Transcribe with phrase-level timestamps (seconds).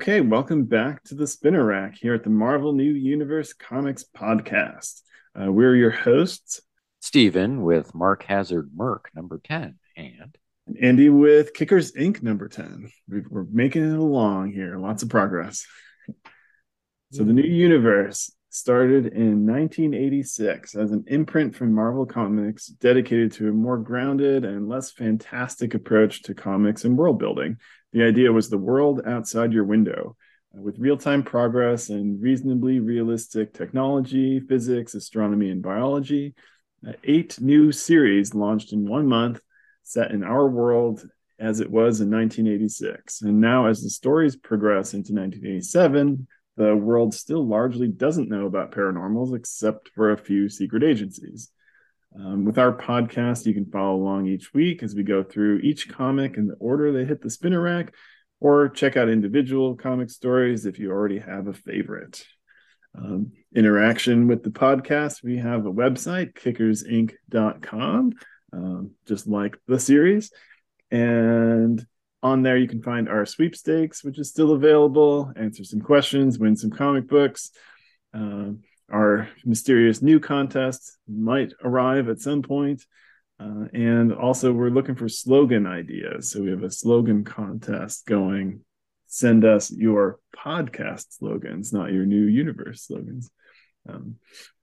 [0.00, 5.02] Okay, welcome back to the Spinner Rack here at the Marvel New Universe Comics Podcast.
[5.38, 6.62] Uh, we're your hosts,
[7.00, 10.38] Stephen with Mark Hazzard Merc number 10 and
[10.80, 12.22] Andy with Kickers Inc.
[12.22, 12.90] number 10.
[13.10, 15.66] We're making it along here, lots of progress.
[17.12, 23.50] So, the New Universe started in 1986 as an imprint from Marvel Comics dedicated to
[23.50, 27.58] a more grounded and less fantastic approach to comics and world building.
[27.92, 30.16] The idea was the world outside your window.
[30.56, 36.34] Uh, with real time progress and reasonably realistic technology, physics, astronomy, and biology,
[36.86, 39.40] uh, eight new series launched in one month,
[39.82, 41.04] set in our world
[41.38, 43.22] as it was in 1986.
[43.22, 48.72] And now, as the stories progress into 1987, the world still largely doesn't know about
[48.72, 51.50] paranormals except for a few secret agencies.
[52.14, 55.88] Um, with our podcast, you can follow along each week as we go through each
[55.88, 57.94] comic in the order they hit the spinner rack,
[58.40, 62.24] or check out individual comic stories if you already have a favorite.
[62.98, 68.12] Um, interaction with the podcast, we have a website, kickersinc.com,
[68.52, 70.32] um, just like the series.
[70.90, 71.86] And
[72.22, 76.56] on there, you can find our sweepstakes, which is still available, answer some questions, win
[76.56, 77.52] some comic books.
[78.12, 82.84] Um, our mysterious new contest might arrive at some point.
[83.38, 86.30] Uh, and also, we're looking for slogan ideas.
[86.30, 88.64] So we have a slogan contest going.
[89.06, 93.30] Send us your podcast slogans, not your new universe slogans.
[93.88, 94.16] Um,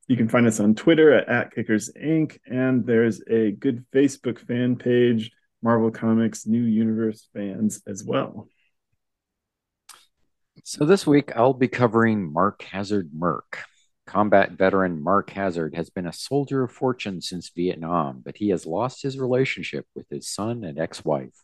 [0.07, 2.37] you can find us on Twitter at, at Kickers Inc.
[2.45, 5.31] And there's a good Facebook fan page
[5.61, 8.47] Marvel Comics New Universe fans as well.
[10.63, 13.63] So this week I'll be covering Mark Hazzard Merc.
[14.07, 18.65] Combat veteran Mark Hazzard has been a soldier of fortune since Vietnam, but he has
[18.65, 21.43] lost his relationship with his son and ex wife.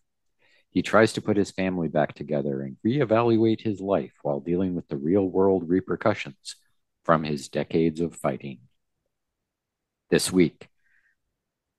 [0.72, 4.88] He tries to put his family back together and reevaluate his life while dealing with
[4.88, 6.56] the real world repercussions
[7.04, 8.60] from his decades of fighting.
[10.10, 10.70] This week,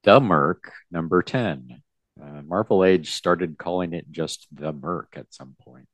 [0.03, 1.83] The Merc, number 10,
[2.23, 5.89] uh, Marvel Age started calling it just the Merc at some point,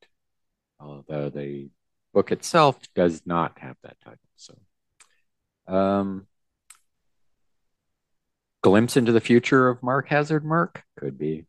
[0.80, 1.70] although the
[2.12, 4.18] book itself does not have that title.
[4.36, 4.58] So,
[5.70, 6.26] um,
[8.62, 10.82] glimpse into the future of Mark Hazzard Mark?
[10.98, 11.46] could be.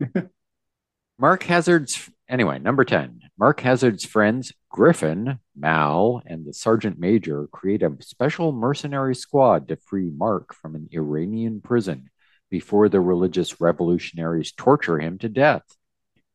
[1.18, 3.20] Mark Hazzard's anyway, number 10.
[3.38, 9.76] Mark Hazzard's friends Griffin, Mal, and the Sergeant Major create a special mercenary squad to
[9.76, 12.10] free Mark from an Iranian prison
[12.50, 15.62] before the religious revolutionaries torture him to death.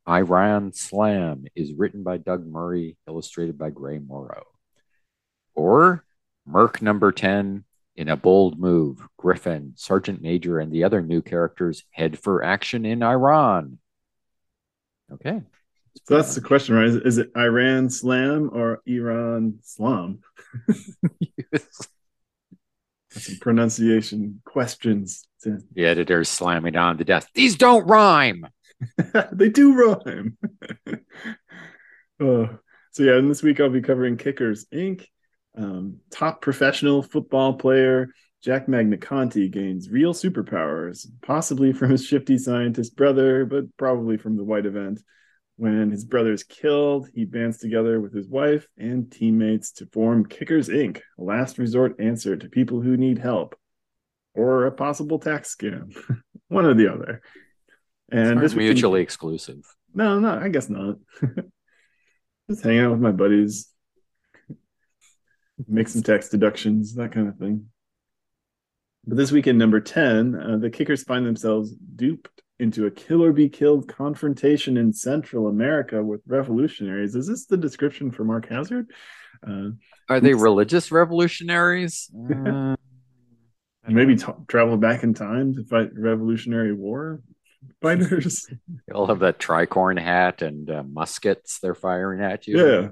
[0.07, 4.43] Iran Slam is written by Doug Murray, illustrated by Gray Morrow.
[5.53, 6.03] Or
[6.49, 7.63] Merc number 10,
[7.95, 12.85] in a bold move, Griffin, Sergeant Major, and the other new characters head for action
[12.85, 13.77] in Iran.
[15.11, 15.41] Okay.
[16.05, 16.87] So that's the question, right?
[16.87, 20.19] Is, is it Iran Slam or Iran Slam?
[21.19, 21.87] yes.
[23.11, 25.27] Some pronunciation questions.
[25.43, 25.59] To...
[25.73, 27.27] The editor's slamming on the desk.
[27.33, 28.47] These don't rhyme.
[29.33, 30.37] they do rhyme.
[32.21, 32.49] oh.
[32.91, 35.05] So yeah, and this week I'll be covering Kickers Inc.
[35.57, 38.09] Um, top professional football player
[38.41, 44.45] Jack Magnaconti gains real superpowers, possibly from his shifty scientist brother, but probably from the
[44.45, 45.01] White Event.
[45.57, 50.25] When his brother is killed, he bands together with his wife and teammates to form
[50.25, 53.59] Kickers Inc., a last resort answer to people who need help
[54.33, 55.93] or a possible tax scam,
[56.47, 57.21] one or the other.
[58.09, 59.65] And this mutually exclusive.
[59.93, 60.95] No, no, I guess not.
[62.49, 63.67] Just hanging out with my buddies,
[65.67, 67.65] make some tax deductions, that kind of thing.
[69.05, 73.31] But this weekend, number 10, uh, the Kickers find themselves duped into a kill or
[73.31, 77.15] be killed confrontation in Central America with revolutionaries.
[77.15, 78.91] Is this the description for Mark Hazzard?
[79.47, 79.69] Uh,
[80.09, 82.11] Are they religious revolutionaries?
[82.13, 82.75] Uh,
[83.87, 87.21] maybe t- travel back in time to fight Revolutionary War
[87.81, 88.47] fighters.
[88.87, 92.57] they all have that tricorn hat and uh, muskets they're firing at you.
[92.57, 92.89] Yeah.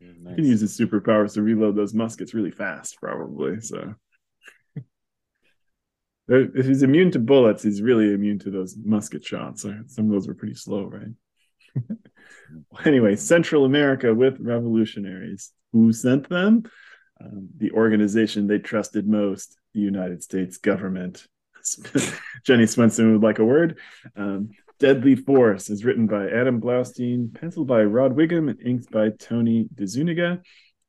[0.00, 0.30] Nice.
[0.30, 3.60] You can use his superpowers to reload those muskets really fast, probably.
[3.60, 3.94] So
[6.28, 9.62] if he's immune to bullets, he's really immune to those musket shots.
[9.62, 11.86] Some of those were pretty slow, right?
[12.84, 15.52] anyway, Central America with revolutionaries.
[15.72, 16.64] Who sent them?
[17.22, 21.26] Um, the organization they trusted most, the United States government.
[22.44, 23.78] Jenny Swensen would like a word.
[24.16, 24.50] Um,
[24.80, 29.68] Deadly Force is written by Adam Blaustein, penciled by Rod Whigham, and inked by Tony
[29.74, 30.40] DeZuniga.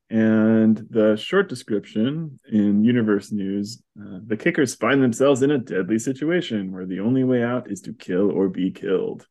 [0.10, 6.00] And the short description in Universe News uh, the kickers find themselves in a deadly
[6.00, 9.28] situation where the only way out is to kill or be killed.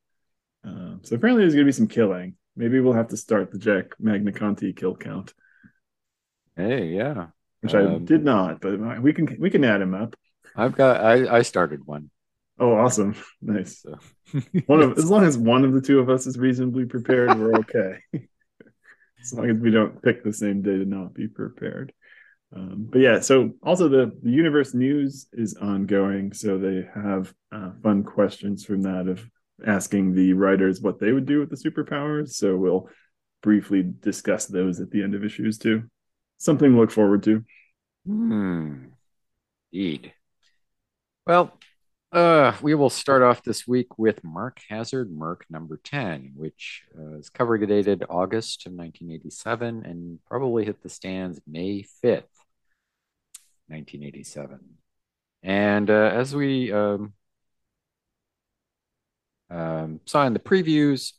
[0.63, 2.35] Uh, so apparently, there's going to be some killing.
[2.55, 5.33] Maybe we'll have to start the Jack Magnaconti kill count.
[6.55, 7.29] Hey, yeah.
[7.63, 10.17] Which um, I did not, but we can we can add him up.
[10.55, 12.11] I've got I, I started one.
[12.61, 13.17] Oh, awesome.
[13.41, 13.81] Nice.
[13.81, 13.99] So.
[14.67, 17.55] one of as long as one of the two of us is reasonably prepared, we're
[17.55, 18.01] okay.
[19.23, 21.93] as long as we don't pick the same day to not be prepared.
[22.55, 26.35] Um, but yeah, so also the, the universe news is ongoing.
[26.35, 29.25] So they have uh, fun questions from that of
[29.67, 32.31] asking the writers what they would do with the superpowers.
[32.31, 32.91] So we'll
[33.43, 35.85] briefly discuss those at the end of issues too.
[36.37, 37.43] Something to look forward to.
[38.07, 38.87] Hmm.
[39.73, 40.13] Indeed.
[41.27, 41.53] Well,
[42.13, 47.19] uh, we will start off this week with Mark Hazzard Merc number 10, which uh,
[47.19, 52.25] is cover dated August of 1987 and probably hit the stands May 5th,
[53.69, 54.59] 1987.
[55.45, 57.13] And uh, as we um,
[59.49, 61.13] um, saw in the previews,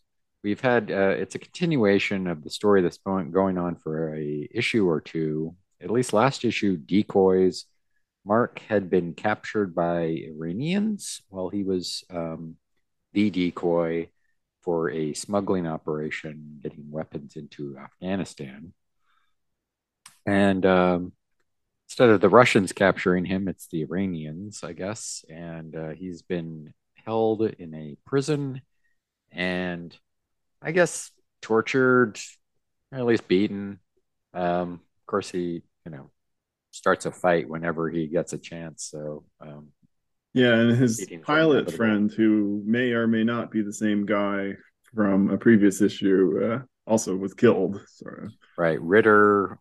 [0.44, 4.50] we've had uh, it's a continuation of the story that's going, going on for a
[4.52, 5.56] issue or two.
[5.82, 7.66] At least last issue, decoys
[8.26, 12.56] Mark had been captured by Iranians while he was um,
[13.14, 14.10] the decoy
[14.62, 18.74] for a smuggling operation getting weapons into Afghanistan.
[20.26, 21.14] And um,
[21.88, 25.26] instead of the Russians capturing him, it's the Iranians, I guess.
[25.30, 26.74] And uh, he's been
[27.06, 28.62] held in a prison
[29.32, 29.96] and
[30.62, 31.10] I guess
[31.42, 32.20] tortured,
[32.92, 33.80] at least beaten.
[34.34, 36.12] Um, of course, he, you know,
[36.72, 38.88] starts a fight whenever he gets a chance.
[38.90, 39.70] So um,
[40.34, 44.54] yeah, and his pilot friend, who may or may not be the same guy
[44.96, 46.60] from a previous issue, uh,
[46.90, 47.82] also was killed.
[47.88, 49.60] Sort of right, Ritter,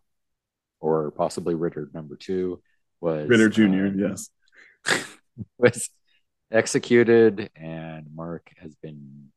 [0.79, 2.61] or possibly Ritter number two
[3.01, 3.87] was Ritter Junior.
[3.87, 4.29] Uh, yes,
[5.57, 5.89] was
[6.51, 9.29] executed, and Mark has been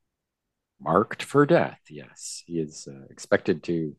[0.80, 1.80] marked for death.
[1.90, 3.96] Yes, he is uh, expected to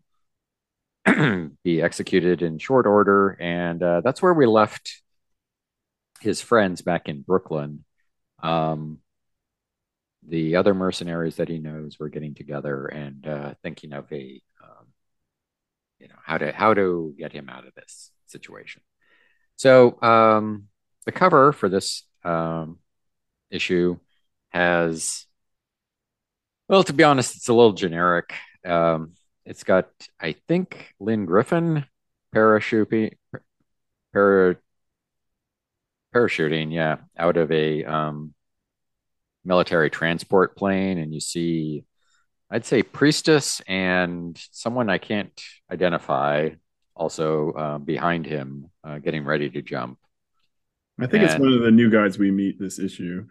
[1.64, 3.38] be executed in short order.
[3.40, 5.02] And uh, that's where we left
[6.22, 7.84] his friends back in Brooklyn.
[8.42, 9.00] Um,
[10.28, 14.88] the other mercenaries that he knows were getting together and uh, thinking of a, um,
[16.00, 18.82] you know, how to how to get him out of this situation.
[19.56, 20.68] So um,
[21.06, 22.80] the cover for this um,
[23.52, 23.98] issue
[24.50, 25.26] has,
[26.68, 28.34] well, to be honest, it's a little generic.
[28.66, 29.14] Um,
[29.46, 29.90] it's got,
[30.20, 31.86] I think, Lynn Griffin
[32.34, 33.14] parachuting,
[34.14, 34.58] para,
[36.14, 38.34] parachuting, yeah, out of a um,
[39.44, 41.84] military transport plane, and you see,
[42.50, 45.40] I'd say, priestess and someone I can't
[45.72, 46.50] identify
[46.96, 50.00] also uh, behind him, uh, getting ready to jump.
[51.00, 53.28] I think and it's one of the new guys we meet this issue.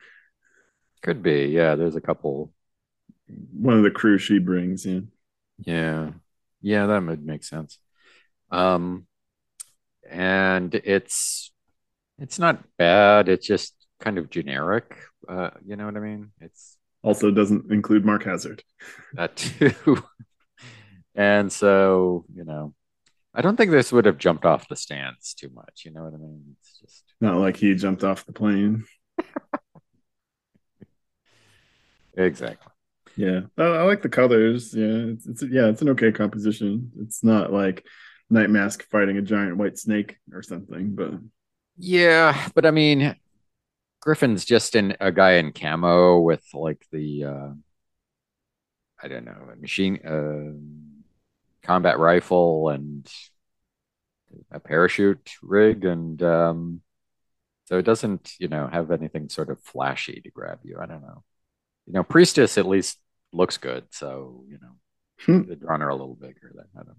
[1.02, 1.74] Could be, yeah.
[1.74, 2.52] There's a couple.
[3.26, 5.08] One of the crew she brings in.
[5.58, 6.12] Yeah.
[6.60, 7.78] Yeah, that would make sense.
[8.50, 9.06] Um
[10.08, 11.52] and it's
[12.18, 14.96] it's not bad, it's just kind of generic.
[15.28, 16.30] Uh, you know what I mean?
[16.40, 18.62] It's also doesn't include Mark Hazzard.
[19.14, 20.02] That too.
[21.14, 22.74] and so, you know,
[23.34, 25.82] I don't think this would have jumped off the stands too much.
[25.84, 26.56] You know what I mean?
[26.60, 28.84] It's just not like he jumped off the plane.
[32.16, 32.73] exactly.
[33.16, 34.74] Yeah, I, like the colors.
[34.74, 36.90] Yeah, it's, it's yeah, it's an okay composition.
[37.00, 37.86] It's not like
[38.32, 41.12] Nightmask fighting a giant white snake or something, but
[41.76, 43.16] yeah, but I mean,
[44.00, 47.48] Griffin's just in a guy in camo with like the uh
[49.02, 53.08] I don't know, a machine uh combat rifle and
[54.50, 56.80] a parachute rig and um
[57.66, 60.78] so it doesn't, you know, have anything sort of flashy to grab you.
[60.80, 61.24] I don't know.
[61.86, 62.98] You know, Priestess at least
[63.34, 63.84] looks good.
[63.90, 65.66] So you know, hmm.
[65.68, 66.52] are a little bigger.
[66.54, 66.96] Than I don't.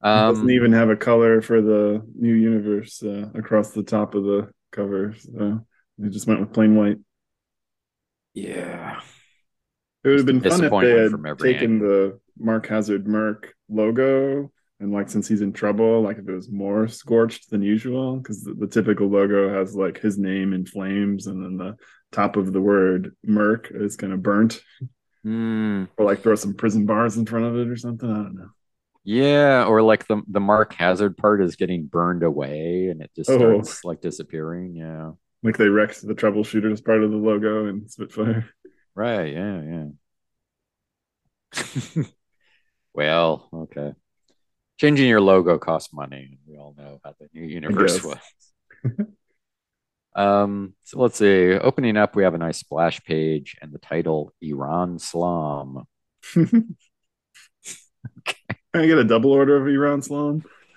[0.00, 4.24] Um, doesn't even have a color for the new universe uh, across the top of
[4.24, 5.14] the cover.
[5.18, 5.64] So
[5.98, 6.98] they just went with plain white.
[8.34, 9.00] Yeah,
[10.04, 11.88] it would have been fun if they had taken angle.
[11.88, 16.50] the Mark Hazzard Merc logo and like since he's in trouble, like if it was
[16.50, 21.26] more scorched than usual, because the, the, typical logo has like his name in flames
[21.26, 21.76] and then the
[22.12, 24.60] top of the word Merc is kind of burnt.
[25.26, 25.88] Mm.
[25.96, 28.10] Or like throw some prison bars in front of it or something.
[28.10, 28.50] I don't know.
[29.04, 33.30] Yeah, or like the the Mark Hazzard part is getting burned away and it just
[33.30, 33.38] oh.
[33.38, 34.74] starts like disappearing.
[34.76, 35.12] Yeah.
[35.42, 38.48] Like they wrecked the troubleshooter as part of the logo and Spitfire.
[38.94, 39.86] Right, yeah,
[41.54, 42.02] yeah.
[42.94, 43.92] well, okay.
[44.78, 46.38] Changing your logo costs money.
[46.46, 48.18] We all know how the new universe was.
[50.18, 51.52] Um, so let's see.
[51.52, 55.84] Opening up, we have a nice splash page and the title Iran Slom.
[56.34, 56.66] Can
[58.74, 60.44] I get a double order of Iran Slalom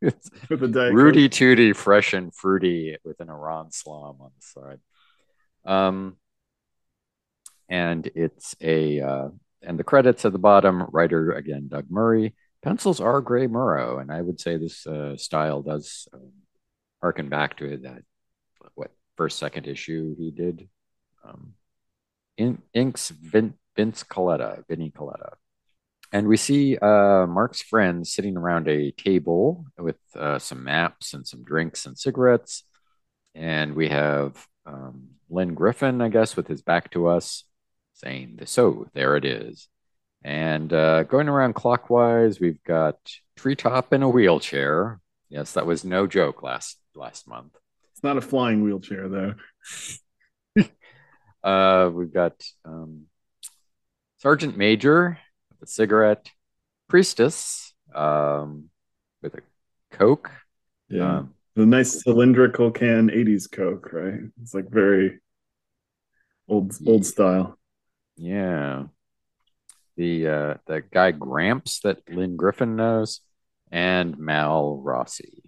[0.00, 1.32] with a Diet Rudy Coke?
[1.32, 4.80] Tooty, fresh and fruity with an Iran Slalom on the side.
[5.64, 6.16] Um,
[7.68, 9.28] and it's a uh,
[9.62, 10.84] and the credits at the bottom.
[10.92, 12.36] Writer again, Doug Murray.
[12.62, 16.30] Pencils are Gray Morrow, and I would say this uh, style does um,
[17.00, 18.04] harken back to that
[19.22, 20.68] first second issue he did.
[21.24, 21.54] Um,
[22.36, 25.34] in, inks Vin, Vince Colletta, Vinny Colletta.
[26.12, 31.24] And we see uh, Mark's friends sitting around a table with uh, some maps and
[31.24, 32.64] some drinks and cigarettes.
[33.36, 37.44] And we have um, Lynn Griffin, I guess, with his back to us,
[37.94, 39.68] saying, So there it is.
[40.24, 42.96] And uh, going around clockwise, we've got
[43.36, 45.00] Treetop in a wheelchair.
[45.28, 47.56] Yes, that was no joke last last month.
[48.02, 49.34] It's not a flying wheelchair though.
[51.44, 53.06] Uh, we've got um,
[54.18, 55.18] Sergeant Major
[55.50, 56.30] with a cigarette,
[56.88, 58.70] Priestess um,
[59.22, 59.40] with a
[59.90, 60.30] Coke.
[60.88, 61.18] Yeah.
[61.18, 64.20] Um, the nice cylindrical can 80s Coke, right?
[64.40, 65.18] It's like very
[66.48, 67.58] old old style.
[68.16, 68.84] yeah.
[69.96, 73.20] The uh, the guy Gramps that Lynn Griffin knows,
[73.72, 75.42] and Mal Rossi,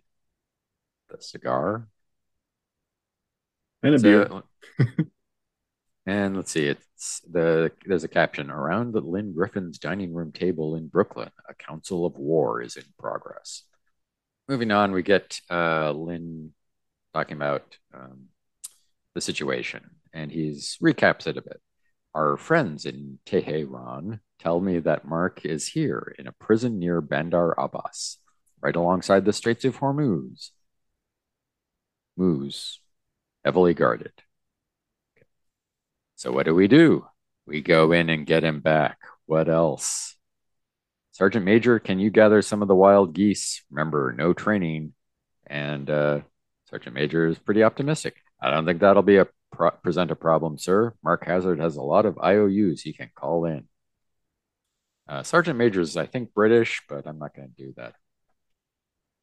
[1.09, 1.87] the cigar.
[3.85, 4.43] And a beer.
[6.07, 10.77] And let's see, it's the there's a caption around the Lynn Griffin's dining room table
[10.77, 11.31] in Brooklyn.
[11.49, 13.63] A council of war is in progress.
[14.47, 16.53] Moving on, we get uh, Lynn
[17.15, 18.27] talking about um,
[19.15, 21.61] the situation, and he's recaps it a bit.
[22.15, 27.55] Our friends in Tehran tell me that Mark is here in a prison near Bandar
[27.57, 28.19] Abbas,
[28.61, 30.51] right alongside the Straits of Hormuz.
[32.19, 32.79] Muz,
[33.45, 34.13] heavily guarded.
[36.17, 37.07] So what do we do?
[37.47, 38.99] We go in and get him back.
[39.27, 40.17] What else?
[41.13, 43.63] Sergeant Major, can you gather some of the wild geese?
[43.71, 44.95] Remember, no training.
[45.47, 46.21] And uh,
[46.71, 48.17] Sergeant Major is pretty optimistic.
[48.41, 50.95] I don't think that'll be a pro- present a problem, sir.
[51.05, 53.69] Mark Hazard has a lot of IOUs he can call in.
[55.09, 57.95] Uh, Sergeant Major is, I think, British, but I'm not going to do that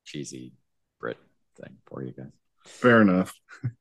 [0.06, 0.54] cheesy
[1.00, 1.18] Brit
[1.60, 2.32] thing for you guys.
[2.66, 3.34] Fair enough.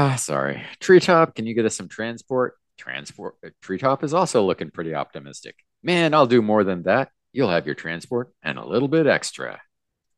[0.00, 0.62] Ah, sorry.
[0.78, 2.54] Treetop, can you get us some transport?
[2.76, 3.34] Transport.
[3.44, 5.56] uh, Treetop is also looking pretty optimistic.
[5.82, 7.10] Man, I'll do more than that.
[7.32, 9.60] You'll have your transport and a little bit extra.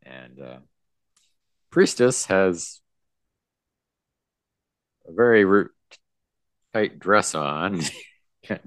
[0.03, 0.59] And uh,
[1.71, 2.81] Priestess has
[5.09, 5.71] a very ru-
[6.75, 7.81] tight dress on.
[8.51, 8.61] and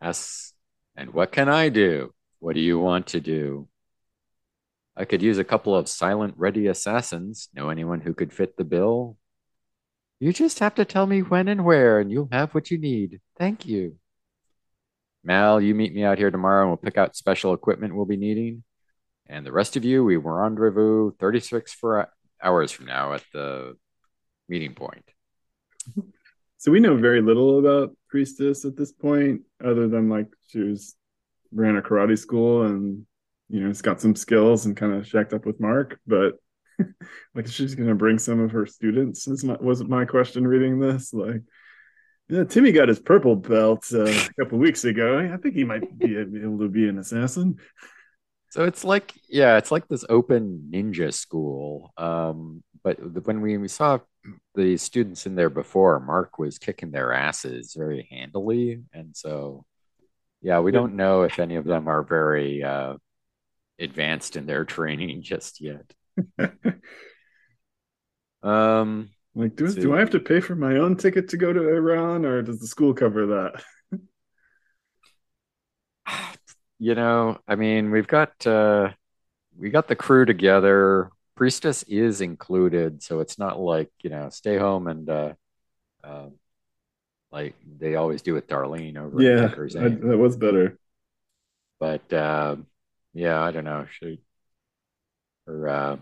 [0.00, 0.52] asks,
[0.96, 2.12] and what can I do?
[2.40, 3.68] What do you want to do?
[4.96, 7.50] I could use a couple of silent ready assassins.
[7.54, 9.16] Know anyone who could fit the bill?
[10.18, 13.20] You just have to tell me when and where, and you'll have what you need.
[13.38, 13.96] Thank you.
[15.22, 18.16] Mal, you meet me out here tomorrow and we'll pick out special equipment we'll be
[18.16, 18.62] needing.
[19.26, 22.06] And the rest of you, we will rendezvous 36 for uh,
[22.42, 23.76] hours from now at the
[24.48, 25.04] meeting point.
[26.58, 30.96] So we know very little about Priestess at this point, other than like she was
[31.52, 33.06] ran a karate school and
[33.48, 36.34] you know, it's got some skills and kind of shacked up with Mark, but
[37.34, 41.12] like she's gonna bring some of her students is my wasn't my question reading this.
[41.12, 41.42] Like
[42.28, 45.18] yeah, Timmy got his purple belt uh, a couple weeks ago.
[45.32, 47.58] I think he might be able to be an assassin.
[48.50, 51.92] So it's like, yeah, it's like this open ninja school.
[51.96, 53.98] Um, but when we, we saw
[54.54, 58.82] the students in there before, Mark was kicking their asses very handily.
[58.92, 59.64] And so,
[60.40, 60.78] yeah, we Yeah.
[60.78, 62.94] don't know if any of them are very uh,
[63.78, 65.92] advanced in their training just yet.
[68.42, 69.94] Um, Like, do, do.
[69.94, 72.66] I have to pay for my own ticket to go to Iran, or does the
[72.66, 73.62] school cover that?
[76.78, 78.90] you know, I mean, we've got uh,
[79.58, 81.10] we got the crew together.
[81.36, 85.34] Priestess is included, so it's not like you know, stay home and uh,
[86.04, 86.28] uh,
[87.30, 90.00] like they always do with Darlene over Yeah, Aim.
[90.08, 90.78] that was better.
[91.78, 92.56] But uh,
[93.14, 93.86] yeah, I don't know.
[93.90, 94.20] She
[95.46, 95.96] her uh,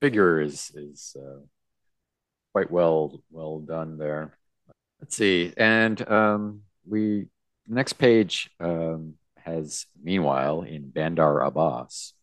[0.00, 1.40] figure is is uh,
[2.52, 4.36] quite well well done there.
[5.00, 7.26] Let's see, and um, we
[7.66, 12.14] next page um, has meanwhile in Bandar Abbas,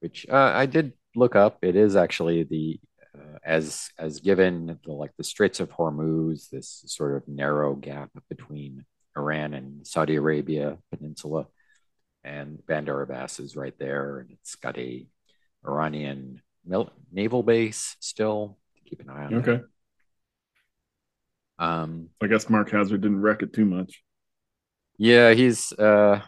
[0.00, 1.58] which uh, I did look up.
[1.62, 2.80] It is actually the
[3.16, 8.10] uh, as as given the like the Straits of Hormuz, this sort of narrow gap
[8.28, 8.84] between
[9.16, 11.46] Iran and Saudi Arabia Peninsula,
[12.24, 15.06] and Bandar Abbas is right there, and it's got a
[15.66, 18.58] Iranian mil- naval base still.
[18.76, 19.60] To keep an eye on Okay,
[21.58, 21.64] that.
[21.64, 24.02] Um, I guess Mark Hazzard didn't wreck it too much.
[24.98, 25.72] yeah, he's.
[25.72, 26.20] Uh,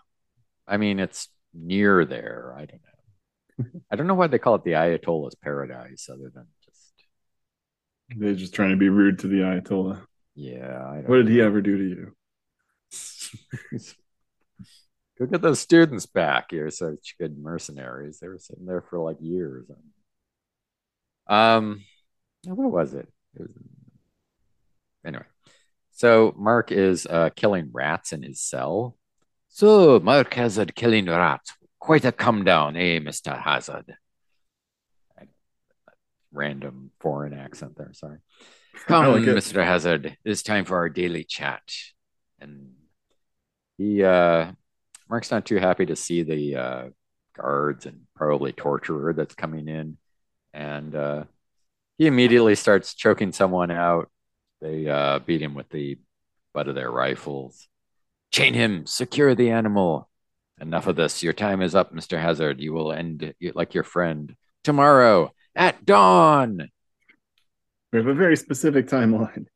[0.67, 2.55] I mean, it's near there.
[2.57, 2.83] I don't
[3.65, 3.81] know.
[3.91, 6.93] I don't know why they call it the Ayatollah's paradise, other than just
[8.17, 10.03] They're just trying to be rude to the Ayatollah.
[10.35, 11.01] yeah.
[11.07, 12.15] What did he ever do to you?
[15.19, 16.53] Go get those students back.
[16.53, 18.21] You're such good mercenaries.
[18.21, 19.67] They were sitting there for like years.
[21.27, 21.83] Um,
[22.45, 23.09] what was it?
[23.35, 23.51] it was...
[25.05, 25.25] Anyway,
[25.91, 28.97] so Mark is uh, killing rats in his cell.
[29.49, 31.53] So Mark Hazzard killing rats.
[31.81, 33.97] Quite a come down, eh, Mister Hazzard?
[36.31, 37.93] Random foreign accent there.
[37.93, 38.19] Sorry.
[38.87, 39.35] Come, like.
[39.35, 40.17] Mister Hazzard.
[40.25, 41.63] It's time for our daily chat.
[42.39, 42.73] And
[43.79, 44.53] he, uh,
[45.09, 46.85] Mark's not too happy to see the uh,
[47.37, 49.97] guards and probably torturer that's coming in,
[50.53, 51.25] and uh,
[51.97, 54.11] he immediately starts choking someone out.
[54.61, 55.99] They uh, beat him with the
[56.53, 57.69] butt of their rifles.
[58.31, 60.09] Chain him, secure the animal.
[60.61, 61.23] Enough of this.
[61.23, 62.21] Your time is up, Mr.
[62.21, 62.61] Hazzard.
[62.61, 64.35] You will end like your friend
[64.65, 66.69] tomorrow at dawn.
[67.93, 69.47] We have a very specific timeline.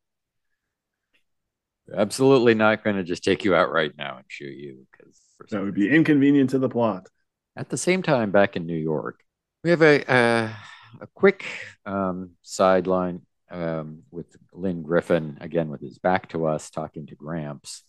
[1.94, 5.62] Absolutely not going to just take you out right now and shoot you because That
[5.62, 7.08] would be inconvenient to the plot.
[7.56, 9.20] At the same time, back in New York,
[9.62, 10.52] we have a uh,
[11.00, 11.44] a quick
[11.86, 17.82] um, sideline um, with Lynn Griffin again with his back to us, talking to Gramps.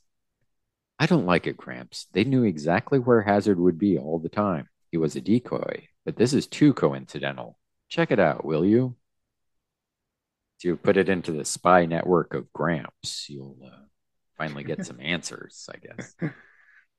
[1.00, 2.08] I don't like it, Gramps.
[2.14, 4.70] They knew exactly where Hazzard would be all the time.
[4.92, 7.58] He was a decoy, but this is too coincidental.
[7.90, 8.96] Check it out, will you?
[10.60, 13.86] If you put it into the spy network of Gramps, you'll uh,
[14.38, 16.16] finally get some answers, I guess.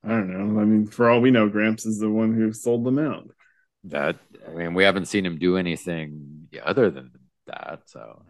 [0.04, 0.61] I don't know.
[0.61, 3.28] I mean, for all we know, Gramps is the one who sold them out.
[3.84, 7.12] That I mean, we haven't seen him do anything other than
[7.47, 7.82] that.
[7.86, 8.23] So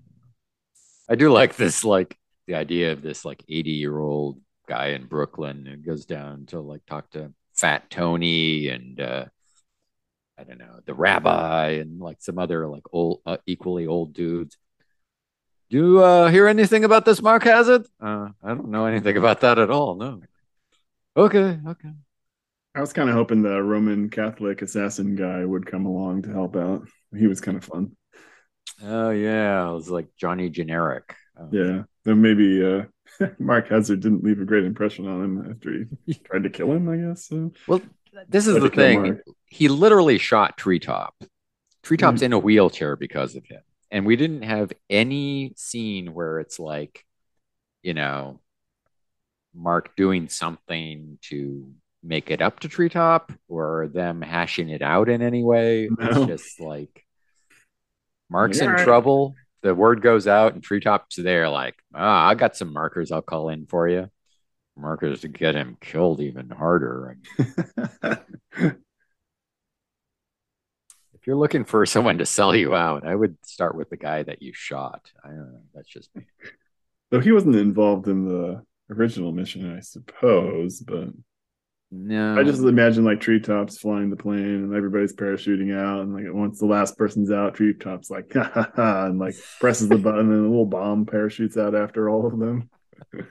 [1.09, 5.07] I do like this, like the idea of this like 80 year old guy in
[5.07, 9.25] Brooklyn who goes down to like talk to Fat Tony and uh
[10.37, 14.57] I don't know, the rabbi and like some other like old uh, equally old dudes.
[15.71, 17.87] Do you uh, hear anything about this Mark Hazzard?
[18.01, 19.95] Uh, I don't know anything about that at all.
[19.95, 20.21] No.
[21.17, 21.91] Okay, okay.
[22.75, 26.57] I was kind of hoping the Roman Catholic assassin guy would come along to help
[26.57, 26.89] out.
[27.17, 27.97] He was kind of fun.
[28.83, 31.15] Oh yeah, it was like Johnny Generic.
[31.39, 31.83] Um, Yeah.
[32.05, 32.85] Then maybe uh,
[33.39, 36.89] Mark Hazzard didn't leave a great impression on him after he tried to kill him,
[36.89, 37.29] I guess.
[37.29, 37.53] So.
[37.69, 37.81] Well,
[38.29, 39.03] this is the thing.
[39.03, 39.25] Mark.
[39.47, 41.15] He literally shot Treetop.
[41.85, 42.25] Treetop's Mhm.
[42.27, 43.61] in a wheelchair because of him.
[43.91, 47.05] And we didn't have any scene where it's like,
[47.83, 48.41] you know,
[49.55, 55.23] Mark doing something to make it up to Treetop or them hashing it out in
[55.23, 55.89] any way.
[55.91, 56.07] No.
[56.07, 57.07] It's just like
[58.29, 58.85] Mark's in right.
[58.85, 59.35] trouble.
[59.63, 63.49] The word goes out and Treetop's there, like, ah, I got some markers I'll call
[63.49, 64.11] in for you.
[64.77, 67.17] Markers to get him killed even harder.
[71.15, 74.25] If you're looking for someone to sell you out, I would start with the guy
[74.25, 75.11] that you shot.
[75.25, 75.63] I don't know.
[75.75, 76.27] That's just me.
[77.11, 80.81] Though he wasn't involved in the original mission, I suppose.
[80.81, 81.09] But
[81.91, 86.25] No, I just imagine like treetops flying the plane and everybody's parachuting out, and like
[86.33, 90.33] once the last person's out, treetops like ha ha ha, and like presses the button,
[90.33, 92.71] and a little bomb parachutes out after all of them.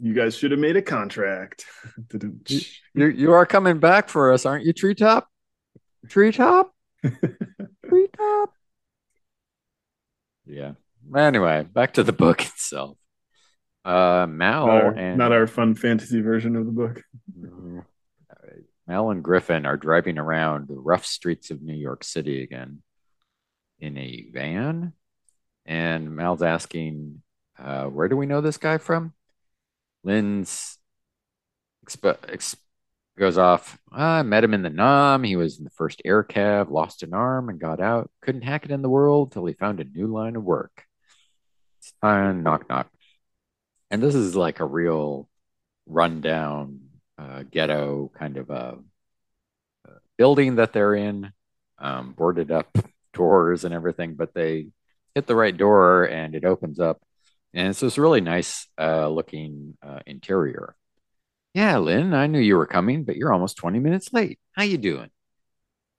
[0.00, 1.64] you guys should have made a contract.
[2.94, 5.28] you you are coming back for us, aren't you, Treetop?
[6.08, 6.72] Treetop,
[7.86, 8.52] Treetop.
[10.46, 10.72] Yeah.
[11.14, 12.96] Anyway, back to the book itself.
[13.88, 17.02] Uh, Mal Our- and not our fun fantasy version of the book.
[17.38, 17.84] Mhm.
[18.86, 22.82] Mal and Griffin are driving around the rough streets of New York City again
[23.78, 24.92] in a van.
[25.66, 27.22] And Mal's asking,
[27.58, 29.14] uh, where do we know this guy from?
[30.04, 30.78] Lynn's
[31.86, 32.56] exp- ex-
[33.18, 33.78] goes off.
[33.90, 35.22] "Ah, I met him in the Nam.
[35.24, 38.10] He was in the first Air Cav, lost an arm and got out.
[38.22, 40.84] Couldn't hack it in the world till he found a new line of work.
[41.78, 42.90] It's time, knock, knock.
[43.90, 45.28] And this is like a real
[45.86, 46.80] rundown
[47.18, 48.78] uh, ghetto kind of a,
[49.88, 51.32] uh building that they're in,
[51.78, 52.76] um, boarded up
[53.12, 54.68] doors and everything, but they
[55.14, 57.00] hit the right door and it opens up.
[57.54, 60.76] And it's this really nice uh, looking uh, interior.
[61.54, 64.38] Yeah, Lynn, I knew you were coming, but you're almost 20 minutes late.
[64.52, 65.10] How you doing?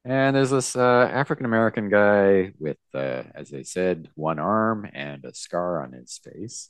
[0.05, 5.25] And there's this uh, African American guy with, uh, as they said, one arm and
[5.25, 6.69] a scar on his face.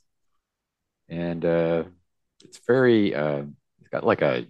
[1.10, 1.84] And uh,
[2.44, 3.44] it's very, uh,
[3.78, 4.46] he's got like a,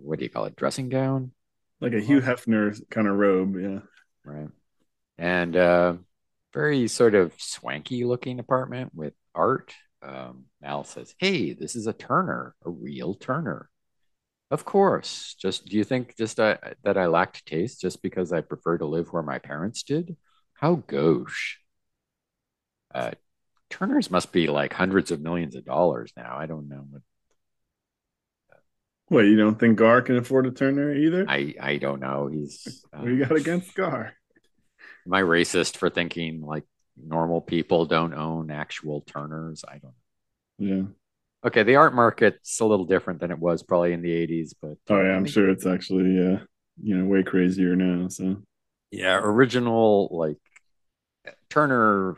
[0.00, 1.32] what do you call it, dressing gown?
[1.80, 3.80] Like a Hugh Hefner kind of robe, yeah.
[4.24, 4.48] right?
[5.18, 5.94] And uh,
[6.54, 9.74] very sort of swanky looking apartment with art.
[10.00, 13.68] Um, Mal says, "Hey, this is a Turner, a real Turner."
[14.50, 15.34] Of course.
[15.40, 18.86] Just do you think just uh, that I lacked taste just because I prefer to
[18.86, 20.16] live where my parents did?
[20.54, 21.56] How gauche.
[22.94, 23.12] Uh,
[23.72, 26.36] Turners must be like hundreds of millions of dollars now.
[26.36, 27.02] I don't know what.
[29.08, 31.24] What you don't think Gar can afford a Turner either?
[31.26, 32.28] I I don't know.
[32.28, 32.84] He's.
[32.90, 34.12] what do you got against Gar?
[35.06, 36.64] Am I racist for thinking like
[36.96, 39.64] normal people don't own actual Turners?
[39.66, 39.94] I don't.
[40.58, 40.82] Yeah.
[41.44, 44.76] Okay, the art market's a little different than it was probably in the '80s, but
[44.90, 46.38] Oh yeah, I'm sure it's actually uh,
[46.82, 48.08] you know way crazier now.
[48.08, 48.42] So
[48.90, 50.36] yeah, original like
[51.48, 52.16] Turner,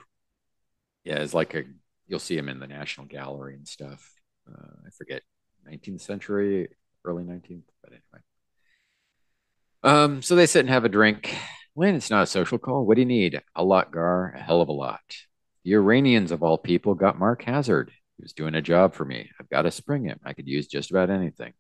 [1.05, 1.65] yeah, is like a
[2.07, 4.11] you'll see him in the National Gallery and stuff.
[4.49, 5.23] Uh, I forget
[5.71, 6.69] 19th century,
[7.05, 8.23] early 19th, but anyway.
[9.83, 11.37] Um, so they sit and have a drink.
[11.77, 12.87] Lynn, it's not a social call.
[12.87, 13.41] What do you need?
[13.55, 15.01] A lot, Gar, a hell of a lot.
[15.65, 17.91] The Iranians, of all people, got Mark Hazzard.
[18.17, 19.31] He was doing a job for me.
[19.41, 20.21] I've got to spring him.
[20.25, 21.53] I could use just about anything.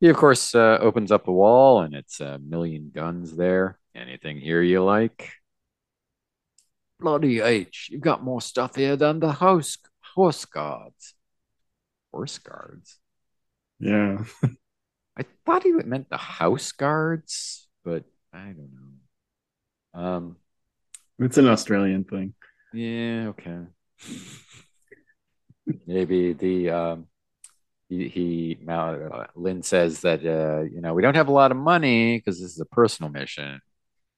[0.00, 3.78] He, of course, uh, opens up the wall, and it's a million guns there.
[3.94, 5.30] Anything here you like?
[6.98, 9.76] Bloody H, you've got more stuff here than the house
[10.14, 11.14] horse guards.
[12.12, 12.98] Horse guards?
[13.78, 14.24] yeah,
[15.18, 20.00] I thought he meant the house guards, but I don't know.
[20.00, 20.36] Um,
[21.18, 22.34] it's an Australian thing.
[22.72, 23.60] yeah, okay.
[25.86, 27.06] Maybe the um,
[27.88, 31.56] he, he uh, Lynn says that uh, you know we don't have a lot of
[31.56, 33.60] money because this is a personal mission.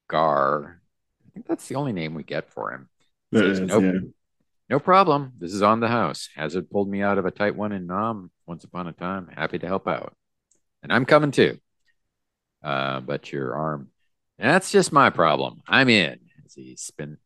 [0.09, 0.81] Gar,
[1.39, 2.89] think that's the only name we get for him.
[3.31, 4.01] That Says, is, nope, yeah.
[4.69, 5.33] no problem.
[5.39, 6.29] This is on the house.
[6.35, 9.29] Hazzard pulled me out of a tight one in Nam once upon a time.
[9.29, 10.17] Happy to help out,
[10.83, 11.59] and I'm coming too.
[12.63, 13.89] Uh, but your arm,
[14.39, 15.63] that's just my problem.
[15.69, 16.19] I'm in.
[16.45, 17.19] As he spin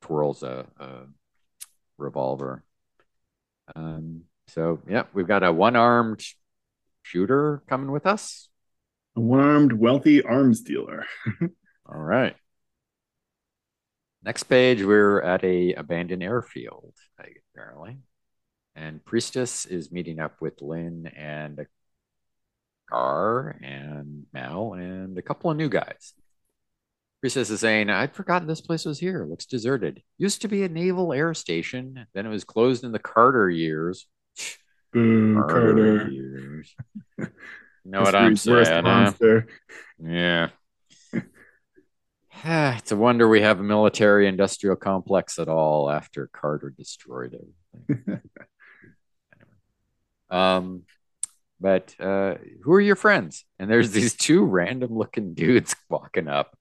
[0.00, 0.88] twirls a, a
[1.96, 2.64] revolver.
[3.76, 6.24] Um, so yeah, we've got a one-armed
[7.02, 8.48] shooter coming with us.
[9.14, 11.04] A one-armed wealthy arms dealer.
[11.86, 12.34] All right.
[14.22, 16.92] Next page, we're at a abandoned airfield,
[17.54, 17.98] apparently,
[18.76, 21.66] and Priestess is meeting up with Lynn and
[22.90, 26.12] Gar and Mal and a couple of new guys.
[27.22, 29.26] Priestess is saying, I'd forgotten this place was here.
[29.28, 30.02] Looks deserted.
[30.18, 32.06] Used to be a naval air station.
[32.14, 34.06] Then it was closed in the Carter years.
[34.92, 36.08] Boo, Carter.
[36.10, 36.74] years.
[37.18, 37.26] You
[37.84, 38.84] know what I'm saying?
[38.84, 39.12] huh?
[40.02, 40.48] Yeah.
[42.44, 48.04] it's a wonder we have a military industrial complex at all after Carter destroyed everything.
[49.34, 49.56] anyway.
[50.30, 50.82] Um,
[51.60, 53.44] but uh, who are your friends?
[53.58, 56.56] And there's these two random looking dudes walking up,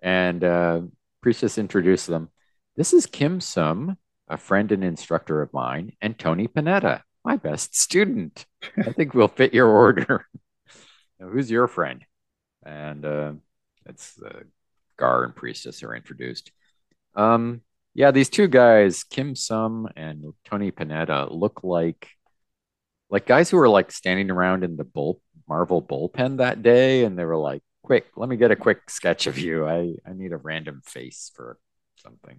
[0.00, 0.82] and uh,
[1.20, 2.30] Priestess introduced them.
[2.76, 3.96] This is Kim Sum,
[4.28, 8.46] a friend and instructor of mine, and Tony Panetta, my best student.
[8.78, 10.26] I think we'll fit your order.
[11.18, 12.04] Now, who's your friend?
[12.64, 13.32] And uh,
[13.84, 14.42] it's uh,
[14.98, 16.52] Gar and Priestess are introduced.
[17.14, 17.62] Um,
[17.94, 22.08] yeah, these two guys, Kim Sum and Tony Panetta, look like
[23.10, 27.18] like guys who were like standing around in the bull Marvel bullpen that day, and
[27.18, 29.66] they were like, "Quick, let me get a quick sketch of you.
[29.66, 31.58] I I need a random face for
[31.96, 32.38] something."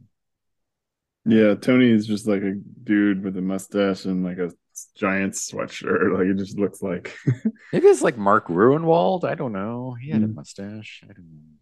[1.26, 4.52] Yeah, Tony is just like a dude with a mustache and like a
[4.96, 6.14] giant sweatshirt.
[6.18, 7.16] Like it just looks like
[7.74, 9.24] Maybe it's like Mark Gruenwald.
[9.26, 9.96] I don't know.
[10.00, 10.36] He had a Hmm.
[10.36, 11.02] mustache.
[11.04, 11.56] I don't know.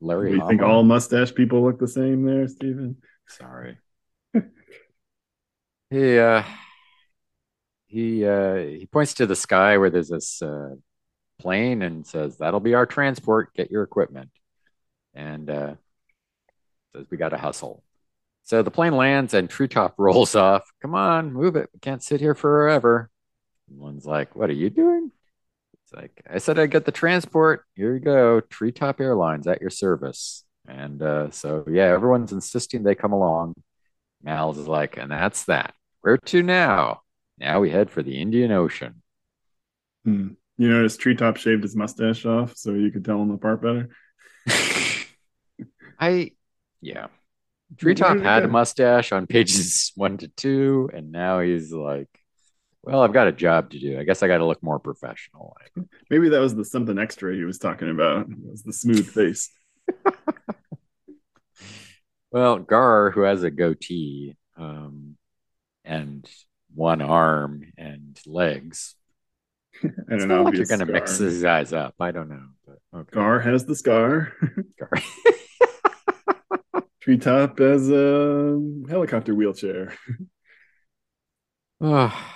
[0.00, 0.32] Larry.
[0.32, 2.96] you think all mustache people look the same there, Stephen?
[3.28, 3.78] Sorry.
[5.90, 6.42] he uh
[7.86, 10.74] he uh he points to the sky where there's this uh
[11.38, 14.30] plane and says, That'll be our transport, get your equipment.
[15.14, 15.74] And uh
[16.94, 17.82] says we gotta hustle.
[18.42, 20.70] So the plane lands and Treetop rolls off.
[20.82, 21.70] Come on, move it.
[21.72, 23.10] We can't sit here forever.
[23.68, 25.10] And one's like, What are you doing?
[25.86, 27.64] It's like, I said I'd get the transport.
[27.74, 28.40] Here you go.
[28.40, 30.42] Treetop Airlines at your service.
[30.66, 33.54] And uh, so, yeah, everyone's insisting they come along.
[34.20, 35.74] Mal's is like, and that's that.
[36.00, 37.02] Where to now?
[37.38, 39.00] Now we head for the Indian Ocean.
[40.04, 40.30] Hmm.
[40.58, 43.90] You notice Treetop shaved his mustache off so you could tell him apart better.
[46.00, 46.32] I,
[46.80, 47.06] yeah.
[47.76, 52.08] Treetop had a mustache on pages one to two, and now he's like,
[52.86, 53.98] well, I've got a job to do.
[53.98, 55.56] I guess I got to look more professional.
[56.08, 58.30] Maybe that was the something extra he was talking about.
[58.30, 59.50] It was the smooth face.
[62.32, 65.16] Well, Gar, who has a goatee um,
[65.86, 66.28] and
[66.74, 68.94] one arm and legs,
[69.82, 71.94] And it's an not like you're going to mix these guys up.
[72.00, 73.10] I don't know, but okay.
[73.12, 74.32] Gar has the scar.
[74.78, 74.90] Gar.
[77.00, 79.94] Treetop has a helicopter wheelchair.
[81.80, 82.12] Oh,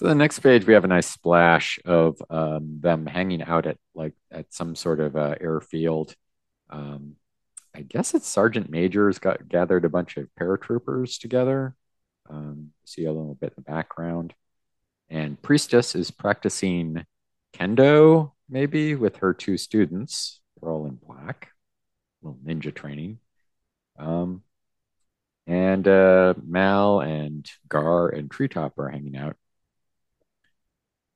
[0.00, 3.76] So the next page, we have a nice splash of um, them hanging out at
[3.94, 6.14] like at some sort of uh, airfield.
[6.70, 7.16] Um,
[7.74, 11.74] I guess it's Sergeant Major's got gathered a bunch of paratroopers together.
[12.30, 14.32] Um, see a little bit in the background,
[15.10, 17.04] and Priestess is practicing
[17.52, 20.40] kendo, maybe with her two students.
[20.62, 21.50] They're all in black,
[22.22, 23.18] little ninja training.
[23.98, 24.44] Um,
[25.46, 29.36] and uh, Mal and Gar and Treetop are hanging out.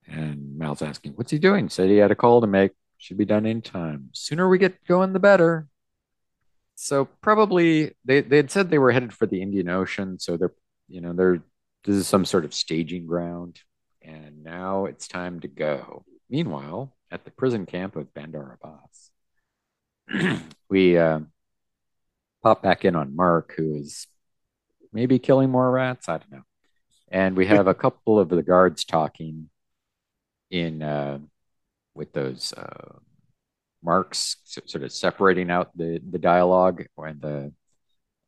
[0.07, 1.69] And Mal's asking, What's he doing?
[1.69, 2.73] Said he had a call to make.
[2.99, 4.11] Should be done in time.
[4.12, 5.69] Sooner we get going, the better.
[6.75, 10.19] So probably they they had said they were headed for the Indian Ocean.
[10.19, 10.55] So they're
[10.88, 11.43] you know they're
[11.85, 13.61] this is some sort of staging ground,
[14.01, 16.05] and now it's time to go.
[16.31, 20.40] Meanwhile, at the prison camp of Bandar Abbas,
[20.71, 21.21] we uh,
[22.43, 24.07] pop back in on Mark, who is
[24.93, 26.09] maybe killing more rats.
[26.09, 26.43] I don't know.
[27.11, 29.51] And we have a couple of the guards talking
[30.55, 31.19] in uh,
[31.95, 32.99] with those uh,
[33.83, 37.53] marks, sort of separating out the the dialogue and the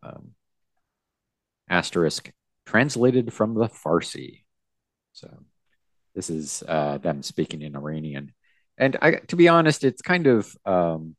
[0.02, 0.32] um,
[1.70, 2.32] asterisk
[2.66, 4.42] translated from the Farsi.
[5.12, 5.28] So
[6.16, 8.32] this is uh, them speaking in Iranian,
[8.76, 11.14] and I, to be honest, it's kind of um,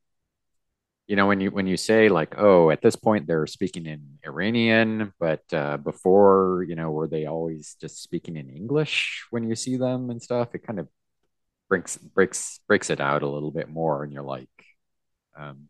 [1.08, 4.20] you know when you when you say like oh at this point they're speaking in
[4.26, 9.56] iranian but uh, before you know were they always just speaking in english when you
[9.56, 10.54] see them and stuff?
[10.54, 10.88] It kind of
[11.70, 14.50] breaks breaks breaks it out a little bit more and you're like
[15.38, 15.70] um,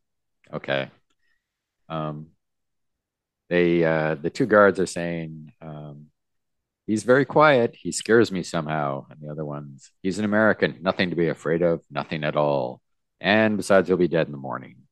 [0.53, 0.89] okay.
[1.89, 2.27] Um,
[3.49, 6.07] they uh, the two guards are saying um,
[6.85, 7.75] he's very quiet.
[7.77, 9.05] He scares me somehow.
[9.09, 10.79] And the other ones he's an american.
[10.81, 11.81] Nothing to be afraid of.
[11.91, 12.81] Nothing at all.
[13.19, 14.86] And besides he'll be dead in the morning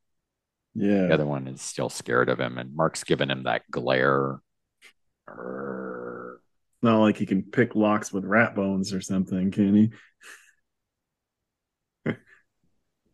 [0.76, 1.06] yeah.
[1.06, 4.40] The other one is still scared of him, and Mark's giving him that glare.
[5.26, 9.90] It's not like he can pick locks with rat bones or something, can he?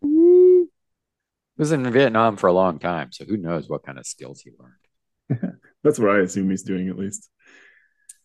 [0.02, 0.64] he
[1.56, 4.50] was in Vietnam for a long time, so who knows what kind of skills he
[4.58, 5.54] learned.
[5.84, 7.30] That's what I assume he's doing, at least.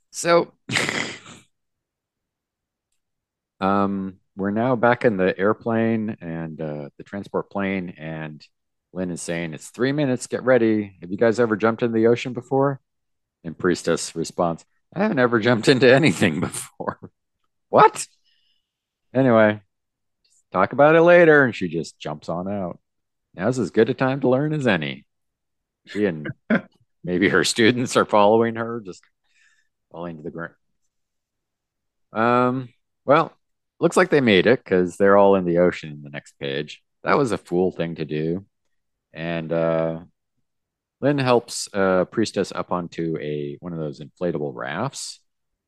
[0.09, 0.53] So,
[3.59, 8.43] um, we're now back in the airplane and uh, the transport plane, and
[8.93, 10.97] Lynn is saying, It's three minutes, get ready.
[11.01, 12.81] Have you guys ever jumped in the ocean before?
[13.43, 16.99] And Priestess responds, I haven't ever jumped into anything before.
[17.69, 18.07] what?
[19.13, 19.61] Anyway,
[20.51, 21.43] talk about it later.
[21.43, 22.79] And she just jumps on out.
[23.35, 25.05] Now's as good a time to learn as any.
[25.85, 26.27] She and
[27.03, 29.01] maybe her students are following her, just
[29.91, 30.53] falling to the ground.
[32.13, 32.69] Um,
[33.05, 33.33] well,
[33.79, 36.81] looks like they made it because they're all in the ocean in the next page.
[37.03, 38.45] That was a fool thing to do
[39.13, 39.99] and uh,
[41.01, 45.19] Lynn helps uh, Priestess up onto a one of those inflatable rafts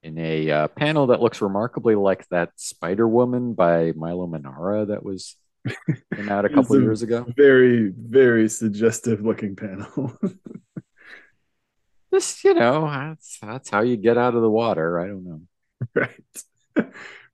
[0.02, 5.04] in a uh, panel that looks remarkably like that Spider Woman by Milo Manara that
[5.04, 5.36] was
[6.16, 7.26] came out a couple a years ago.
[7.36, 10.18] Very, very suggestive looking panel.
[12.14, 15.00] Just you know, that's that's how you get out of the water.
[15.00, 15.42] I don't know.
[15.96, 16.12] Right.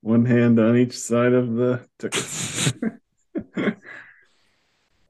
[0.02, 3.82] One hand on each side of the ticket.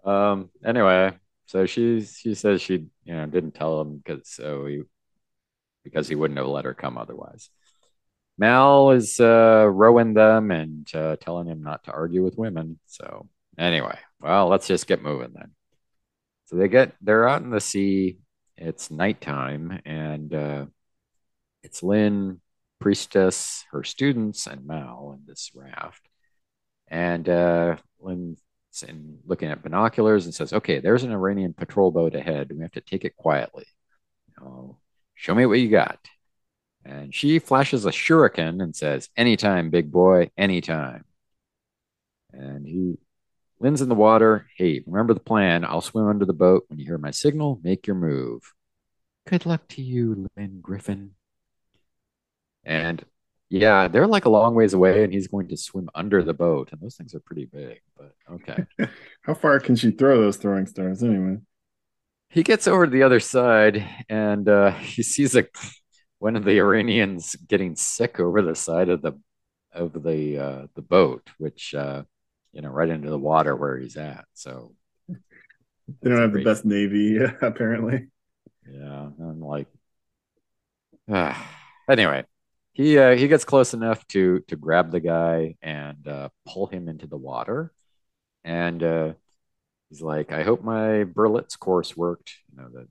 [0.06, 0.50] Um.
[0.64, 1.14] Anyway,
[1.46, 4.84] so she she says she you know didn't tell him because so he
[5.84, 7.50] because he wouldn't have let her come otherwise.
[8.38, 12.80] Mal is uh, rowing them and uh, telling him not to argue with women.
[12.86, 15.52] So anyway, well, let's just get moving then.
[16.46, 18.20] So they get they're out in the sea.
[18.58, 20.66] It's nighttime, and uh,
[21.64, 22.42] it's Lynn,
[22.80, 26.08] priestess, her students, and Mal in this raft.
[26.88, 28.38] And uh, Lynn
[28.84, 32.52] and looking at binoculars and says, okay, there's an Iranian patrol boat ahead.
[32.52, 33.66] We have to take it quietly.
[34.42, 34.78] Oh,
[35.14, 36.00] show me what you got.
[36.84, 41.06] And she flashes a shuriken and says, anytime, big boy, anytime.
[42.32, 42.98] And he
[43.60, 44.48] Lynn's in the water.
[44.58, 45.64] Hey, remember the plan.
[45.64, 46.66] I'll swim under the boat.
[46.68, 48.54] When you hear my signal, make your move.
[49.28, 51.16] Good luck to you, Lynn Griffin.
[52.64, 53.04] And
[53.50, 56.70] yeah, they're like a long ways away, and he's going to swim under the boat,
[56.72, 57.80] and those things are pretty big.
[57.96, 58.66] But okay,
[59.22, 61.38] how far can she throw those throwing stars anyway?
[62.30, 65.46] He gets over to the other side, and uh, he sees a
[66.20, 69.14] one of the Iranians getting sick over the side of the
[69.72, 72.02] of the uh, the boat, which uh,
[72.52, 74.26] you know, right into the water where he's at.
[74.34, 74.74] So
[75.08, 78.08] they don't have the best navy, apparently.
[78.68, 79.68] Yeah, I'm like,
[81.88, 82.26] anyway
[82.76, 86.90] he uh, he gets close enough to to grab the guy and uh, pull him
[86.90, 87.72] into the water,
[88.44, 89.14] and uh,
[89.90, 92.88] he's like, "I hope my Berlitz course worked." You know the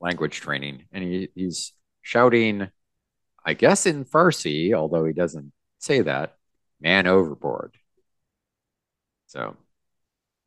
[0.00, 2.68] language training, and he, he's shouting,
[3.44, 6.36] I guess in Farsi, although he doesn't say that,
[6.80, 7.74] man overboard.
[9.26, 9.56] So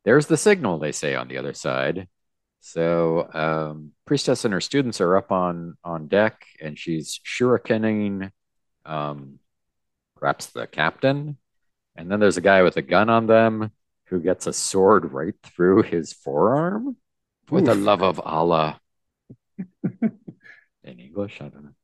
[0.06, 2.08] there's the signal, they say on the other side.
[2.66, 8.32] So um, Priestess and her students are up on on deck, and she's shurikening
[8.86, 9.40] um,
[10.16, 11.38] perhaps the captain.
[11.98, 13.72] And then there's a guy with a gun on them
[14.06, 16.96] who gets a sword right through his forearm.
[17.48, 18.80] For the love of Allah.
[19.84, 21.76] in English, I don't know.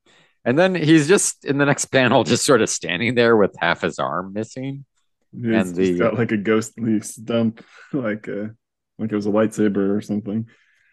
[0.45, 3.81] And then he's just in the next panel, just sort of standing there with half
[3.81, 4.85] his arm missing.
[5.33, 8.55] He's And the- got like a ghostly stump, like a
[8.97, 10.47] like it was a lightsaber or something.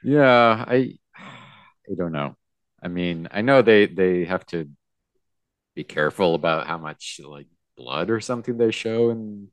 [0.07, 0.99] Yeah, I
[1.91, 2.37] I don't know.
[2.83, 4.71] I mean, I know they they have to
[5.75, 9.49] be careful about how much like blood or something they show in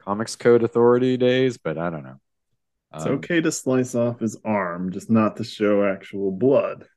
[0.00, 2.20] Comics Code Authority days, but I don't know.
[2.94, 6.88] It's Um, okay to slice off his arm, just not to show actual blood.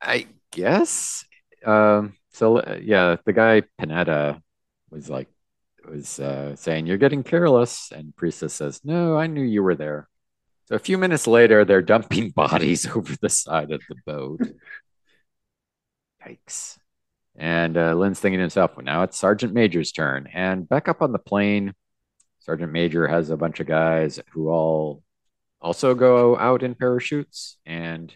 [0.00, 1.24] I guess.
[1.64, 4.40] Um, so uh, yeah, the guy Panetta
[4.90, 5.28] was like
[5.88, 10.08] was uh, saying you're getting careless, and Priestess says, "No, I knew you were there."
[10.66, 14.40] So a few minutes later, they're dumping bodies over the side of the boat.
[16.26, 16.78] Yikes!
[17.36, 21.02] And uh, Lynn's thinking to himself, well, now it's Sergeant Major's turn, and back up
[21.02, 21.74] on the plane,
[22.40, 25.02] Sergeant Major has a bunch of guys who all
[25.60, 28.14] also go out in parachutes, and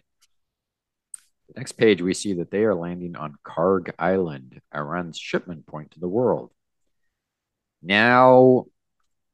[1.48, 5.92] the next page, we see that they are landing on Karg Island, Iran's shipment point
[5.92, 6.52] to the world.
[7.82, 8.66] Now,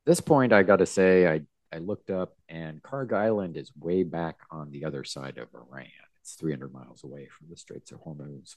[0.05, 1.41] this point, I got to say, I,
[1.73, 5.87] I looked up, and Karg Island is way back on the other side of Iran.
[6.21, 8.57] It's 300 miles away from the Straits of Hormuz.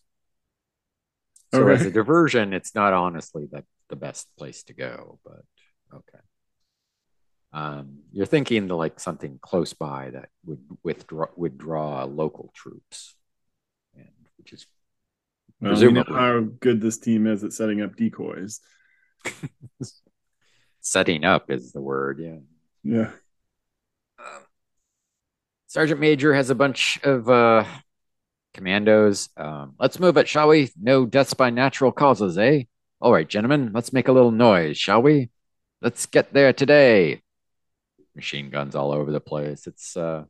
[1.53, 1.73] So, Okay.
[1.73, 5.43] as a diversion, it's not honestly the, the best place to go, but
[5.93, 6.19] okay.
[7.53, 13.15] Um, you're thinking the, like something close by that would withdraw would draw local troops,
[13.95, 14.65] and which is
[15.61, 16.15] Well, we know Presumably.
[16.15, 18.59] how good this team is at setting up decoys.
[20.81, 22.19] setting up is the word.
[22.19, 22.39] Yeah.
[22.85, 23.09] Yeah.
[25.65, 27.65] Sergeant Major has a bunch of uh,
[28.53, 29.29] commandos.
[29.35, 30.69] Um, let's move it, shall we?
[30.79, 32.63] No deaths by natural causes, eh?
[33.01, 35.31] All right, gentlemen, let's make a little noise, shall we?
[35.81, 37.23] Let's get there today.
[38.15, 39.65] Machine guns all over the place.
[39.65, 40.23] It's, uh,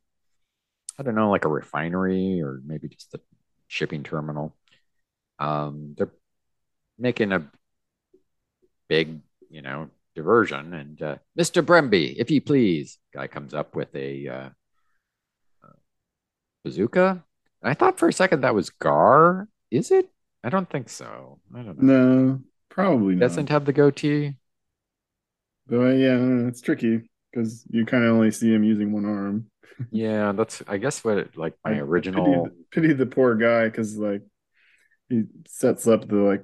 [0.97, 3.19] I don't know, like a refinery or maybe just a
[3.67, 4.55] shipping terminal.
[5.39, 6.13] Um, they're
[6.97, 7.51] making a
[8.87, 10.73] big, you know, diversion.
[10.73, 11.63] And uh, Mr.
[11.63, 14.49] Bremby, if you please, guy comes up with a uh,
[16.63, 17.23] bazooka.
[17.61, 19.47] And I thought for a second that was Gar.
[19.71, 20.09] Is it?
[20.43, 21.39] I don't think so.
[21.55, 21.93] I don't know.
[22.27, 23.21] No, probably not.
[23.21, 24.35] doesn't have the goatee.
[25.67, 29.47] But yeah, it's tricky because you kind of only see him using one arm.
[29.91, 32.45] Yeah, that's I guess what it, like my I- I original.
[32.45, 32.55] pity,
[32.87, 34.21] pity the poor guy because like
[35.09, 36.43] he sets up the like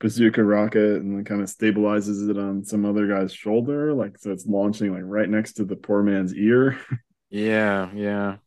[0.00, 4.32] bazooka rocket and then kind of stabilizes it on some other guy's shoulder, like so
[4.32, 6.78] it's launching like right next to the poor man's ear.
[7.32, 8.38] Yeah, yeah.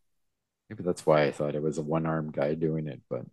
[0.70, 3.26] Maybe that's why I thought it was a one-armed guy doing it, but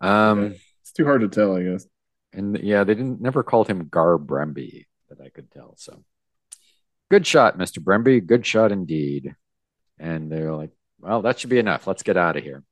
[0.00, 0.58] um, Yeah.
[0.82, 1.86] It's too hard to tell, I guess.
[2.32, 5.74] and yeah, they didn't never called him Gar Bremby that I could tell.
[5.78, 6.04] So
[7.10, 7.78] good shot, Mr.
[7.78, 8.26] Bremby.
[8.26, 9.34] Good shot indeed.
[9.98, 11.86] And they're like, well, that should be enough.
[11.86, 12.62] Let's get out of here.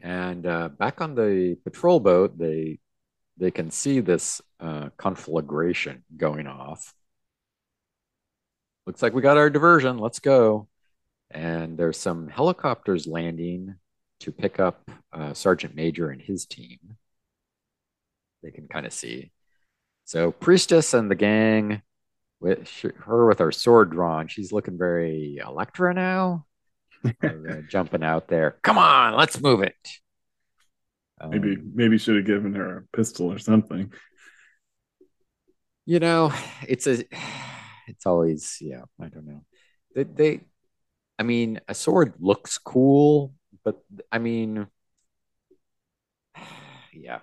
[0.00, 2.78] And uh, back on the patrol boat, they
[3.38, 6.94] they can see this uh, conflagration going off.
[8.86, 9.98] Looks like we got our diversion.
[9.98, 10.68] Let's go.
[11.30, 13.74] And there's some helicopters landing
[14.20, 16.78] to pick up uh, Sergeant Major and his team.
[18.42, 19.32] They can kind of see.
[20.04, 21.82] So Priestess and the gang,
[22.40, 22.68] with
[23.00, 26.46] her with her sword drawn, she's looking very Elektra now.
[27.22, 28.56] Uh, jumping out there.
[28.62, 29.74] Come on, let's move it.
[31.30, 33.92] Maybe Um, maybe should have given her a pistol or something.
[35.84, 36.32] you know,
[36.66, 37.04] it's a,
[37.86, 38.82] it's always yeah.
[39.00, 39.44] I don't know.
[39.94, 40.40] They, they,
[41.18, 44.66] I mean, a sword looks cool, but I mean,
[46.92, 47.20] yeah,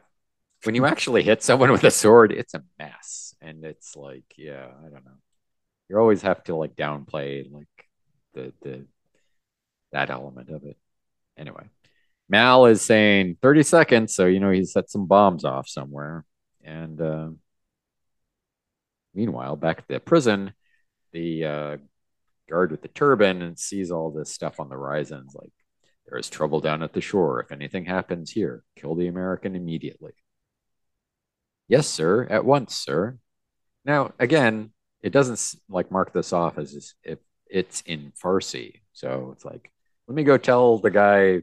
[0.63, 4.67] when you actually hit someone with a sword, it's a mess, and it's like, yeah,
[4.79, 5.19] I don't know.
[5.89, 7.67] You always have to like downplay like
[8.33, 8.87] the the
[9.93, 10.77] that element of it.
[11.37, 11.63] Anyway,
[12.29, 16.25] Mal is saying 30 seconds, so you know he set some bombs off somewhere,
[16.63, 16.99] and.
[16.99, 17.29] Uh,
[19.13, 20.53] Meanwhile, back at the prison,
[21.11, 21.77] the uh,
[22.49, 25.25] guard with the turban and sees all this stuff on the horizon.
[25.27, 25.51] Is like,
[26.07, 27.39] there is trouble down at the shore.
[27.41, 30.13] If anything happens here, kill the American immediately.
[31.67, 32.25] Yes, sir.
[32.29, 33.19] At once, sir.
[33.85, 34.71] Now, again,
[35.01, 38.81] it doesn't like mark this off as if it's in Farsi.
[38.93, 39.71] So it's like,
[40.07, 41.41] let me go tell the guy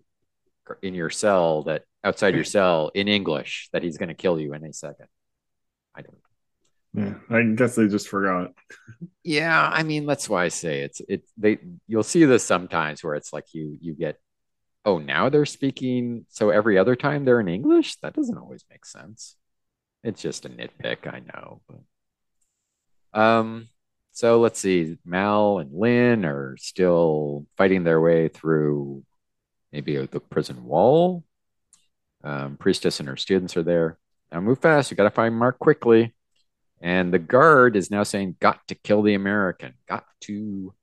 [0.82, 4.54] in your cell that outside your cell in English that he's going to kill you
[4.54, 5.06] in a second.
[5.94, 6.16] I don't
[6.94, 8.52] Yeah, I guess they just forgot.
[9.22, 13.14] Yeah, I mean that's why I say it's it they you'll see this sometimes where
[13.14, 14.18] it's like you you get
[14.84, 17.96] oh now they're speaking so every other time they're in English?
[17.96, 19.36] That doesn't always make sense.
[20.02, 23.68] It's just a nitpick, I know, but um
[24.20, 24.98] so let's see.
[25.04, 29.02] Mal and Lynn are still fighting their way through
[29.72, 31.24] maybe the prison wall.
[32.22, 33.96] Um, Priestess and her students are there.
[34.30, 34.90] Now move fast.
[34.90, 36.14] You got to find Mark quickly.
[36.82, 39.72] And the guard is now saying, "Got to kill the American.
[39.88, 40.74] Got to."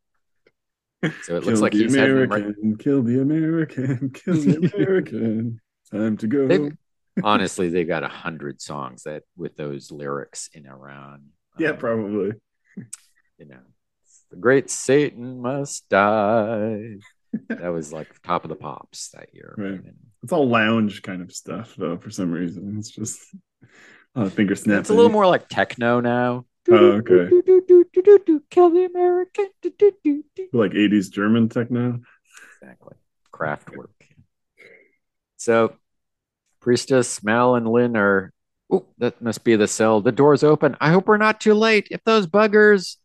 [1.23, 5.61] So it looks like the he's having American, kill the American, kill the American.
[5.91, 6.47] Time to go.
[6.47, 6.77] They've-
[7.23, 11.29] honestly, they've got a hundred songs that with those lyrics in around.
[11.59, 12.31] yeah, Um, probably.
[13.37, 13.59] You know,
[14.31, 16.95] the great Satan must die.
[17.49, 19.53] that was like top of the pops that year.
[19.57, 19.81] Right.
[20.23, 21.97] It's all lounge kind of stuff, though.
[21.97, 23.19] For some reason, it's just
[24.15, 24.81] uh, finger snapping.
[24.81, 26.45] It's a little more like techno now.
[26.69, 27.29] Oh, okay.
[28.49, 29.47] Kill the American.
[30.53, 32.01] like '80s German techno.
[32.61, 32.95] Exactly.
[33.31, 33.87] Kraftwerk.
[35.37, 35.75] So,
[36.59, 38.33] Priestess, Mal, and Lynn are.
[38.69, 40.01] Oh, that must be the cell.
[40.01, 40.75] The door's open.
[40.81, 41.87] I hope we're not too late.
[41.91, 42.97] If those buggers.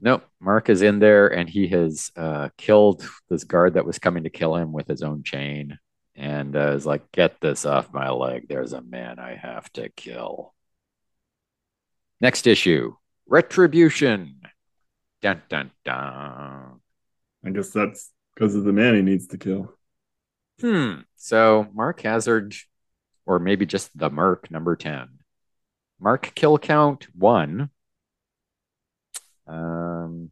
[0.00, 0.24] Nope.
[0.40, 4.30] Mark is in there and he has uh, killed this guard that was coming to
[4.30, 5.78] kill him with his own chain
[6.14, 8.46] and uh, is like, get this off my leg.
[8.48, 10.54] There's a man I have to kill.
[12.20, 12.94] Next issue
[13.26, 14.40] Retribution.
[15.20, 16.80] Dun, dun, dun.
[17.44, 19.74] I guess that's because of the man he needs to kill.
[20.60, 21.00] Hmm.
[21.16, 22.54] So Mark Hazzard,
[23.26, 25.08] or maybe just the Merc number 10.
[26.00, 27.70] Mark kill count one.
[29.48, 30.30] Um,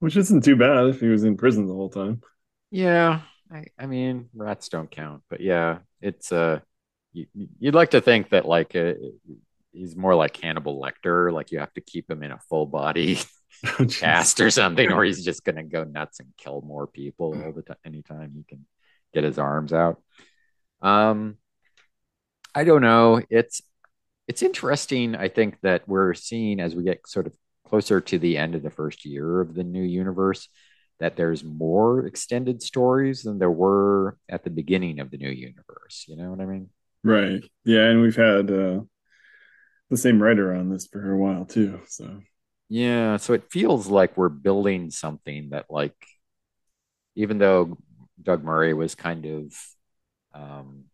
[0.00, 2.22] Which isn't too bad if he was in prison the whole time.
[2.70, 3.20] yeah,
[3.52, 6.60] I, I mean, rats don't count, but yeah, it's uh,
[7.12, 7.26] you,
[7.58, 8.94] you'd like to think that like uh,
[9.72, 13.18] he's more like Hannibal Lecter, like you have to keep him in a full body
[13.80, 17.52] Oh, cast or something, or he's just gonna go nuts and kill more people all
[17.52, 18.66] the time anytime he can
[19.14, 20.02] get his arms out.
[20.82, 21.38] Um,
[22.54, 23.22] I don't know.
[23.30, 23.62] It's
[24.28, 25.14] it's interesting.
[25.14, 27.34] I think that we're seeing as we get sort of
[27.68, 30.48] closer to the end of the first year of the new universe
[30.98, 36.04] that there's more extended stories than there were at the beginning of the new universe.
[36.08, 36.70] You know what I mean?
[37.02, 37.44] Right.
[37.64, 38.80] Yeah, and we've had uh,
[39.90, 41.80] the same writer on this for a while too.
[41.86, 42.20] So
[42.68, 45.94] Yeah, so it feels like we're building something that like
[47.14, 47.76] even though
[48.22, 49.54] Doug Murray was kind of
[50.34, 50.84] um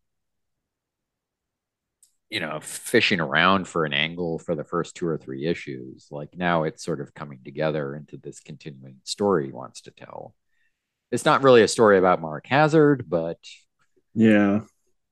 [2.32, 6.34] you know fishing around for an angle for the first two or three issues, like
[6.34, 10.34] now it's sort of coming together into this continuing story he wants to tell.
[11.10, 13.38] It's not really a story about Mark Hazzard, but
[14.14, 14.60] yeah,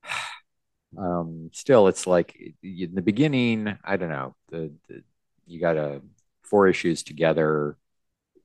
[0.99, 5.05] um still it's like in the beginning i don't know the, the
[5.47, 6.03] you got a
[6.43, 7.77] four issues together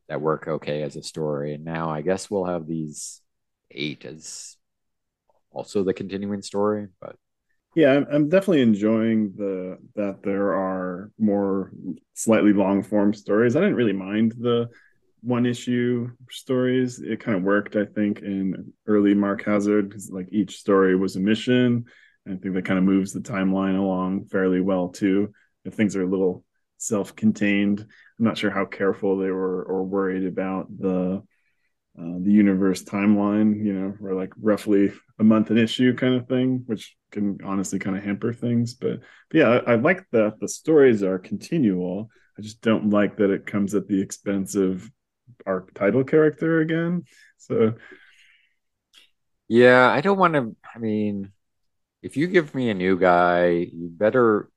[0.07, 3.19] that work okay as a story and now i guess we'll have these
[3.71, 4.57] eight as
[5.49, 7.15] also the continuing story but
[7.75, 11.71] yeah, I'm, I'm definitely enjoying the that there are more
[12.13, 13.55] slightly long form stories.
[13.55, 14.69] I didn't really mind the
[15.21, 16.99] one issue stories.
[16.99, 21.15] It kind of worked, I think, in early Mark Hazzard because like each story was
[21.15, 21.85] a mission.
[22.25, 25.33] And I think that kind of moves the timeline along fairly well too.
[25.65, 26.45] If things are a little
[26.77, 31.23] self-contained, I'm not sure how careful they were or worried about the
[31.99, 33.65] uh, the universe timeline.
[33.65, 37.79] You know, or like roughly a month an issue kind of thing, which can honestly
[37.79, 38.73] kind of hamper things.
[38.73, 38.99] But,
[39.29, 42.09] but yeah, I, I like that the stories are continual.
[42.37, 44.89] I just don't like that it comes at the expense of
[45.45, 47.03] our title character again.
[47.37, 47.75] So
[49.47, 51.31] yeah i don't want to i mean
[52.01, 54.49] if you give me a new guy you better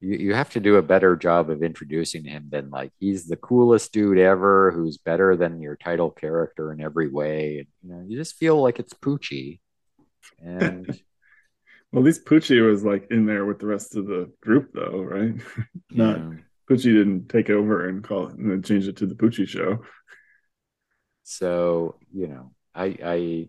[0.00, 3.36] you, you have to do a better job of introducing him than like he's the
[3.36, 8.16] coolest dude ever who's better than your title character in every way you know you
[8.16, 9.58] just feel like it's poochie
[10.40, 10.86] and
[11.92, 15.00] well, at least Poochie was like in there with the rest of the group, though,
[15.00, 15.34] right?
[15.90, 16.32] Not yeah.
[16.68, 19.82] Poochie didn't take over and call it and then change it to the Poochie show.
[21.22, 23.48] so you know i i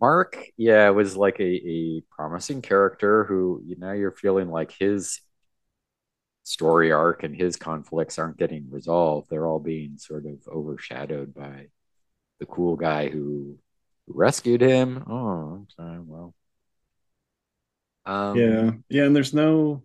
[0.00, 5.20] mark yeah was like a, a promising character who you know you're feeling like his
[6.46, 9.28] story arc and his conflicts aren't getting resolved.
[9.28, 11.66] They're all being sort of overshadowed by
[12.38, 13.58] the cool guy who,
[14.08, 15.02] rescued him.
[15.10, 16.32] Oh sorry well.
[18.04, 19.82] Um yeah, yeah, and there's no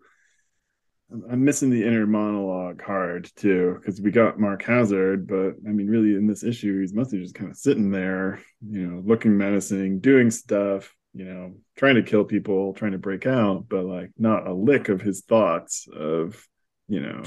[1.29, 5.87] I'm missing the inner monologue hard too because we got Mark Hazzard, but I mean,
[5.87, 9.99] really, in this issue, he's mostly just kind of sitting there, you know, looking menacing,
[9.99, 14.47] doing stuff, you know, trying to kill people, trying to break out, but like not
[14.47, 16.47] a lick of his thoughts of,
[16.87, 17.23] you know,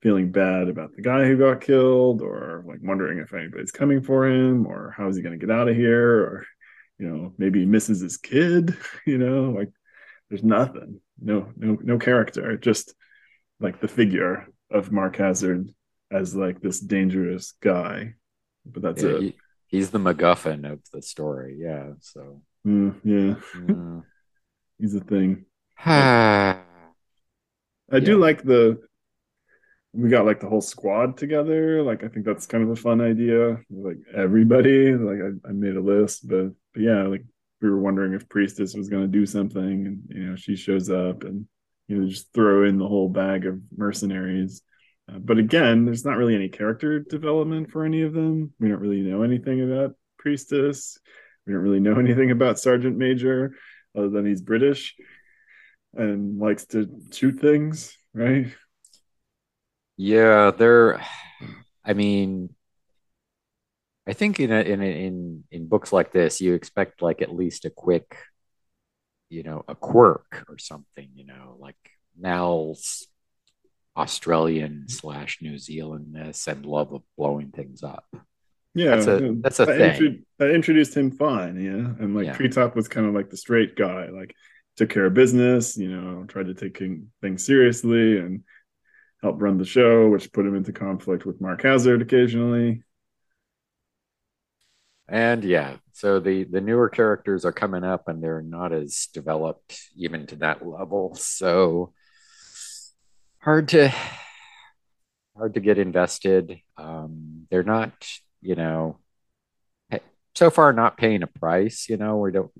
[0.00, 4.26] feeling bad about the guy who got killed or like wondering if anybody's coming for
[4.26, 6.46] him or how is he going to get out of here or,
[6.98, 8.76] you know, maybe he misses his kid,
[9.06, 9.70] you know, like
[10.28, 12.94] there's nothing, no, no, no character, just
[13.60, 15.70] like the figure of Mark Hazzard
[16.10, 18.14] as like this dangerous guy.
[18.66, 19.22] But that's yeah, it.
[19.22, 19.36] He,
[19.66, 21.56] he's the MacGuffin of the story.
[21.58, 21.90] Yeah.
[22.00, 24.02] So mm, yeah, mm.
[24.78, 25.44] he's a thing.
[25.86, 26.58] I
[27.92, 28.00] yeah.
[28.00, 28.80] do like the
[29.92, 31.82] we got like the whole squad together.
[31.82, 33.60] Like I think that's kind of a fun idea.
[33.70, 34.94] Like everybody.
[34.94, 37.24] Like I, I made a list, but, but yeah, like
[37.62, 40.90] we were wondering if Priestess was going to do something, and you know she shows
[40.90, 41.46] up, and
[41.88, 44.62] you know just throw in the whole bag of mercenaries.
[45.08, 48.52] Uh, but again there's not really any character development for any of them.
[48.58, 50.98] We don't really know anything about priestess.
[51.46, 53.54] We don't really know anything about sergeant major
[53.96, 54.94] other than he's british
[55.94, 58.46] and likes to shoot things right?
[59.96, 61.04] Yeah they're
[61.84, 62.54] i mean
[64.08, 67.34] i think in a, in a, in in books like this you expect like at
[67.34, 68.16] least a quick
[69.28, 71.76] you know, a quirk or something, you know, like
[72.18, 73.06] Mal's
[73.96, 78.04] Australian slash New Zealandness and love of blowing things up.
[78.74, 80.00] Yeah, that's a that's a I thing.
[80.00, 82.34] Intru- I introduced him fine, yeah, and like yeah.
[82.34, 84.34] Treetop was kind of like the straight guy, like
[84.76, 86.82] took care of business, you know, tried to take
[87.22, 88.42] things seriously and
[89.22, 92.82] help run the show, which put him into conflict with Mark Hazzard occasionally.
[95.08, 99.78] And yeah, so the the newer characters are coming up and they're not as developed
[99.96, 101.14] even to that level.
[101.14, 101.92] So
[103.38, 103.92] hard to
[105.36, 106.58] hard to get invested.
[106.76, 107.92] Um, they're not,
[108.40, 108.98] you know,
[110.34, 111.88] so far not paying a price.
[111.88, 112.50] You know, we don't.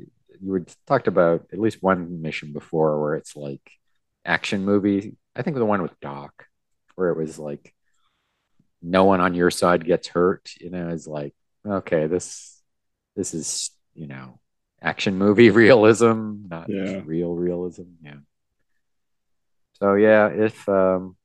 [0.41, 3.63] You were talked about at least one mission before where it's like
[4.25, 5.17] action movie.
[5.35, 6.47] I think the one with Doc,
[6.95, 7.75] where it was like
[8.83, 10.51] no one on your side gets hurt.
[10.61, 11.35] You know, is like
[11.67, 12.61] okay, this
[13.17, 14.41] this is you know
[14.81, 17.01] action movie realism, not yeah.
[17.05, 17.85] real realism.
[18.03, 18.19] Yeah.
[19.75, 21.17] So yeah, if um,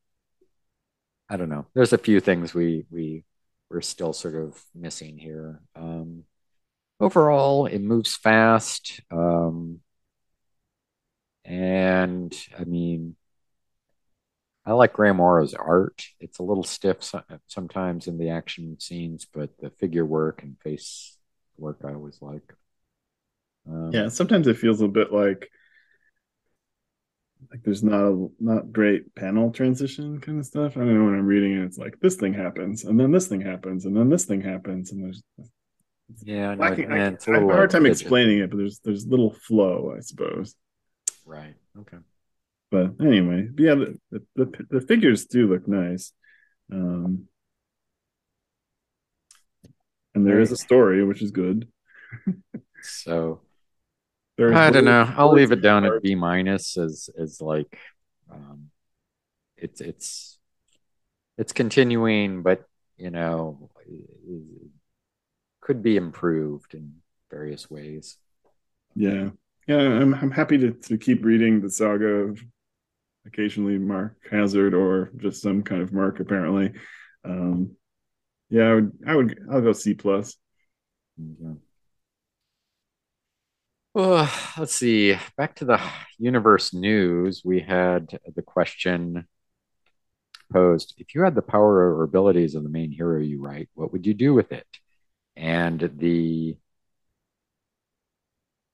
[1.29, 3.25] I don't know, there's a few things we we
[3.69, 5.61] we're still sort of missing here.
[5.75, 6.23] Um,
[6.99, 9.81] overall, it moves fast, um,
[11.45, 13.15] and I mean,
[14.65, 16.05] I like Gray Morrow's art.
[16.19, 16.97] It's a little stiff
[17.47, 21.17] sometimes in the action scenes, but the figure work and face
[21.57, 22.53] work I always like.
[23.67, 25.49] Um, yeah, sometimes it feels a bit like
[27.51, 30.75] like there's not a not great panel transition kind of stuff.
[30.75, 33.27] I don't know when I'm reading it, it's like this thing happens, and then this
[33.27, 35.23] thing happens, and then this thing happens, and there's
[36.23, 39.07] yeah, no, lacking, I, I, I have a hard time explaining it, but there's there's
[39.07, 40.55] little flow, I suppose.
[41.25, 41.55] Right.
[41.79, 41.97] Okay.
[42.71, 46.11] But anyway, yeah, the, the, the figures do look nice.
[46.71, 47.27] Um,
[50.13, 51.67] and there is a story, which is good.
[52.81, 53.41] so
[54.39, 55.11] I don't know.
[55.17, 57.77] I'll leave it down at B minus as as like
[58.31, 58.69] um,
[59.57, 60.37] it's it's
[61.37, 62.65] it's continuing, but
[62.97, 63.69] you know,
[65.61, 66.95] could be improved in
[67.31, 68.17] various ways.
[68.95, 69.29] Yeah,
[69.67, 69.77] yeah.
[69.77, 72.41] I'm I'm happy to to keep reading the saga of
[73.25, 76.73] occasionally Mark Hazzard or just some kind of Mark apparently.
[77.23, 77.75] Um,
[78.49, 80.35] yeah, I would, I would, I'll go C plus.
[81.19, 81.59] Okay.
[83.93, 85.17] Well, let's see.
[85.35, 85.81] Back to the
[86.17, 89.27] universe news, we had the question
[90.51, 93.91] posed: If you had the power or abilities of the main hero you write, what
[93.91, 94.67] would you do with it?
[95.35, 96.57] And the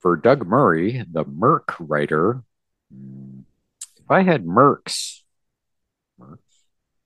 [0.01, 2.43] for Doug Murray, the Merc writer,
[2.93, 3.34] hmm,
[4.05, 5.21] if I had Mercs,
[6.21, 6.37] Mercs.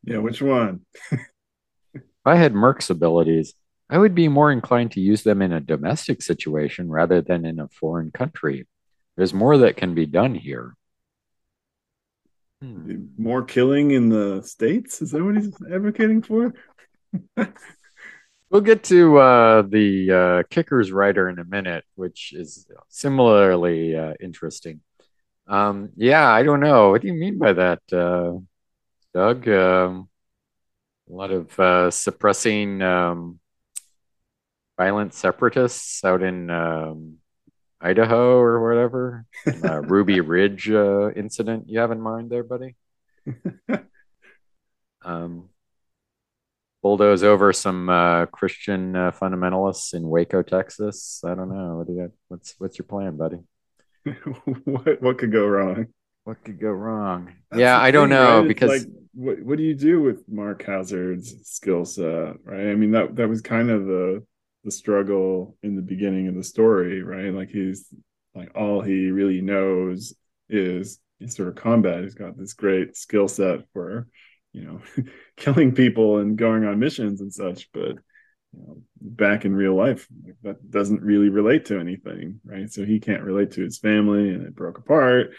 [0.04, 0.82] Yeah, which one?
[1.94, 3.54] if I had Merc's abilities,
[3.90, 7.60] I would be more inclined to use them in a domestic situation rather than in
[7.60, 8.68] a foreign country.
[9.16, 10.76] There's more that can be done here.
[12.62, 13.06] Hmm.
[13.18, 15.02] More killing in the states?
[15.02, 16.54] Is that what he's advocating for?
[18.50, 24.16] we'll get to uh, the uh, kickers writer in a minute, which is similarly uh,
[24.20, 24.82] interesting.
[25.50, 26.92] Um, yeah, I don't know.
[26.92, 28.38] What do you mean by that, uh,
[29.14, 29.48] Doug?
[29.50, 30.10] Um,
[31.10, 33.40] a lot of uh, suppressing um,
[34.78, 37.16] violent separatists out in um,
[37.82, 39.26] Idaho or whatever.
[39.64, 42.76] uh, Ruby Ridge uh, incident you have in mind there, buddy?
[45.02, 45.50] um,
[46.84, 51.24] bulldoze over some uh, Christian uh, fundamentalists in Waco, Texas.
[51.26, 51.78] I don't know.
[51.78, 52.12] What do you got?
[52.28, 53.40] What's what's your plan, buddy?
[54.66, 55.88] what what could go wrong?
[56.24, 57.34] What could go wrong?
[57.52, 58.48] That's yeah, the I don't thing, know right?
[58.48, 62.70] Because like, what what do you do with Mark Hazzard's skill set, right?
[62.70, 64.26] I mean that that was kind of the
[64.64, 67.34] the struggle in the beginning of the story, right?
[67.34, 67.94] Like he's
[68.36, 70.14] like all he really knows
[70.50, 72.04] is sort of combat.
[72.04, 74.08] He's got this great skill set for
[74.54, 74.82] you know
[75.38, 77.98] killing people and going on missions and such, but
[78.54, 82.72] you know, back in real life, like, that doesn't really relate to anything, right?
[82.72, 85.32] So he can't relate to his family, and it broke apart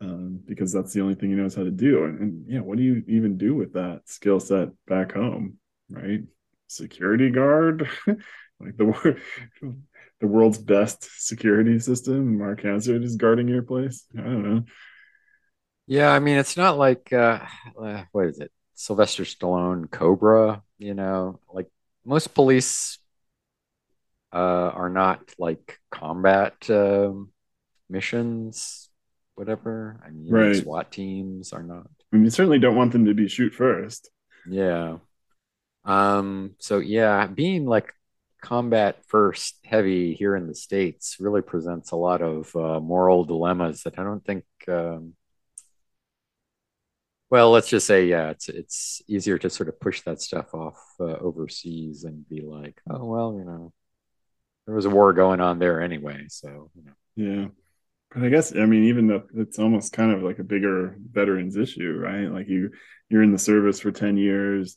[0.00, 2.04] um, because that's the only thing he knows how to do.
[2.04, 5.58] And, and yeah, what do you even do with that skill set back home,
[5.90, 6.20] right?
[6.68, 9.20] Security guard, like the
[10.20, 12.38] the world's best security system.
[12.38, 14.06] Mark Hazzard is guarding your place.
[14.18, 14.64] I don't know.
[15.86, 17.40] yeah, I mean it's not like uh,
[18.12, 18.50] what is it?
[18.74, 21.68] Sylvester Stallone Cobra, you know, like
[22.04, 22.98] most police
[24.32, 24.36] uh,
[24.74, 27.30] are not like combat um,
[27.88, 28.88] missions,
[29.34, 30.00] whatever.
[30.04, 30.56] I mean, Right.
[30.56, 31.90] SWAT teams are not.
[32.12, 34.10] I mean, you certainly don't want them to be shoot first.
[34.48, 34.98] Yeah.
[35.84, 37.92] Um, so yeah, being like
[38.40, 43.82] combat first heavy here in the States really presents a lot of uh, moral dilemmas
[43.82, 45.14] that I don't think um,
[47.32, 50.78] well, let's just say yeah, it's it's easier to sort of push that stuff off
[51.00, 53.72] uh, overseas and be like, oh well, you know,
[54.66, 56.92] there was a war going on there anyway, so you know.
[57.16, 57.48] Yeah.
[58.12, 61.56] But I guess I mean even though it's almost kind of like a bigger veterans
[61.56, 62.30] issue, right?
[62.30, 62.70] Like you
[63.08, 64.76] you're in the service for 10 years,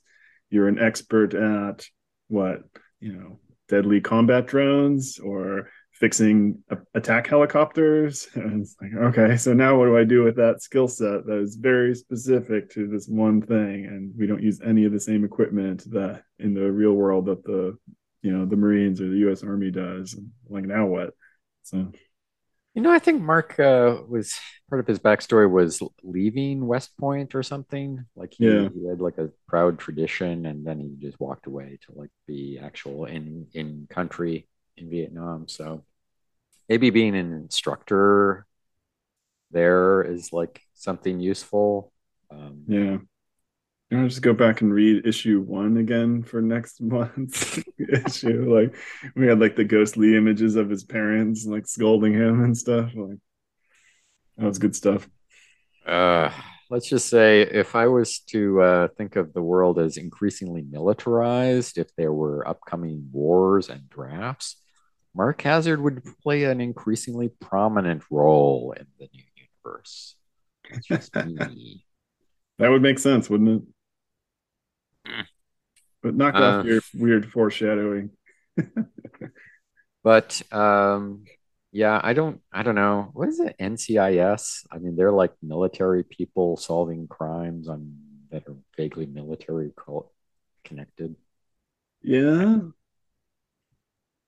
[0.50, 1.86] you're an expert at
[2.30, 2.62] what,
[3.02, 8.28] you know, deadly combat drones or fixing a- attack helicopters.
[8.36, 11.40] And it's like, okay, so now what do I do with that skill set that
[11.40, 15.24] is very specific to this one thing and we don't use any of the same
[15.24, 17.78] equipment that in the real world that the
[18.22, 20.20] you know the Marines or the US Army does.
[20.50, 21.14] Like now what?
[21.64, 21.92] So
[22.74, 24.36] You know, I think Mark uh, was
[24.70, 28.06] part of his backstory was leaving West Point or something.
[28.16, 28.68] Like he, Yeah.
[28.74, 32.60] he had like a proud tradition, and then he just walked away to like be
[32.62, 35.48] actual in in country in Vietnam.
[35.48, 35.84] So
[36.70, 38.46] maybe being an instructor
[39.52, 41.92] there is like something useful.
[42.30, 42.98] Um, Yeah.
[43.92, 48.54] You know, just go back and read issue one again for next month's issue.
[48.54, 48.76] Like
[49.16, 52.92] we had like the ghostly images of his parents like scolding him and stuff.
[52.96, 53.20] Like
[54.38, 55.08] that was good stuff.
[55.86, 56.32] Uh,
[56.70, 61.78] let's just say if I was to uh, think of the world as increasingly militarized,
[61.78, 64.58] if there were upcoming wars and drafts,
[65.16, 69.24] Mark Hazzard would play an increasingly prominent role in the new
[69.66, 70.16] universe.
[70.84, 71.84] Just me.
[72.58, 73.64] That would make sense, wouldn't
[75.06, 75.24] it?
[76.02, 78.12] But knock Uh, off your weird foreshadowing.
[80.04, 81.26] But um,
[81.72, 83.10] yeah, I don't, I don't know.
[83.14, 83.56] What is it?
[83.60, 84.66] NCIS?
[84.72, 87.98] I mean, they're like military people solving crimes on
[88.30, 90.12] that are vaguely military co-
[90.64, 91.16] connected.
[92.04, 92.60] Yeah.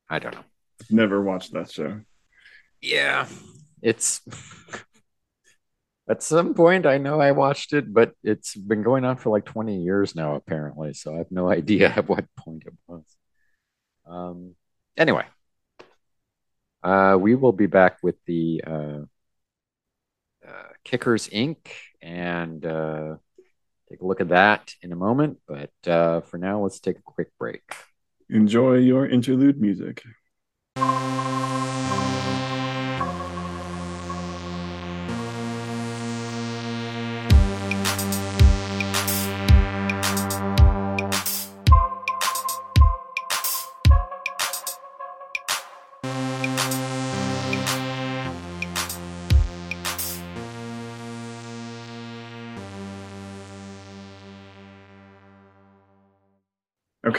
[0.09, 0.43] I don't know.
[0.89, 2.01] Never watched that show.
[2.81, 3.27] Yeah,
[3.81, 4.21] it's
[6.09, 9.45] at some point I know I watched it, but it's been going on for like
[9.45, 10.93] 20 years now, apparently.
[10.93, 13.03] So I have no idea at what point it was.
[14.05, 14.55] Um,
[14.95, 15.25] anyway,
[16.83, 18.99] uh, we will be back with the uh,
[20.47, 21.57] uh, Kickers Inc.
[22.01, 23.15] and uh,
[23.89, 25.39] take a look at that in a moment.
[25.47, 27.63] But uh, for now, let's take a quick break.
[28.29, 30.03] Enjoy your interlude music.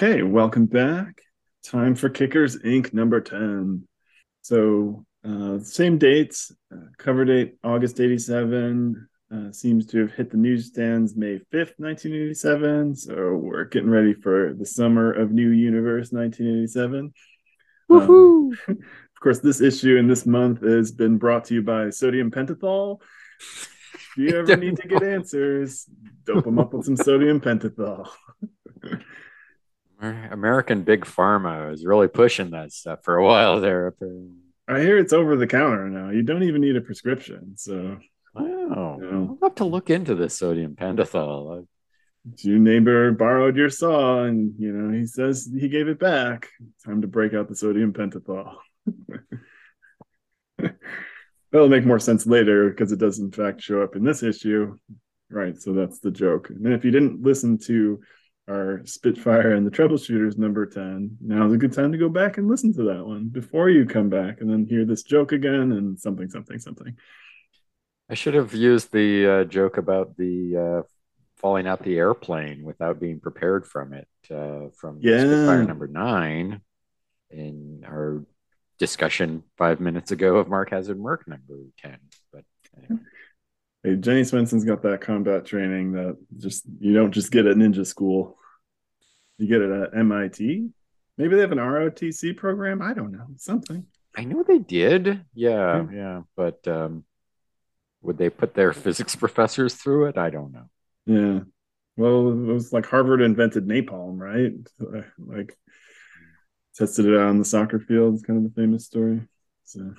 [0.00, 1.22] Okay, welcome back.
[1.64, 2.94] Time for Kickers Inc.
[2.94, 3.82] number 10.
[4.42, 10.36] So, uh, same dates, uh, cover date August 87, uh, seems to have hit the
[10.36, 12.94] newsstands May 5th, 1987.
[12.94, 17.12] So, we're getting ready for the summer of New Universe 1987.
[17.90, 22.30] Um, of course, this issue in this month has been brought to you by Sodium
[22.30, 23.00] Pentothal.
[23.40, 25.86] If you ever need to get answers,
[26.22, 28.08] dope them up with some sodium pentothal.
[30.00, 33.94] American Big Pharma is really pushing that stuff for a while there.
[34.68, 36.10] I hear it's over the counter now.
[36.10, 37.54] You don't even need a prescription.
[37.56, 37.98] So
[38.36, 39.38] Oh, You know?
[39.42, 41.66] I'll have to look into this sodium pentothal.
[42.40, 46.48] Your neighbor borrowed your saw, and you know he says he gave it back.
[46.84, 48.56] Time to break out the sodium pentothal.
[51.50, 54.76] That'll make more sense later because it does in fact show up in this issue,
[55.30, 55.56] right?
[55.56, 56.50] So that's the joke.
[56.50, 58.00] And then if you didn't listen to
[58.48, 62.48] our Spitfire and the Troubleshooters number ten, now's a good time to go back and
[62.48, 65.98] listen to that one before you come back and then hear this joke again and
[65.98, 66.96] something, something, something.
[68.10, 70.88] I should have used the uh, joke about the uh,
[71.36, 75.18] falling out the airplane without being prepared from it uh, from Yeah.
[75.18, 76.62] Spitfire number nine
[77.30, 78.24] in our
[78.78, 81.98] discussion five minutes ago of Mark Hazzard Merc number 10.
[82.32, 82.44] But
[82.76, 83.02] anyway.
[83.84, 87.86] Hey, Jenny Swensen's got that combat training that just you don't just get at ninja
[87.86, 88.37] school.
[89.38, 90.68] You get it at MIT.
[91.16, 92.82] Maybe they have an ROTC program.
[92.82, 93.26] I don't know.
[93.36, 93.86] Something.
[94.16, 95.24] I know they did.
[95.34, 96.22] Yeah, yeah.
[96.36, 97.04] But um,
[98.02, 100.18] would they put their physics professors through it?
[100.18, 100.70] I don't know.
[101.06, 101.40] Yeah.
[101.96, 104.52] Well, it was like Harvard invented napalm, right?
[105.18, 105.56] Like
[106.76, 108.14] tested it out on the soccer field.
[108.14, 109.22] It's kind of a famous story.
[109.64, 109.94] So,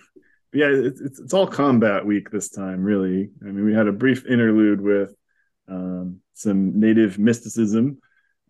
[0.52, 3.30] but yeah, it's, it's it's all combat week this time, really.
[3.42, 5.14] I mean, we had a brief interlude with
[5.68, 8.00] um, some native mysticism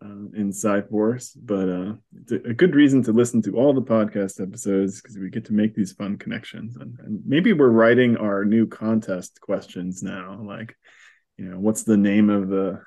[0.04, 3.82] uh, in Psi-Force, but uh, it's a, a good reason to listen to all the
[3.82, 6.76] podcast episodes because we get to make these fun connections.
[6.76, 10.74] And, and maybe we're writing our new contest questions now, like
[11.36, 12.82] you know, what's the name of the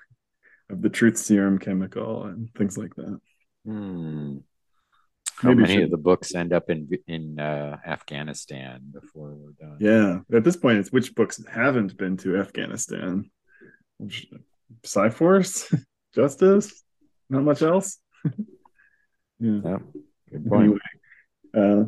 [0.70, 3.20] of the truth serum chemical and things like that.
[3.66, 4.38] Hmm.
[5.38, 9.51] How Maybe many should- of the books end up in in uh, Afghanistan before we're
[9.68, 9.78] done?
[9.80, 13.30] Yeah, at this point, it's which books haven't been to Afghanistan.
[14.84, 15.74] Psi-Force,
[16.16, 16.82] Justice,
[17.34, 17.99] not much else.
[19.39, 19.59] yeah.
[19.63, 19.81] Yep.
[20.31, 20.63] Good point.
[20.63, 20.79] Anyway,
[21.55, 21.84] uh,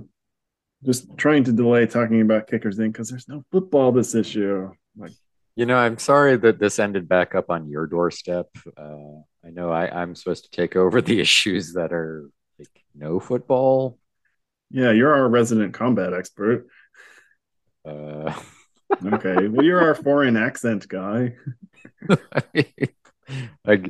[0.84, 2.92] just trying to delay talking about Kickers Inc.
[2.94, 4.70] because there's no football this issue.
[4.98, 5.12] Like,
[5.56, 8.48] You know, I'm sorry that this ended back up on your doorstep.
[8.78, 12.30] Uh, I know I, I'm supposed to take over the issues that are
[12.60, 13.98] like no football.
[14.70, 16.68] yeah, you're our resident combat expert.
[17.88, 18.34] Uh,
[19.04, 21.34] Okay, well, you're our foreign accent guy.
[23.66, 23.82] I,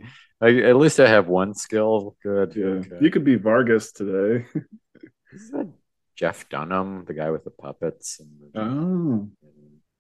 [0.41, 2.15] I, at least I have one skill.
[2.21, 2.55] Good.
[2.55, 2.97] Yeah, Okay.
[3.01, 4.45] you could be Vargas today.
[5.33, 5.67] Is that
[6.15, 8.19] Jeff Dunham, the guy with the puppets?
[8.19, 9.29] And the, Oh,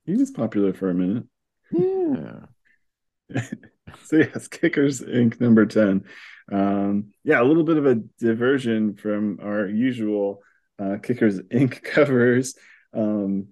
[0.05, 1.23] he was popular for a minute.
[1.71, 2.45] yeah.
[4.03, 5.39] So yes, Kickers Inc.
[5.39, 6.03] number 10.
[6.51, 10.41] Um, yeah, a little bit of a diversion from our usual
[10.77, 11.81] uh, Kickers Inc.
[11.83, 12.55] covers.
[12.93, 13.47] Um,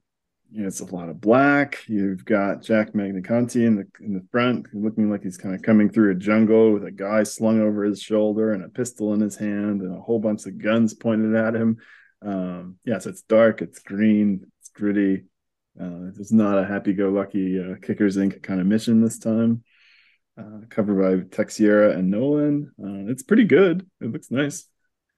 [0.54, 1.84] it's a lot of black.
[1.88, 5.89] You've got Jack Magnaconti in the in the front, looking like he's kind of coming
[5.89, 9.36] through a jungle with a guy slung over his shoulder and a pistol in his
[9.36, 11.78] hand and a whole bunch of guns pointed at him.
[12.22, 15.26] Um, yes, it's dark, it's green, it's gritty.
[15.80, 18.43] Uh, it's not a happy-go-lucky uh, Kickers Inc.
[18.43, 19.64] kind of mission this time
[20.38, 22.72] uh, covered by Texeira and Nolan.
[22.80, 23.89] Uh, it's pretty good.
[23.99, 24.68] It looks nice.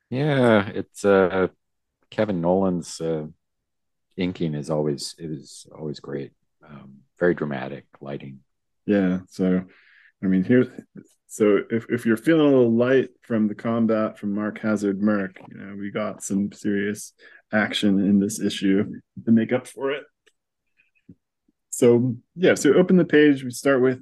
[0.09, 1.47] Yeah, it's uh
[2.09, 3.25] Kevin Nolan's uh
[4.17, 6.31] inking is always it is always great.
[6.67, 8.39] Um, very dramatic lighting.
[8.85, 9.19] Yeah.
[9.29, 9.63] So,
[10.23, 10.85] I mean, here.
[11.27, 15.37] So if, if you're feeling a little light from the combat from Mark Hazzard Merc,
[15.49, 17.13] you know, we got some serious
[17.51, 18.85] action in this issue
[19.25, 20.03] to make up for it.
[21.69, 23.43] So yeah, so open the page.
[23.43, 24.01] We start with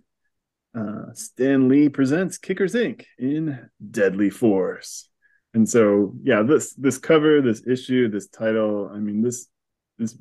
[0.78, 3.05] uh, Stan Lee presents Kickers Inc.
[3.18, 5.09] in Deadly Force,
[5.55, 8.91] and so yeah, this this cover, this issue, this title.
[8.93, 9.47] I mean, this
[9.97, 10.17] this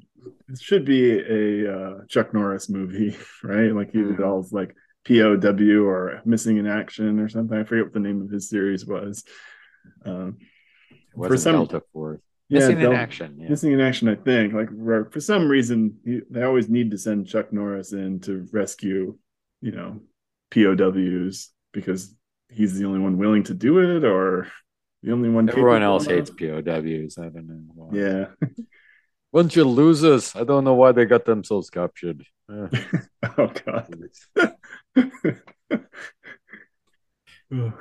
[0.48, 3.72] this should be a uh, Chuck Norris movie, right?
[3.74, 4.26] Like he did Mhm.
[4.26, 4.74] all like
[5.06, 7.56] POW or Missing in Action or something.
[7.58, 9.24] I forget what the name of his series was.
[10.04, 10.38] Um,
[10.90, 12.20] It wasn't some- Delta Force.
[12.48, 13.36] yeah, Missing in action.
[13.38, 13.48] Yeah.
[13.48, 14.52] Missing in action, I think.
[14.52, 18.46] Like for for some reason, he, they always need to send Chuck Norris in to
[18.52, 19.18] rescue,
[19.60, 20.00] you know,
[20.50, 22.14] POWs because
[22.48, 24.46] he's the only one willing to do it, or
[25.02, 25.48] the only one.
[25.48, 27.18] Everyone else of- hates POWs.
[27.18, 27.96] I don't know why.
[27.98, 28.26] Yeah.
[29.32, 30.36] Bunch of losers.
[30.36, 32.24] I don't know why they got themselves captured.
[32.50, 32.68] Eh.
[33.38, 33.94] oh God.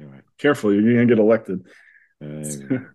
[0.00, 0.20] Anyway.
[0.38, 1.66] Careful, you're gonna get elected.
[2.24, 2.78] uh,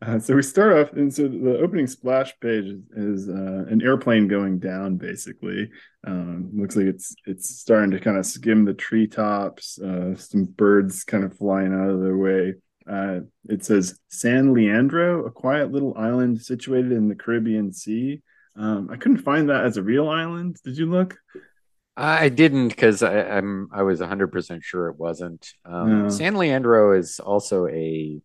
[0.00, 3.82] Uh, so we start off, and so the opening splash page is, is uh, an
[3.82, 4.96] airplane going down.
[4.96, 5.70] Basically,
[6.06, 9.80] um, looks like it's it's starting to kind of skim the treetops.
[9.80, 12.54] Uh, some birds kind of flying out of their way.
[12.88, 18.22] Uh, it says San Leandro, a quiet little island situated in the Caribbean Sea.
[18.56, 20.56] Um, I couldn't find that as a real island.
[20.64, 21.16] Did you look?
[21.96, 25.46] I didn't because I'm I was 100 percent sure it wasn't.
[25.64, 26.08] Um, No.
[26.08, 28.20] San Leandro is also a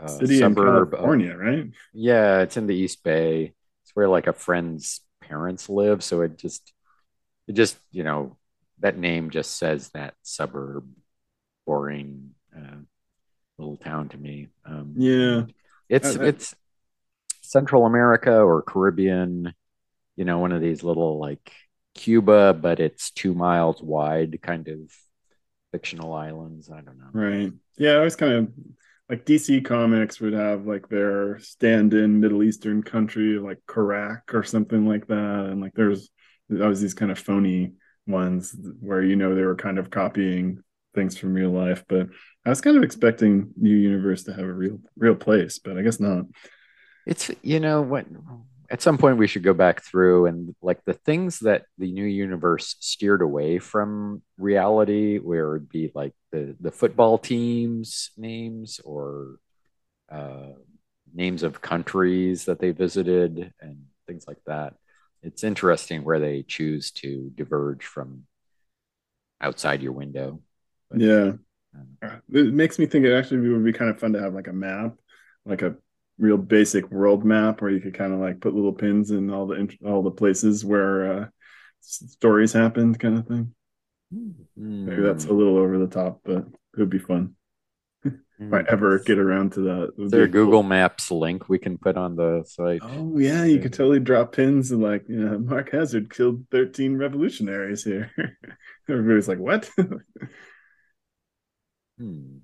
[0.00, 0.88] uh, City in suburb.
[0.88, 1.66] of- California, right?
[1.92, 3.52] yeah, it's in the East Bay.
[3.84, 6.72] It's where like a friend's parents live, so it just
[7.46, 8.36] it just you know
[8.80, 10.88] that name just says that suburb,
[11.66, 12.30] boring
[13.58, 14.48] little town to me.
[14.64, 15.46] Um, Yeah.
[15.88, 16.54] it's I- I- it's
[17.42, 19.52] Central America or Caribbean,
[20.16, 21.52] you know, one of these little like
[21.94, 24.78] Cuba, but it's two miles wide, kind of
[25.70, 26.70] fictional islands.
[26.70, 27.10] I don't know.
[27.12, 27.52] Right.
[27.76, 28.52] Yeah, I was kind of
[29.08, 34.86] like DC Comics would have like their stand-in Middle Eastern country like Iraq or something
[34.86, 36.10] like that, and like there's
[36.60, 37.74] always these kind of phony
[38.06, 40.62] ones where you know they were kind of copying
[40.94, 41.84] things from real life.
[41.88, 42.08] But
[42.44, 45.82] I was kind of expecting New Universe to have a real real place, but I
[45.82, 46.26] guess not.
[47.06, 48.06] It's you know what
[48.70, 52.04] at some point we should go back through and like the things that the new
[52.04, 59.36] universe steered away from reality where it'd be like the the football teams names or
[60.10, 60.48] uh
[61.14, 64.74] names of countries that they visited and things like that
[65.22, 68.24] it's interesting where they choose to diverge from
[69.40, 70.40] outside your window
[70.94, 71.32] But, Yeah.
[72.02, 74.48] um, It makes me think it actually would be kind of fun to have like
[74.48, 74.96] a map,
[75.44, 75.76] like a
[76.18, 79.46] real basic world map where you could kind of like put little pins in all
[79.46, 81.26] the int- all the places where uh,
[81.82, 83.54] s- stories happened, kind of thing.
[84.86, 87.34] Maybe that's a little over the top, but it would be fun
[88.04, 88.12] if
[88.52, 89.92] I ever get around to that.
[89.98, 90.40] It there a be cool.
[90.42, 92.82] Google Maps link we can put on the site?
[92.82, 96.96] Oh yeah, you could totally drop pins and like, you know, Mark Hazzard killed 13
[96.96, 98.10] revolutionaries here.
[98.88, 99.70] Everybody's like, what?
[101.98, 102.38] Hmm.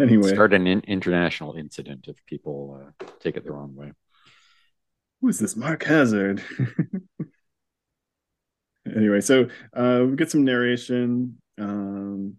[0.00, 3.92] anyway, Start an in- international incident if people uh, take it the wrong way.
[5.20, 6.42] who is this Mark Hazzard?
[8.86, 11.38] anyway, so uh, we get some narration.
[11.58, 12.36] Um,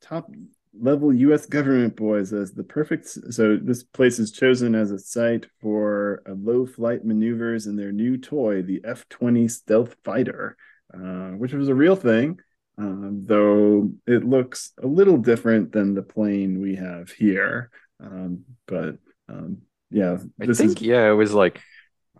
[0.00, 0.30] top
[0.78, 1.46] level U.S.
[1.46, 3.08] government boys as the perfect.
[3.08, 7.92] So this place is chosen as a site for uh, low flight maneuvers in their
[7.92, 10.56] new toy, the F-20 stealth fighter,
[10.94, 12.38] uh, which was a real thing.
[12.80, 17.70] Um, though it looks a little different than the plane we have here.
[18.02, 18.96] Um, but
[19.28, 19.58] um,
[19.90, 21.60] yeah, I this think is yeah, it was like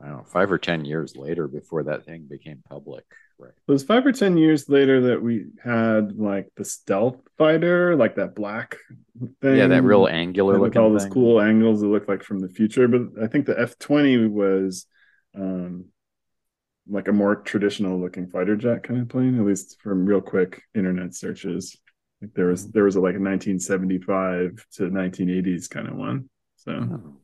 [0.03, 3.05] I don't know, five or ten years later before that thing became public.
[3.39, 3.53] Right.
[3.67, 8.17] It was five or ten years later that we had like the stealth fighter, like
[8.17, 8.77] that black
[9.41, 9.57] thing.
[9.57, 12.87] Yeah, that real angular with all those cool angles that look like from the future.
[12.87, 14.85] But I think the F twenty was
[15.35, 15.87] um
[16.91, 20.62] like a more traditional looking fighter jet kind of plane, at least from real quick
[20.74, 21.76] internet searches.
[22.20, 26.28] Like there was there was a like a 1975 to 1980s kind of one.
[26.57, 27.16] So Oh,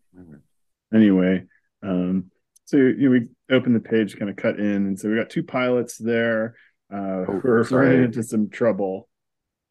[0.95, 1.45] anyway,
[1.83, 2.31] um,
[2.65, 5.31] so you know, we open the page, kind of cut in, and so we got
[5.31, 6.57] two pilots there
[6.93, 6.97] uh,
[7.29, 7.89] Oh, who are sorry.
[7.89, 9.09] running into some trouble.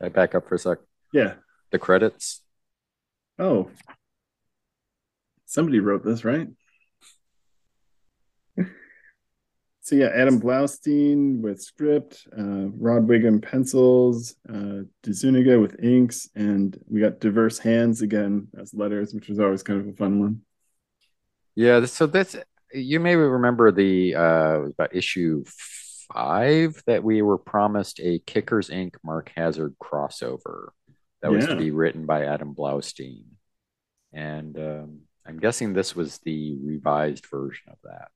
[0.02, 0.78] I back up for a sec.
[1.14, 1.36] Yeah.
[1.72, 2.42] The credits.
[3.40, 3.70] Oh,
[5.46, 6.48] somebody wrote this, right?
[9.86, 16.76] So yeah, Adam Blaustein with script, uh, Rod Whigham pencils, uh, Dzuniga with inks, and
[16.88, 20.42] we got diverse hands again as letters, which was always kind of a fun one.
[21.54, 22.36] Yeah, so this
[22.74, 25.44] you may remember the uh about issue
[26.12, 28.96] five that we were promised a Kickers Inc.
[29.04, 30.70] Mark Hazzard crossover
[31.22, 33.26] that was to be written by Adam Blaustein.
[34.14, 38.10] And um, I'm guessing this was the revised version of that.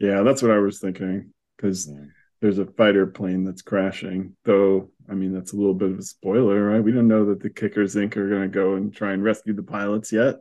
[0.00, 2.06] Yeah, that's what I was thinking because Yeah.
[2.40, 4.34] there's a fighter plane that's crashing.
[4.44, 6.82] Though, I mean, that's a little bit of a spoiler, right?
[6.82, 8.16] We don't know that the Kickers Inc.
[8.16, 10.36] are going to go and try and rescue the pilots yet.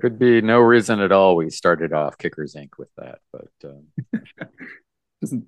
[0.00, 2.78] Could be no reason at all we started off Kickers Inc.
[2.78, 3.88] with that, but um,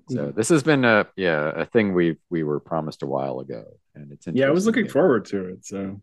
[0.09, 3.64] so this has been a yeah a thing we we were promised a while ago,
[3.95, 5.64] and it's yeah, I was looking forward to it.
[5.64, 6.03] So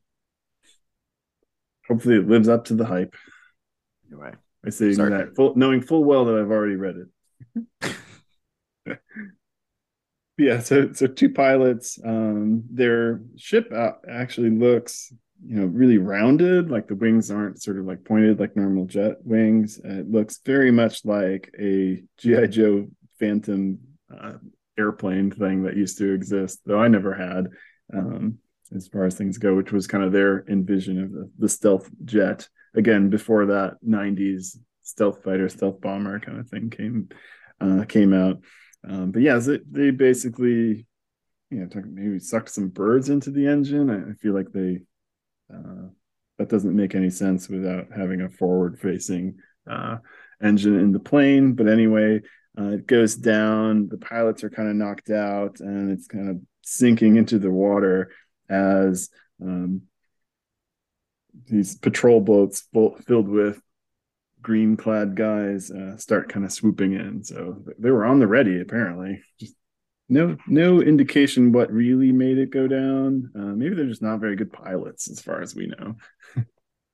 [1.89, 3.15] hopefully it lives up to the hype.
[4.09, 4.31] anyway.
[4.65, 5.09] I say Sorry.
[5.11, 6.95] that full, knowing full well that I've already read
[7.83, 7.95] it.
[10.37, 11.99] yeah, so so two pilots.
[12.03, 15.13] Um, their ship uh, actually looks,
[15.45, 16.69] you know, really rounded.
[16.69, 19.79] Like the wings aren't sort of like pointed like normal jet wings.
[19.83, 22.87] It looks very much like a GI Joe
[23.19, 23.79] Phantom
[24.15, 24.33] uh,
[24.77, 27.49] airplane thing that used to exist, though I never had.
[27.93, 28.39] Um,
[28.75, 31.89] as far as things go, which was kind of their envision of the, the stealth
[32.05, 32.47] jet.
[32.75, 37.09] Again, before that '90s stealth fighter, stealth bomber kind of thing came
[37.59, 38.39] uh, came out.
[38.87, 39.39] Um, but yeah,
[39.71, 40.85] they basically,
[41.49, 43.89] you know, maybe sucked some birds into the engine.
[43.89, 44.81] I, I feel like they
[45.53, 45.89] uh,
[46.37, 49.35] that doesn't make any sense without having a forward-facing
[49.69, 49.97] uh,
[50.41, 51.53] engine in the plane.
[51.53, 52.21] But anyway,
[52.59, 53.87] uh, it goes down.
[53.89, 58.11] The pilots are kind of knocked out, and it's kind of sinking into the water
[58.49, 59.09] as
[59.41, 59.83] um,
[61.45, 63.61] these patrol boats full, filled with
[64.41, 67.23] green clad guys uh, start kind of swooping in.
[67.23, 69.21] So they were on the ready, apparently.
[69.39, 69.55] Just
[70.09, 73.31] no no indication what really made it go down.
[73.35, 75.95] Uh, maybe they're just not very good pilots, as far as we know.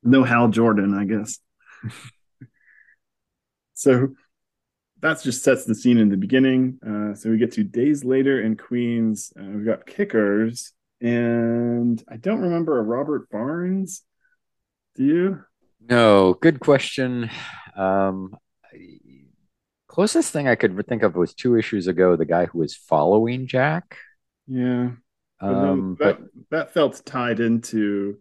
[0.03, 1.39] no Hal Jordan, I guess.
[3.73, 4.09] so
[5.01, 6.79] that just sets the scene in the beginning.
[6.81, 9.33] Uh, so we get to days later in Queens.
[9.37, 10.71] Uh, we've got kickers,
[11.03, 14.03] and I don't remember a Robert Barnes.
[14.95, 15.43] Do you?
[15.87, 17.29] No, good question.
[17.75, 18.35] Um,
[19.87, 23.47] closest thing I could think of was two issues ago, the guy who was following
[23.47, 23.97] Jack.
[24.47, 24.91] Yeah.
[25.41, 28.17] Um, that, but that felt tied into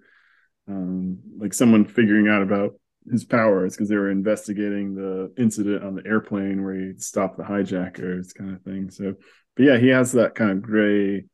[0.66, 2.72] um, like someone figuring out about
[3.10, 7.44] his powers because they were investigating the incident on the airplane where he stopped the
[7.44, 8.90] hijackers kind of thing.
[8.90, 9.14] So,
[9.56, 11.26] but yeah, he has that kind of gray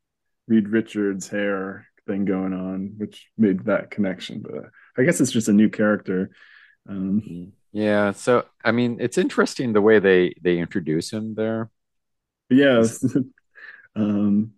[0.49, 4.40] Reed Richards hair thing going on, which made that connection.
[4.42, 6.30] But I guess it's just a new character.
[6.88, 11.70] Um, yeah, so I mean, it's interesting the way they they introduce him there.
[12.51, 12.84] yeah,
[13.96, 14.53] um,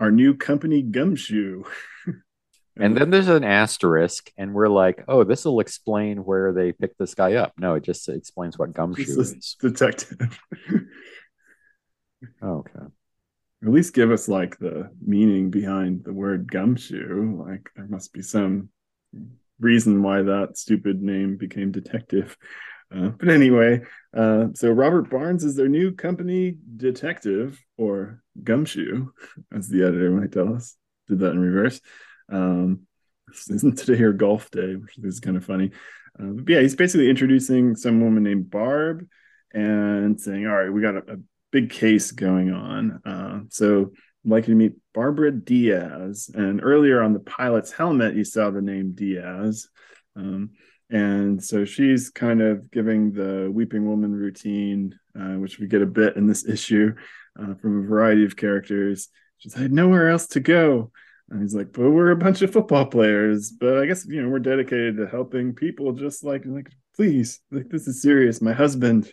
[0.00, 1.64] our new company Gumshoe.
[2.78, 6.98] And then there's an asterisk, and we're like, oh, this will explain where they picked
[6.98, 7.52] this guy up.
[7.58, 9.56] No, it just explains what gumshoe is.
[9.60, 10.40] detective.
[12.40, 12.86] Oh, okay.
[13.62, 17.44] At least give us like the meaning behind the word gumshoe.
[17.46, 18.70] Like there must be some
[19.60, 22.36] reason why that stupid name became detective.
[22.94, 23.80] Uh, but anyway,
[24.14, 29.06] uh, so Robert Barnes is their new company detective, or gumshoe,
[29.54, 30.76] as the editor might tell us.
[31.08, 31.80] Did that in reverse.
[32.30, 32.86] Um,
[33.48, 35.70] isn't today or golf day, which is kind of funny.
[36.20, 39.06] Uh, but yeah, he's basically introducing some woman named Barb
[39.54, 41.16] and saying, "All right, we got a, a
[41.52, 43.00] big case going on.
[43.04, 43.92] Uh, so
[44.24, 46.30] I'd like you to meet Barbara Diaz.
[46.34, 49.68] And earlier on the pilot's helmet, you saw the name Diaz.
[50.16, 50.50] Um,
[50.90, 55.86] and so she's kind of giving the weeping woman routine, uh, which we get a
[55.86, 56.94] bit in this issue
[57.38, 59.08] uh, from a variety of characters.
[59.38, 60.90] She's like, nowhere else to go.
[61.30, 63.50] And he's like, but we're a bunch of football players.
[63.50, 67.68] But I guess, you know, we're dedicated to helping people just like, like, please, like,
[67.68, 68.42] this is serious.
[68.42, 69.10] My husband.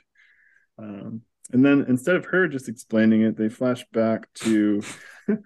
[0.77, 1.21] Um,
[1.51, 4.81] and then instead of her just explaining it, they flash back to,
[5.27, 5.41] you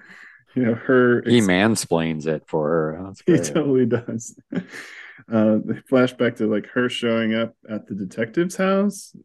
[0.56, 1.24] know, her.
[1.26, 3.14] He mansplains it for her.
[3.26, 4.38] He totally does.
[5.32, 9.16] Uh, they flash back to like her showing up at the detective's house.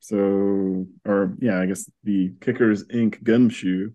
[0.00, 3.22] So, or yeah, I guess the Kickers Inc.
[3.22, 3.92] gumshoe.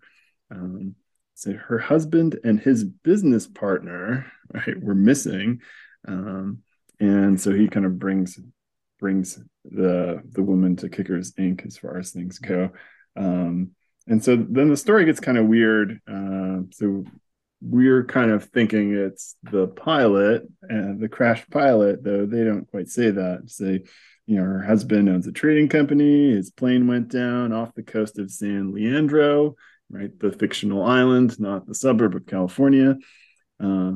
[0.49, 0.95] Um,
[1.33, 5.61] so her husband and his business partner, right, were missing,
[6.07, 6.59] um,
[6.99, 8.39] and so he kind of brings
[9.03, 11.65] brings the the woman to Kickers Inc.
[11.67, 12.69] as far as things go.
[13.17, 13.71] Um,
[14.07, 15.99] and so then the story gets kind of weird.
[16.09, 17.03] Uh, so
[17.61, 22.87] we're kind of thinking it's the pilot and the crashed pilot, though they don't quite
[22.87, 23.43] say that.
[23.47, 23.83] Say,
[24.25, 26.31] you know, her husband owns a trading company.
[26.31, 29.55] His plane went down off the coast of San Leandro,
[29.89, 30.17] right?
[30.17, 32.95] The fictional island, not the suburb of California.
[33.61, 33.95] Uh,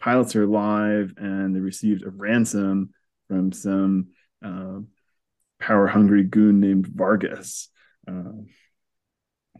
[0.00, 2.94] pilots are alive and they received a ransom
[3.28, 4.08] from some
[4.44, 4.80] uh,
[5.58, 7.68] power hungry goon named Vargas.
[8.08, 8.32] Uh,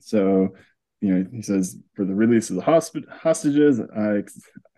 [0.01, 0.51] so,
[1.01, 4.22] you know, he says, for the release of the hosp- hostages, I,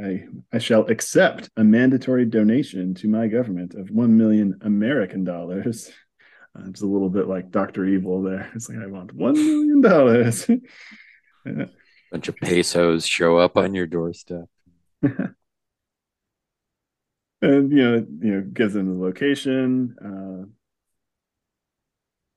[0.02, 5.90] I, I shall accept a mandatory donation to my government of 1 million American dollars.
[6.58, 7.84] Uh, it's a little bit like Dr.
[7.84, 8.50] Evil there.
[8.54, 10.62] It's like, I want $1 million.
[11.44, 11.66] Yeah.
[12.10, 14.46] bunch of pesos show up on your doorstep.
[17.40, 20.44] and you know you know gives them the location uh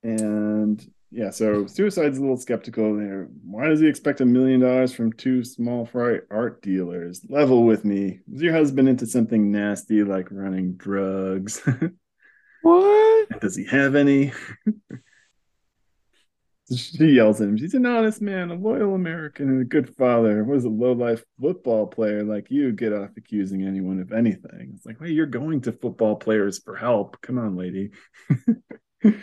[0.04, 3.28] and yeah so suicide's a little skeptical there.
[3.44, 7.22] Why does he expect a million dollars from two small fry art dealers?
[7.30, 8.20] Level with me.
[8.34, 11.62] Is your husband into something nasty like running drugs?
[12.64, 13.40] What?
[13.40, 14.34] does he have any
[16.76, 20.44] she yells at him she's an honest man a loyal american and a good father
[20.44, 24.86] what does a low-life football player like you get off accusing anyone of anything it's
[24.86, 27.90] like wait you're going to football players for help come on lady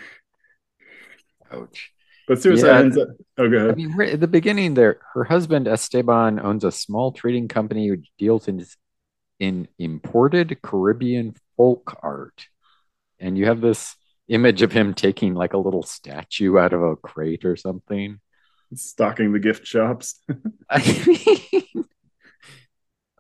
[1.52, 1.92] Ouch.
[2.26, 2.80] but suicide Yeah.
[2.80, 6.64] ends up oh go I mean, right at the beginning there, her husband Esteban owns
[6.64, 8.64] a small trading company which deals in
[9.40, 12.46] in imported Caribbean folk art.
[13.20, 13.96] And you have this
[14.28, 18.20] image of him taking like a little statue out of a crate or something.
[18.74, 20.20] stocking the gift shops
[20.70, 21.84] I mean,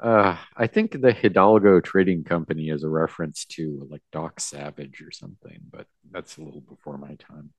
[0.00, 5.10] uh, I think the Hidalgo Trading Company is a reference to like Doc Savage or
[5.10, 7.50] something, but that's a little before my time.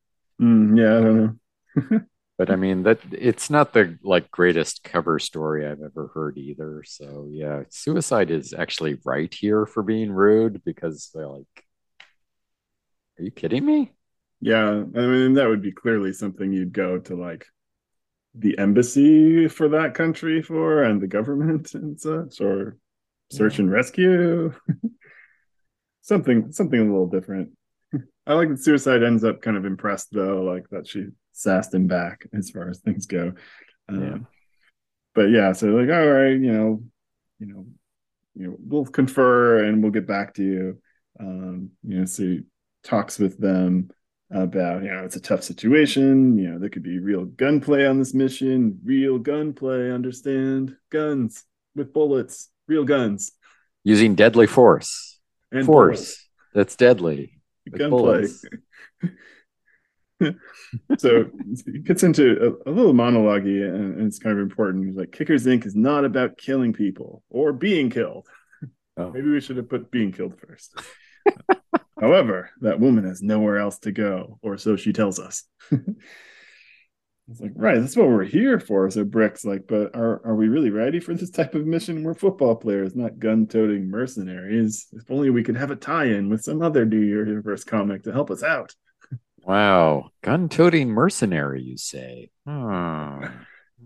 [0.42, 1.40] Mm, yeah i don't
[1.92, 2.00] know
[2.38, 6.84] But I mean that it's not the like greatest cover story I've ever heard either.
[6.86, 11.66] So yeah, suicide is actually right here for being rude because they're like,
[13.20, 13.94] "Are you kidding me?"
[14.42, 17.46] yeah i mean that would be clearly something you'd go to like
[18.36, 22.78] the embassy for that country for and the government and such, or
[23.32, 23.64] search yeah.
[23.64, 24.54] and rescue.
[26.02, 27.52] something something a little different.
[28.28, 31.88] I like that suicide ends up kind of impressed though, like that she sassed him
[31.88, 33.34] back as far as things go.
[33.88, 34.18] Um, yeah.
[35.16, 36.84] But yeah, so like, all right, you know,
[37.40, 37.66] you know,
[38.36, 40.82] you know, we'll confer and we'll get back to you.
[41.20, 42.38] Um, you know, so
[42.84, 43.90] talks with them
[44.32, 46.38] about, you know, it's a tough situation.
[46.38, 50.76] You know, there could be real gunplay on this mission, real gunplay, understand?
[50.92, 51.44] Guns
[51.76, 53.32] with bullets, real guns.
[53.84, 55.20] Using deadly force.
[55.52, 56.30] And force bullets.
[56.54, 57.42] that's deadly.
[57.76, 58.28] Gunplay.
[60.98, 61.30] so
[61.66, 64.86] it gets into a, a little monologue and, and, it's kind of important.
[64.86, 65.66] He's like, Kickers Inc.
[65.66, 68.28] is not about killing people or being killed.
[68.98, 69.12] Oh.
[69.12, 70.76] Maybe we should have put being killed first.
[72.00, 75.44] However, that woman has nowhere else to go, or so she tells us.
[75.72, 78.90] it's like, right, that's what we're here for.
[78.90, 82.04] So Brick's like, but are, are we really ready for this type of mission?
[82.04, 84.88] We're football players, not gun toting mercenaries.
[84.94, 88.14] If only we could have a tie in with some other New Universe comic to
[88.14, 88.74] help us out.
[89.44, 90.12] Wow.
[90.22, 92.30] Gun toting mercenary, you say?
[92.46, 93.26] Hmm.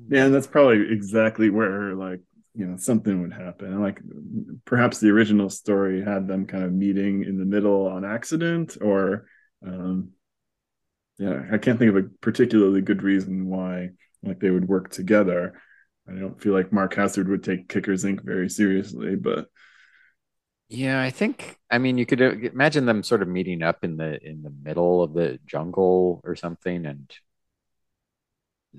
[0.09, 2.19] Yeah, and that's probably exactly where like
[2.55, 3.67] you know something would happen.
[3.67, 3.99] And like
[4.65, 9.25] perhaps the original story had them kind of meeting in the middle on accident or
[9.65, 10.11] um
[11.17, 13.89] yeah i can't think of a particularly good reason why
[14.23, 15.59] like they would work together.
[16.07, 19.47] I don't feel like mark Hazzard would take kickers inc very seriously but
[20.69, 23.97] yeah i think i mean you could uh, imagine them sort of meeting up in
[23.97, 27.11] the in the middle of the jungle or something and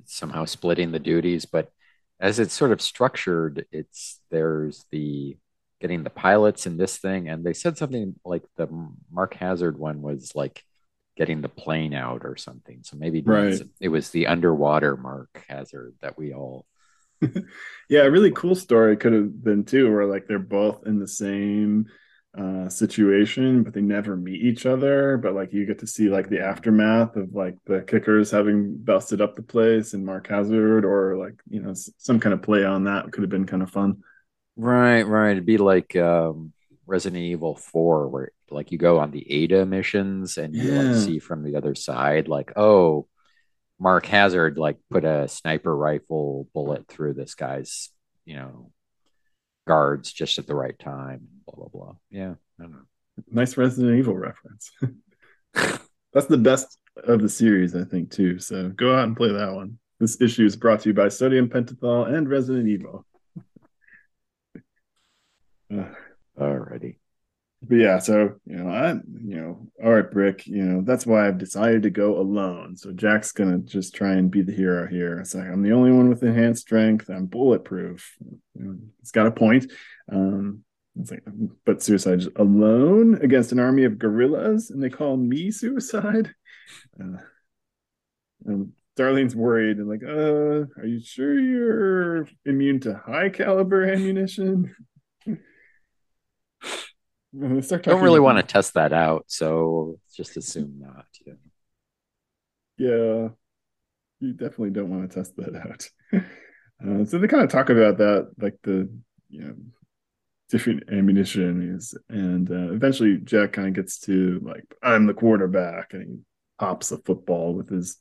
[0.05, 1.71] somehow splitting the duties but
[2.25, 5.37] as it's sort of structured, it's there's the
[5.79, 8.67] getting the pilots in this thing, and they said something like the
[9.13, 10.65] Mark Hazzard one was like
[11.19, 12.79] getting the plane out or something.
[12.83, 13.61] So maybe right.
[13.79, 16.65] it, was, the underwater Mark Hazzard that we all.
[17.91, 21.07] yeah, a really cool story could have been too, where like they're both in the
[21.07, 21.89] same
[22.37, 25.17] uh, situation, but they never meet each other.
[25.17, 29.21] But like you get to see like the aftermath of like the kickers having busted
[29.21, 32.85] up the place and Mark Hazzard, or like you know some kind of play on
[32.85, 34.03] that could have been kind of fun.
[34.57, 35.33] Right, right.
[35.33, 36.53] It'd be like um,
[36.87, 40.83] Resident Evil Four, where like you go on the Ada missions and you yeah.
[40.83, 43.07] like see from the other side, like oh.
[43.81, 47.91] Mark Hazzard like put a sniper rifle bullet through this guy's,
[48.25, 48.71] you know,
[49.67, 51.29] guards just at the right time.
[51.47, 51.95] Blah blah blah.
[52.11, 52.87] Yeah, I don't know.
[53.31, 54.71] Nice Resident Evil reference.
[55.55, 58.39] That's the best of the series, I think, too.
[58.39, 59.79] So go out and play that one.
[60.01, 63.07] This issue is brought to you by Sodium Pentothal and Resident Evil.
[66.39, 66.97] Alrighty
[67.69, 71.27] but yeah, so you know, I you know, all right, Brick, you know, that's why
[71.27, 72.77] I've decided to go alone.
[72.77, 75.19] So Jack's gonna just try and be the hero here.
[75.21, 77.09] It's like I'm the only one with enhanced strength.
[77.09, 78.17] I'm bulletproof.
[78.21, 79.71] You know, it's got a point.
[80.11, 80.65] Um,
[81.01, 81.25] it's like,
[81.65, 86.35] but suicide alone against an army of guerrillas, and they call me suicide.
[86.99, 87.19] Uh,
[88.47, 94.75] and Darlene's worried and like, uh, are you sure you're immune to high caliber ammunition?
[97.83, 101.07] don't really want to test that out, so just assume not.
[101.27, 101.35] Yeah.
[102.77, 103.29] Yeah,
[104.21, 105.89] you definitely don't want to test that out.
[106.85, 108.89] Uh, so they kind of talk about that, like the
[109.29, 109.55] you know
[110.51, 115.95] different ammunition is, and uh, eventually Jack kind of gets to like I'm the quarterback,
[115.95, 116.19] and he
[116.59, 117.97] pops the football with his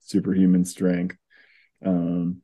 [0.00, 1.16] superhuman strength.
[1.84, 2.42] Um,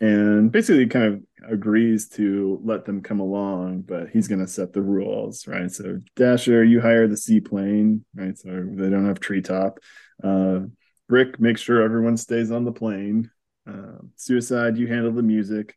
[0.00, 1.22] and basically kind of
[1.52, 5.70] agrees to let them come along, but he's going to set the rules, right?
[5.70, 8.36] So Dasher, you hire the seaplane, right?
[8.38, 9.78] So they don't have treetop.
[10.22, 10.60] Uh,
[11.08, 13.30] Brick, make sure everyone stays on the plane.
[13.68, 15.76] Uh, Suicide, you handle the music.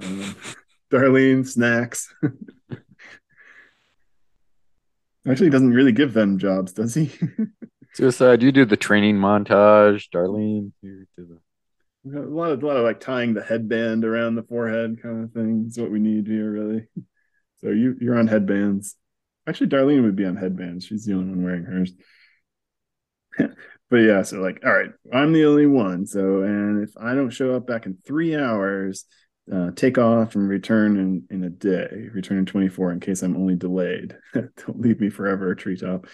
[0.00, 0.32] Uh,
[0.90, 2.12] Darlene, snacks.
[5.28, 7.10] Actually, doesn't really give them jobs, does he?
[7.94, 10.10] Suicide, you do the training montage.
[10.14, 11.38] Darlene, you do the
[12.14, 15.32] a lot of a lot of like tying the headband around the forehead kind of
[15.32, 16.86] thing is what we need here, really.
[17.60, 18.96] So you you're on headbands.
[19.46, 20.84] Actually, Darlene would be on headbands.
[20.84, 21.92] She's the only one wearing hers.
[23.90, 26.06] but yeah, so like, all right, I'm the only one.
[26.06, 29.04] So and if I don't show up back in three hours,
[29.52, 32.08] uh, take off and return in in a day.
[32.12, 34.16] Return in 24 in case I'm only delayed.
[34.34, 36.06] don't leave me forever, treetop.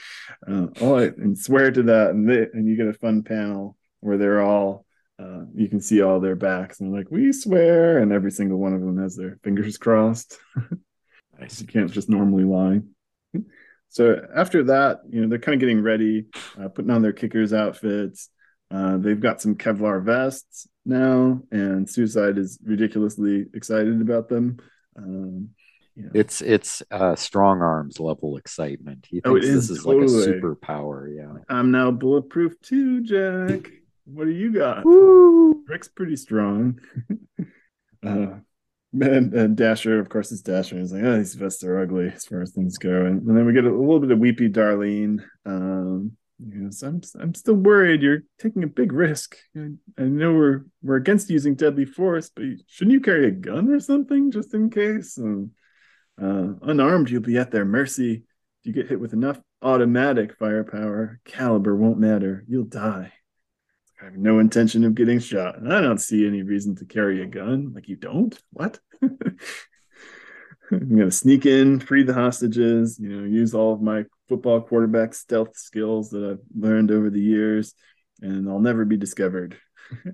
[0.46, 4.18] Uh, all and swear to that, and they, and you get a fun panel where
[4.18, 4.84] they're all
[5.22, 8.58] uh, you can see all their backs and they're like we swear and every single
[8.58, 10.38] one of them has their fingers crossed
[11.38, 11.60] nice.
[11.60, 12.80] you can't just normally lie
[13.88, 16.26] so after that you know they're kind of getting ready
[16.60, 18.28] uh, putting on their kickers outfits
[18.72, 24.58] uh, they've got some kevlar vests now, and Suicide is ridiculously excited about them.
[24.96, 25.50] Um,
[25.94, 26.10] you know.
[26.14, 29.06] It's it's uh, strong arms level excitement.
[29.10, 30.06] He oh, thinks oh, this is totally.
[30.06, 31.14] like a superpower.
[31.14, 33.70] Yeah, I'm now bulletproof too, Jack.
[34.04, 34.84] What do you got?
[34.84, 35.62] Woo!
[35.66, 36.80] Rick's pretty strong.
[38.06, 38.38] uh,
[38.92, 40.78] and, and, Dasher, of course, is Dasher.
[40.78, 43.06] He's like, oh, these vests are ugly as far as things go.
[43.06, 45.20] And, and then we get a, a, little bit of weepy Darlene.
[45.46, 46.12] Um,
[46.44, 48.02] you know, so I'm I'm still worried.
[48.02, 49.36] You're taking a big risk.
[49.56, 53.78] I know we're we're against using deadly force, but shouldn't you carry a gun or
[53.78, 55.18] something just in case?
[55.18, 55.50] And,
[56.20, 58.24] uh, unarmed, you'll be at their mercy.
[58.60, 62.44] If you get hit with enough automatic firepower, caliber won't matter.
[62.48, 63.12] You'll die.
[64.02, 65.58] I have no intention of getting shot.
[65.58, 67.72] And I don't see any reason to carry a gun.
[67.72, 68.36] Like you don't?
[68.50, 68.80] What?
[69.02, 75.14] I'm gonna sneak in, free the hostages, you know, use all of my football quarterback
[75.14, 77.74] stealth skills that I've learned over the years,
[78.22, 79.58] and I'll never be discovered.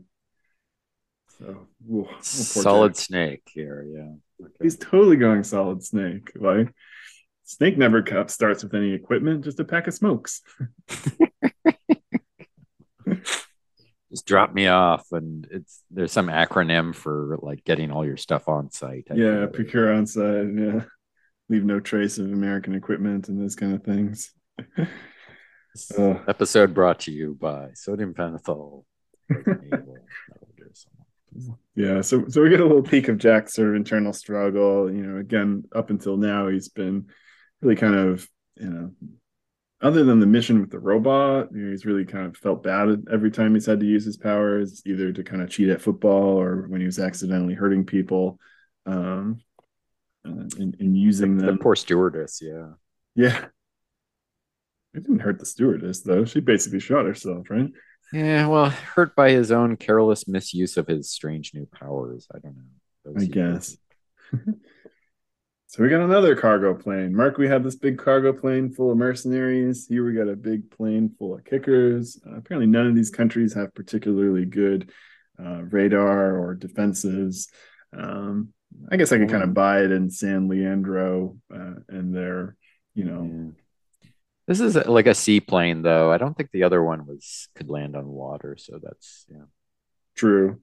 [1.38, 3.04] so ooh, oh, solid Jack.
[3.04, 4.10] snake here, yeah.
[4.44, 4.54] Okay.
[4.60, 6.32] He's totally going solid snake.
[6.34, 6.74] Like
[7.44, 10.42] snake never starts with any equipment, just a pack of smokes.
[14.10, 18.48] just drop me off and it's there's some acronym for like getting all your stuff
[18.48, 20.84] on site I yeah procure on site yeah.
[21.50, 24.32] Leave no trace of american equipment and those kind of things.
[25.96, 28.84] Uh, episode brought to you by sodium pentothal.
[31.76, 35.06] Yeah so so we get a little peek of jack's sort of internal struggle you
[35.06, 37.06] know again up until now he's been
[37.60, 38.26] really kind of
[38.56, 38.90] you know
[39.80, 43.04] other than the mission with the robot, you know, he's really kind of felt bad
[43.12, 46.40] every time he's had to use his powers, either to kind of cheat at football
[46.40, 48.38] or when he was accidentally hurting people,
[48.86, 49.40] um,
[50.26, 51.56] uh, and, and using the, them.
[51.56, 52.70] The poor stewardess, yeah,
[53.14, 53.44] yeah.
[54.94, 56.24] It didn't hurt the stewardess though.
[56.24, 57.70] She basically shot herself, right?
[58.12, 62.26] Yeah, well, hurt by his own careless misuse of his strange new powers.
[62.34, 63.12] I don't know.
[63.12, 63.76] Those I guess.
[65.70, 67.14] So we got another cargo plane.
[67.14, 69.86] Mark, we had this big cargo plane full of mercenaries.
[69.86, 72.18] Here we got a big plane full of kickers.
[72.26, 74.90] Uh, apparently, none of these countries have particularly good
[75.38, 77.48] uh, radar or defenses.
[77.94, 78.54] Um,
[78.90, 82.56] I guess I could kind of buy it in San Leandro uh, and their,
[82.94, 83.52] you know.
[84.46, 86.10] This is like a seaplane, though.
[86.10, 89.44] I don't think the other one was could land on water, so that's yeah.
[90.14, 90.62] True.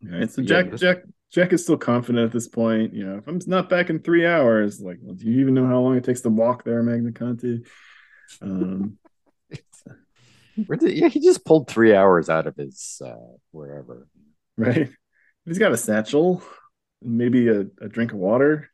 [0.00, 0.18] Yeah.
[0.18, 0.96] Right, so Jack, yeah, Jack,
[1.34, 2.94] Jack is still confident at this point.
[2.94, 5.66] You know, if I'm not back in three hours, like, well, do you even know
[5.66, 7.66] how long it takes to walk there, Magnaconti?
[8.40, 8.98] Um,
[10.80, 13.16] yeah, he just pulled three hours out of his uh,
[13.50, 14.06] wherever.
[14.56, 14.90] Right.
[15.44, 16.40] He's got a satchel,
[17.02, 18.70] maybe a, a drink of water.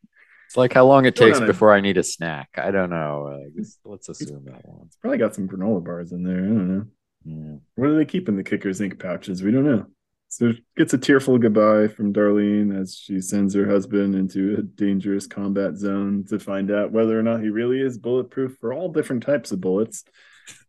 [0.47, 1.79] It's like how long it takes before a...
[1.79, 2.51] I need a snack.
[2.57, 3.29] I don't know.
[3.33, 4.83] Uh, let's assume that one.
[4.87, 6.37] It's probably got some granola bars in there.
[6.37, 6.87] I don't know.
[7.25, 7.57] Yeah.
[7.77, 8.99] What do they keep in the Kickers Inc.
[8.99, 9.43] pouches?
[9.43, 9.87] We don't know.
[10.31, 15.27] So gets a tearful goodbye from Darlene as she sends her husband into a dangerous
[15.27, 19.25] combat zone to find out whether or not he really is bulletproof for all different
[19.25, 20.05] types of bullets.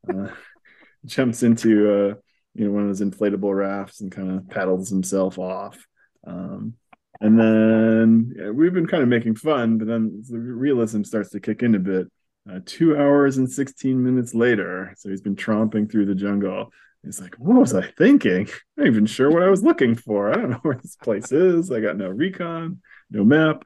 [0.09, 0.29] Uh,
[1.05, 2.15] jumps into uh,
[2.55, 5.77] you know one of those inflatable rafts and kind of paddles himself off.
[6.25, 6.73] Um,
[7.19, 11.39] and then yeah, we've been kind of making fun, but then the realism starts to
[11.39, 12.07] kick in a bit.
[12.51, 16.71] Uh, two hours and 16 minutes later, so he's been tromping through the jungle
[17.03, 18.47] He's like, what was I thinking?
[18.47, 20.31] I'm not even sure what I was looking for.
[20.31, 21.71] I don't know where this place is.
[21.71, 23.63] I got no recon, no map.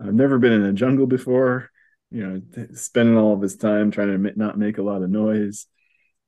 [0.00, 1.70] I've never been in a jungle before.
[2.10, 5.66] You know, spending all of his time trying to not make a lot of noise.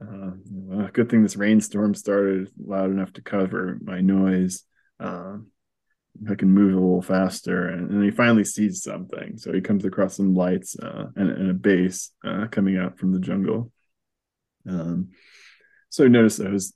[0.00, 4.64] Uh, well, good thing this rainstorm started loud enough to cover my noise.
[4.98, 5.36] Uh,
[6.30, 9.36] I can move a little faster, and, and, he finally sees something.
[9.36, 13.12] So he comes across some lights uh, and, and, a base uh, coming out from
[13.12, 13.72] the jungle.
[14.68, 15.10] Um,
[15.94, 16.74] so notice there was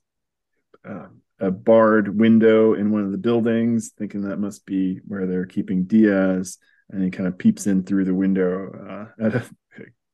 [0.87, 1.07] uh,
[1.41, 5.83] a barred window in one of the buildings, thinking that must be where they're keeping
[5.83, 6.57] Diaz.
[6.89, 8.71] And he kind of peeps in through the window
[9.19, 9.43] uh, at a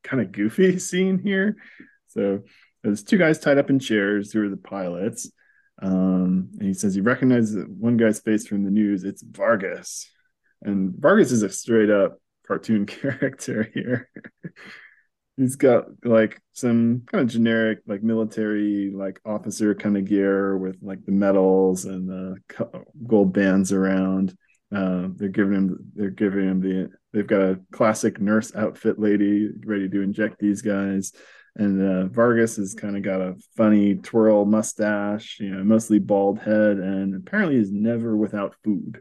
[0.02, 1.56] kind of goofy scene here.
[2.08, 2.42] So
[2.82, 5.30] there's two guys tied up in chairs who are the pilots.
[5.80, 9.04] Um, and he says he recognizes one guy's face from the news.
[9.04, 10.10] It's Vargas.
[10.62, 14.08] And Vargas is a straight up cartoon character here
[15.36, 20.76] he's got like some kind of generic like military like officer kind of gear with
[20.82, 22.36] like the medals and the
[23.06, 24.36] gold bands around
[24.74, 29.50] uh, they're giving him they're giving him the they've got a classic nurse outfit lady
[29.64, 31.12] ready to inject these guys
[31.58, 36.38] and uh, Vargas has kind of got a funny twirl mustache, you know, mostly bald
[36.38, 39.00] head, and apparently is never without food.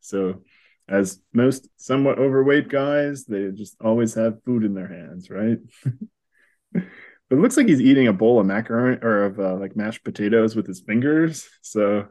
[0.00, 0.42] So
[0.88, 5.58] as most somewhat overweight guys, they just always have food in their hands, right?
[7.30, 10.04] But it looks like he's eating a bowl of macaroni or of uh, like mashed
[10.04, 11.48] potatoes with his fingers.
[11.62, 12.06] So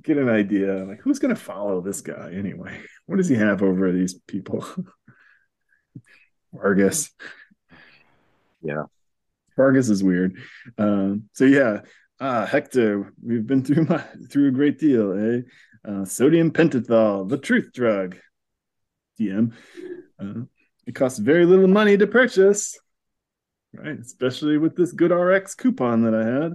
[0.00, 2.80] get an idea like who's going to follow this guy anyway?
[3.06, 4.64] What does he have over these people?
[6.52, 7.10] Vargas.
[8.62, 8.84] Yeah.
[9.56, 10.38] Vargas is weird.
[10.78, 11.80] Um, so yeah,
[12.20, 15.40] ah, Hector, we've been through my through a great deal, eh?
[15.86, 18.16] Uh, sodium pentothal, the truth drug.
[19.18, 19.52] DM.
[20.20, 20.44] Uh,
[20.86, 22.78] it costs very little money to purchase,
[23.72, 23.98] right?
[23.98, 26.52] Especially with this good RX coupon that I had.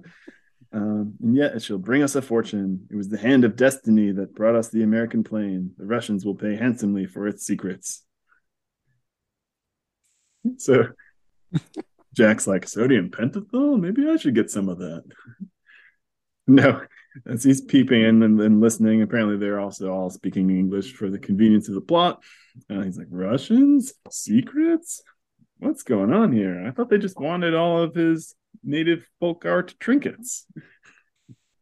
[0.74, 2.88] Um, and yet it shall bring us a fortune.
[2.92, 5.72] It was the hand of destiny that brought us the American plane.
[5.78, 8.04] The Russians will pay handsomely for its secrets.
[10.58, 10.90] So
[12.14, 13.80] Jack's like, sodium pentothal?
[13.80, 15.04] Maybe I should get some of that.
[16.48, 16.82] no,
[17.26, 21.20] as he's peeping in and, and, listening, apparently they're also all speaking English for the
[21.20, 22.24] convenience of the plot.
[22.70, 23.94] Uh, he's like, Russians?
[24.10, 25.02] Secrets?
[25.60, 26.66] What's going on here?
[26.68, 30.46] I thought they just wanted all of his native folk art trinkets.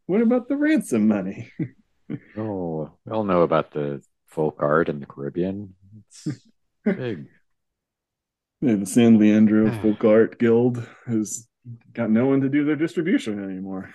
[0.06, 1.52] What about the ransom money?
[2.38, 5.74] oh, we all know about the folk art in the Caribbean.
[6.08, 6.46] It's
[6.84, 7.28] big.
[8.62, 11.48] Yeah, the San Leandro Folk Art Guild has
[11.94, 13.94] got no one to do their distribution anymore.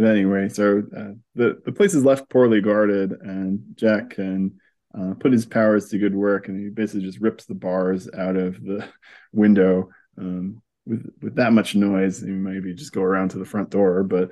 [0.00, 4.58] But anyway, so uh, the the place is left poorly guarded, and Jack can
[4.98, 8.34] uh, put his powers to good work, and he basically just rips the bars out
[8.34, 8.88] of the
[9.34, 9.90] window.
[10.16, 14.02] Um, with with that much noise, he maybe just go around to the front door.
[14.02, 14.30] But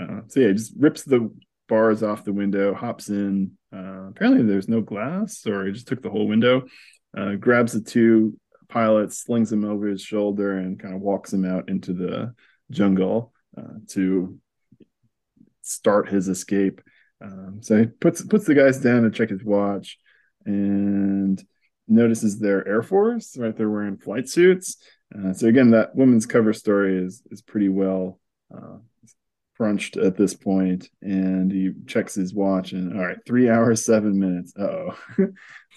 [0.00, 1.30] uh, so yeah, just rips the
[1.68, 3.52] bars off the window, hops in.
[3.70, 6.62] Uh, apparently, there's no glass, or he just took the whole window.
[7.14, 8.34] Uh, grabs the two
[8.70, 12.34] pilots, slings them over his shoulder, and kind of walks them out into the
[12.70, 14.40] jungle uh, to
[15.62, 16.80] start his escape.
[17.20, 19.98] Um, so he puts puts the guys down to check his watch,
[20.44, 21.42] and
[21.88, 23.36] notices their Air Force.
[23.36, 24.76] Right, they're wearing flight suits.
[25.16, 28.18] Uh, so again, that woman's cover story is is pretty well
[28.54, 28.78] uh,
[29.56, 34.18] crunched at this point, and he checks his watch, and all right, three hours seven
[34.18, 34.52] minutes.
[34.58, 34.98] oh,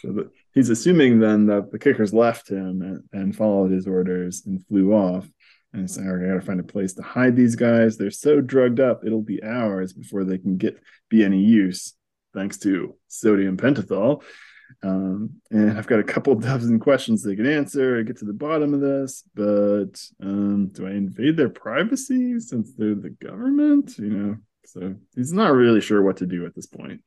[0.01, 4.43] so the, he's assuming then that the kickers left him and, and followed his orders
[4.45, 5.29] and flew off.
[5.75, 7.97] And he's like, I gotta find a place to hide these guys.
[7.97, 10.79] They're so drugged up, it'll be hours before they can get
[11.09, 11.93] be any use,
[12.33, 14.23] thanks to sodium pentothal.
[14.83, 17.99] Um, and I've got a couple dozen questions they can answer.
[17.99, 22.71] I get to the bottom of this, but um, do I invade their privacy since
[22.73, 23.97] they're the government?
[23.97, 27.01] You know, so he's not really sure what to do at this point.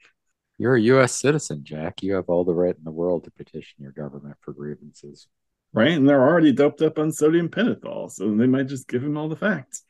[0.58, 1.14] You're a U.S.
[1.14, 2.02] citizen, Jack.
[2.02, 5.26] You have all the right in the world to petition your government for grievances.
[5.72, 9.16] Right, and they're already doped up on sodium pentothal, so they might just give him
[9.16, 9.82] all the facts.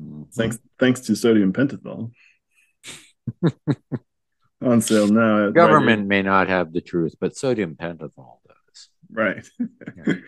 [0.00, 0.24] Mm-hmm.
[0.34, 2.12] Thanks, thanks to sodium pentothal.
[4.62, 5.50] on sale now.
[5.50, 8.88] Government right may not have the truth, but sodium pentothal does.
[9.10, 9.46] Right.
[9.58, 9.66] Yeah.
[10.06, 10.22] if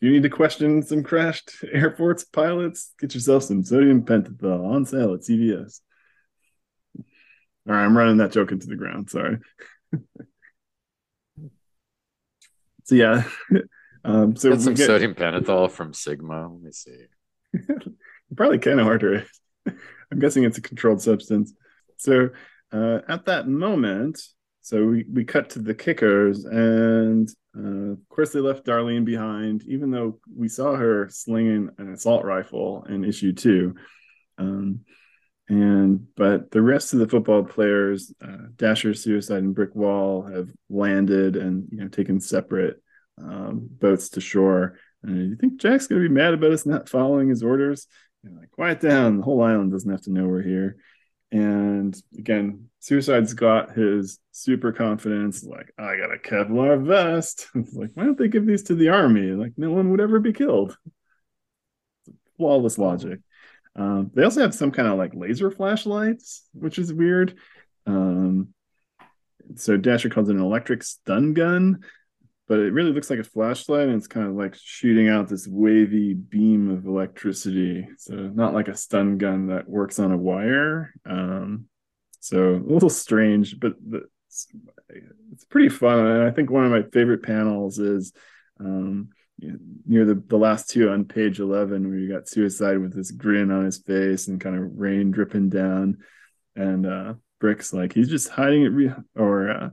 [0.00, 5.14] you need to question some crashed airports pilots, get yourself some sodium pentothal on sale
[5.14, 5.80] at CVS.
[7.68, 9.10] All right, I'm running that joke into the ground.
[9.10, 9.38] Sorry.
[12.84, 13.24] so yeah,
[14.04, 14.86] um, so get some get...
[14.86, 16.48] sodium pentothal from Sigma.
[16.48, 17.04] Let me see.
[17.52, 17.96] you
[18.36, 19.26] probably can order it.
[19.66, 21.52] I'm guessing it's a controlled substance.
[21.96, 22.30] So
[22.72, 24.20] uh, at that moment,
[24.60, 29.64] so we, we cut to the kickers, and uh, of course they left Darlene behind,
[29.64, 33.74] even though we saw her slinging an assault rifle in issue two.
[34.38, 34.80] Um,
[35.52, 40.48] and but the rest of the football players, uh, Dasher, Suicide, and Brick Wall, have
[40.70, 42.82] landed and you know taken separate
[43.22, 44.78] um, boats to shore.
[45.02, 47.86] And you think Jack's gonna be mad about us not following his orders?
[48.24, 49.18] like, quiet down.
[49.18, 50.76] The whole island doesn't have to know we're here.
[51.32, 57.48] And again, Suicide's got his super confidence, like, I got a Kevlar vest.
[57.54, 59.32] It's like, why don't they give these to the army?
[59.32, 60.78] Like, no one would ever be killed.
[62.38, 63.20] Flawless logic.
[63.74, 67.38] Um, they also have some kind of like laser flashlights, which is weird.
[67.86, 68.48] Um,
[69.56, 71.80] so Dasher calls it an electric stun gun
[72.52, 75.48] but it really looks like a flashlight and it's kind of like shooting out this
[75.48, 77.88] wavy beam of electricity.
[77.96, 80.92] So not like a stun gun that works on a wire.
[81.06, 81.66] Um,
[82.20, 84.48] so a little strange but the, it's,
[85.32, 85.98] it's, pretty fun.
[85.98, 88.12] And i think one of my favorite panels is
[88.60, 89.08] um,
[89.86, 93.50] near the, the last two on page 11 where you got suicide with this grin
[93.50, 95.98] on his face and kind of rain dripping down
[96.54, 99.70] and uh bricks like he's just hiding it re- or uh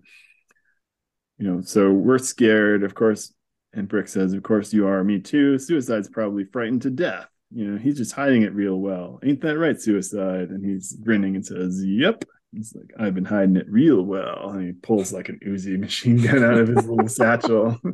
[1.39, 3.33] you know, so we're scared, of course.
[3.73, 5.57] And Brick says, Of course you are, me too.
[5.57, 7.27] Suicide's probably frightened to death.
[7.51, 9.19] You know, he's just hiding it real well.
[9.23, 10.49] Ain't that right, Suicide?
[10.49, 12.25] And he's grinning and says, Yep.
[12.51, 14.49] He's like, I've been hiding it real well.
[14.49, 17.79] And he pulls like an Uzi machine gun out of his little satchel.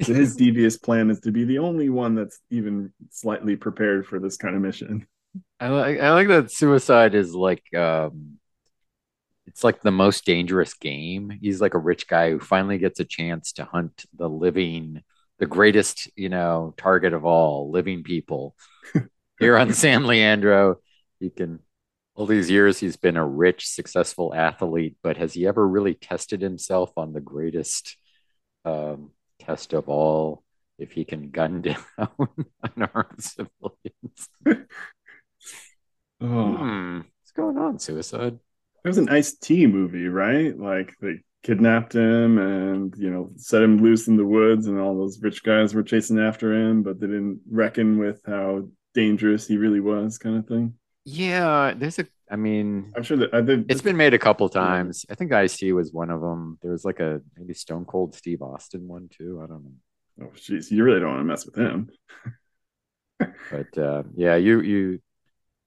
[0.06, 4.36] His devious plan is to be the only one that's even slightly prepared for this
[4.36, 5.06] kind of mission.
[5.60, 8.38] I like I like that suicide is like um
[9.46, 11.30] it's like the most dangerous game.
[11.40, 15.02] He's like a rich guy who finally gets a chance to hunt the living,
[15.38, 18.54] the greatest, you know, target of all, living people.
[19.40, 20.76] Here on San Leandro,
[21.18, 21.58] he can
[22.14, 26.40] all these years he's been a rich, successful athlete, but has he ever really tested
[26.40, 27.96] himself on the greatest
[28.64, 29.10] um,
[29.40, 30.44] test of all?
[30.78, 31.78] If he can gun down
[32.62, 34.28] unarmed civilians.
[36.20, 36.98] Oh, Hmm.
[36.98, 38.38] What's going on, suicide?
[38.84, 40.56] it was an Ice T movie, right?
[40.58, 44.96] Like they kidnapped him and you know set him loose in the woods, and all
[44.96, 49.56] those rich guys were chasing after him, but they didn't reckon with how dangerous he
[49.56, 50.74] really was, kind of thing.
[51.04, 52.06] Yeah, there's a.
[52.30, 55.04] I mean, I'm sure that think it's been made a couple times.
[55.10, 56.58] I think Ice T was one of them.
[56.62, 59.40] There was like a maybe Stone Cold Steve Austin one too.
[59.42, 60.26] I don't know.
[60.26, 61.90] Oh, jeez, you really don't want to mess with him.
[63.50, 65.00] But uh, yeah, you you,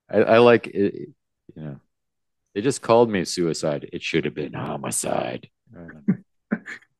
[0.09, 1.09] I, I like it.
[1.55, 1.79] You know,
[2.55, 3.89] they just called me suicide.
[3.93, 5.49] It should have been homicide.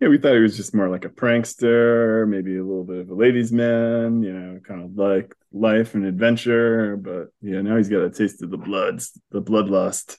[0.04, 3.10] Yeah, we thought he was just more like a prankster, maybe a little bit of
[3.10, 6.98] a ladies' man, you know, kind of like life and adventure.
[6.98, 10.18] But yeah, now he's got a taste of the bloods, the bloodlust.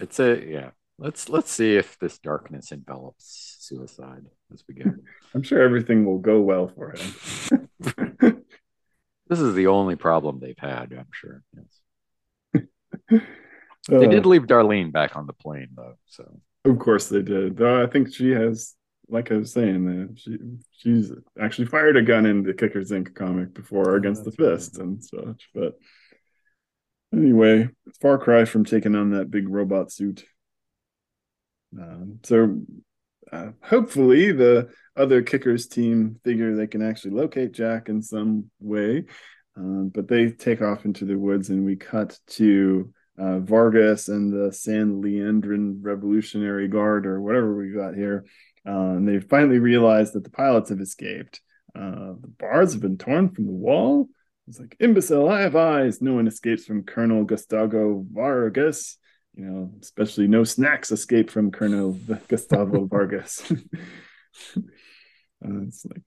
[0.00, 0.70] it's a yeah.
[0.98, 4.90] Let's let's see if this darkness envelops suicide as we go.
[5.34, 8.38] I'm sure everything will go well for him.
[9.28, 10.92] This is the only problem they've had.
[10.92, 11.42] I'm sure.
[11.56, 12.62] Yes.
[13.88, 17.56] They Uh, did leave Darlene back on the plane though, so Of course they did.
[17.56, 18.74] Though I think she has,
[19.12, 20.38] like I was saying, uh, she
[20.78, 23.14] she's actually fired a gun in the Kickers Inc.
[23.14, 24.58] comic before against the right.
[24.58, 25.48] fist and such.
[25.54, 25.74] But
[27.14, 27.68] anyway,
[28.00, 30.24] far cry from taking on that big robot suit.
[31.78, 32.60] Um, so
[33.30, 39.04] uh, hopefully the other Kickers team figure they can actually locate Jack in some way.
[39.56, 44.32] Um, but they take off into the woods, and we cut to uh, Vargas and
[44.32, 48.24] the San Leandrin Revolutionary Guard, or whatever we got here.
[48.66, 51.40] Uh, and they finally realize that the pilots have escaped.
[51.74, 54.08] Uh, the bars have been torn from the wall.
[54.48, 56.02] It's like, imbecile, I have eyes.
[56.02, 58.98] No one escapes from Colonel Gustavo Vargas.
[59.34, 61.92] You know, especially no snacks escape from Colonel
[62.28, 63.50] Gustavo Vargas.
[65.44, 66.02] Uh, it's like,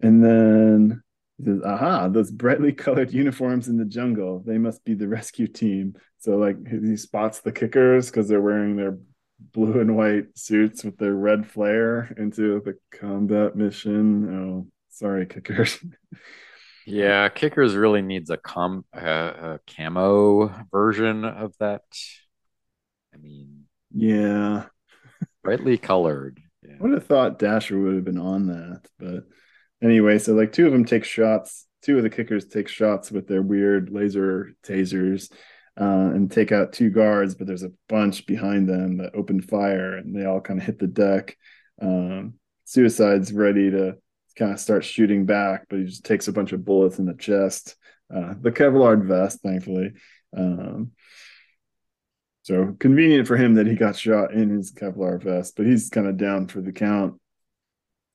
[0.00, 1.02] and then
[1.38, 4.42] he says, aha, those brightly colored uniforms in the jungle.
[4.46, 5.94] They must be the rescue team.
[6.18, 8.98] So, like, he spots the kickers because they're wearing their
[9.38, 14.34] blue and white suits with their red flare into the combat mission.
[14.34, 15.78] Oh, sorry, kickers.
[16.86, 21.82] yeah, Kickers really needs a com uh, a camo version of that.
[23.14, 23.64] I mean,
[23.94, 24.66] yeah.
[25.42, 26.40] brightly colored.
[26.62, 26.74] Yeah.
[26.78, 28.82] I would have thought Dasher would have been on that.
[28.98, 29.24] But
[29.82, 31.66] anyway, so like two of them take shots.
[31.82, 35.30] Two of the kickers take shots with their weird laser tasers
[35.78, 39.96] uh, and take out two guards, but there's a bunch behind them that open fire
[39.96, 41.36] and they all kind of hit the deck.
[41.80, 42.34] Um,
[42.64, 43.96] Suicide's ready to
[44.36, 47.14] kind of start shooting back, but he just takes a bunch of bullets in the
[47.14, 47.76] chest.
[48.14, 49.92] Uh, the Kevlar vest, thankfully.
[50.36, 50.92] Um,
[52.42, 56.06] so convenient for him that he got shot in his Kevlar vest, but he's kind
[56.06, 57.20] of down for the count.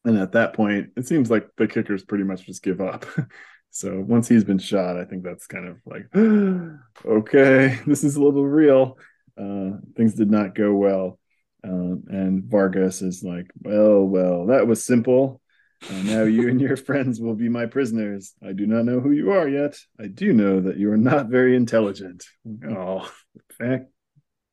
[0.03, 3.05] And at that point, it seems like the kickers pretty much just give up.
[3.72, 6.07] so once he's been shot, I think that's kind of like,
[7.06, 8.98] okay, this is a little real.
[9.38, 11.18] Uh, things did not go well.
[11.64, 15.41] Um, and Vargas is like, well, well, that was simple.
[15.89, 18.34] Uh, now you and your friends will be my prisoners.
[18.45, 19.77] I do not know who you are yet.
[19.99, 22.26] I do know that you are not very intelligent.
[22.68, 23.10] Oh,
[23.57, 23.85] fact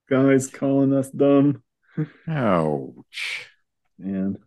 [0.08, 1.62] guys calling us dumb.
[2.28, 3.50] Ouch.
[3.98, 4.38] And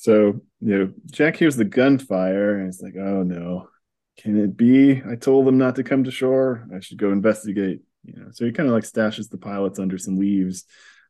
[0.00, 3.68] so, you know, Jack hears the gunfire and he's like, oh no,
[4.16, 5.02] can it be?
[5.02, 6.68] I told them not to come to shore.
[6.72, 7.80] I should go investigate.
[8.04, 10.66] You know, so he kind of like stashes the pilots under some leaves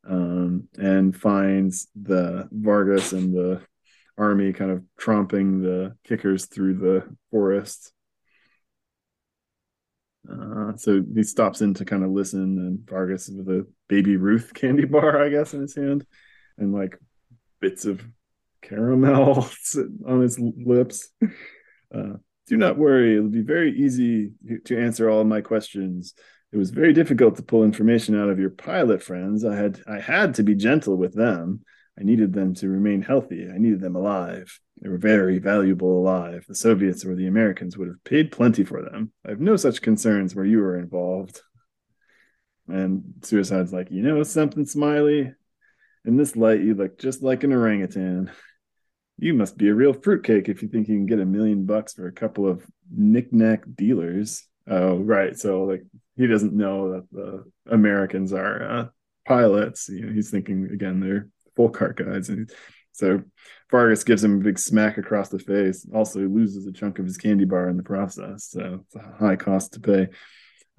[0.09, 3.61] um, and finds the Vargas and the
[4.17, 7.93] army kind of tromping the kickers through the forest.
[10.33, 14.55] Uh, so he stops in to kind of listen, and Vargas with a baby Ruth
[14.55, 16.07] candy bar, I guess, in his hand,
[16.57, 16.99] and like
[17.61, 18.03] bits of
[18.63, 19.49] caramel
[20.07, 21.09] on his lips.
[21.95, 22.15] Uh,
[22.47, 24.33] do not worry, it'll be very easy
[24.65, 26.15] to answer all my questions.
[26.51, 29.45] It was very difficult to pull information out of your pilot friends.
[29.45, 31.61] I had I had to be gentle with them.
[32.01, 33.49] I needed them to remain healthy.
[33.53, 34.59] I needed them alive.
[34.81, 36.45] They were very valuable alive.
[36.49, 39.13] The Soviets or the Americans would have paid plenty for them.
[39.27, 41.41] I have no such concerns where you were involved.
[42.69, 45.33] And Suicide's like, you know something, Smiley?
[46.05, 48.31] In this light, you look just like an orangutan.
[49.19, 51.95] You must be a real fruitcake if you think you can get a million bucks
[51.95, 54.47] for a couple of knickknack dealers.
[54.69, 55.37] Oh, right.
[55.37, 55.83] So like
[56.17, 58.87] he doesn't know that the Americans are uh,
[59.27, 59.89] pilots.
[59.89, 62.51] You know, he's thinking again they're full cart guys, and
[62.93, 63.23] so
[63.71, 65.87] Vargas gives him a big smack across the face.
[65.95, 69.15] Also, he loses a chunk of his candy bar in the process, so it's a
[69.19, 70.09] high cost to pay.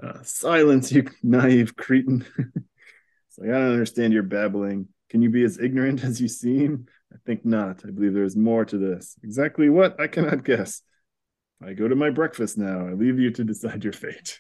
[0.01, 2.25] Uh, silence, you naive cretin.
[2.37, 4.87] it's like I don't understand your babbling.
[5.09, 6.87] Can you be as ignorant as you seem?
[7.13, 7.83] I think not.
[7.85, 9.15] I believe there is more to this.
[9.23, 10.81] Exactly what I cannot guess.
[11.63, 12.87] I go to my breakfast now.
[12.87, 14.39] I leave you to decide your fate.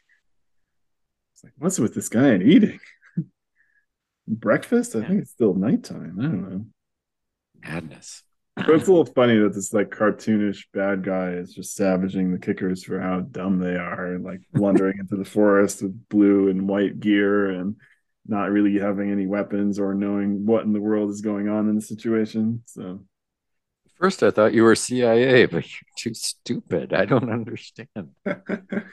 [1.33, 2.79] It's like, what's with this guy and eating?
[4.27, 4.95] breakfast?
[4.95, 6.17] I think it's still nighttime.
[6.19, 6.65] I don't know.
[7.61, 8.23] Madness.
[8.55, 12.39] But it's a little funny that this like cartoonish bad guy is just savaging the
[12.39, 16.67] kickers for how dumb they are and like blundering into the forest with blue and
[16.67, 17.75] white gear and
[18.29, 21.75] not really having any weapons or knowing what in the world is going on in
[21.75, 22.63] the situation.
[22.65, 23.01] So
[23.99, 26.93] First, I thought you were CIA, but you're too stupid.
[26.93, 28.11] I don't understand.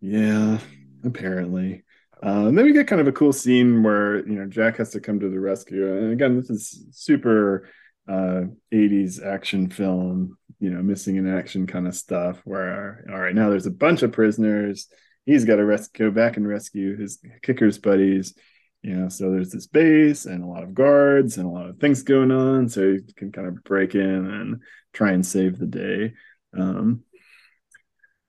[0.00, 0.58] yeah,
[1.04, 1.84] apparently.
[2.20, 4.90] Uh, and then we get kind of a cool scene where you know Jack has
[4.90, 7.68] to come to the rescue, and again, this is super
[8.08, 12.40] uh, 80s action film, you know, missing in action kind of stuff.
[12.44, 14.88] Where all right, now there's a bunch of prisoners.
[15.26, 18.34] He's got to res- go back and rescue his kickers buddies.
[18.82, 21.78] You know, so there's this base and a lot of guards and a lot of
[21.78, 22.68] things going on.
[22.68, 24.62] So he can kind of break in and
[24.92, 26.14] try and save the day.
[26.56, 27.02] Um,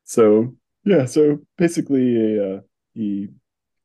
[0.03, 2.61] so yeah, so basically, uh,
[2.94, 3.28] he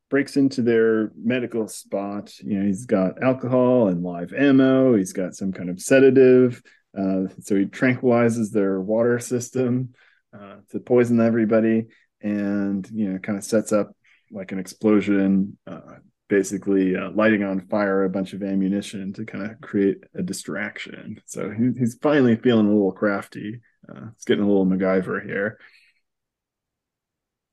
[0.08, 2.32] breaks into their medical spot.
[2.40, 4.94] You know, he's got alcohol and live ammo.
[4.94, 6.62] He's got some kind of sedative.
[6.96, 9.94] Uh, so he tranquilizes their water system
[10.38, 11.86] uh, to poison everybody,
[12.22, 13.94] and you know, kind of sets up
[14.30, 15.96] like an explosion, uh,
[16.28, 21.20] basically uh, lighting on fire a bunch of ammunition to kind of create a distraction.
[21.26, 23.60] So he, he's finally feeling a little crafty.
[23.88, 25.58] Uh, it's getting a little MacGyver here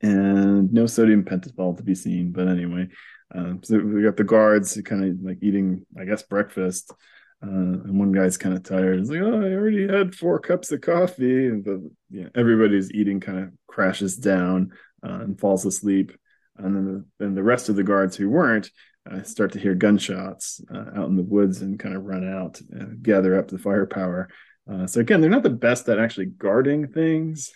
[0.01, 2.31] and no sodium pentothal to be seen.
[2.31, 2.87] But anyway,
[3.33, 6.93] uh, so we got the guards kind of like eating, I guess, breakfast.
[7.41, 8.99] Uh, and one guy's kind of tired.
[8.99, 12.91] He's like, "Oh, I already had four cups of coffee." And the you know, everybody's
[12.91, 14.71] eating kind of crashes down
[15.03, 16.11] uh, and falls asleep.
[16.57, 18.69] And then the, then the rest of the guards who weren't
[19.09, 22.59] uh, start to hear gunshots uh, out in the woods and kind of run out,
[22.71, 24.27] and gather up the firepower.
[24.69, 27.51] Uh, so again, they're not the best at actually guarding things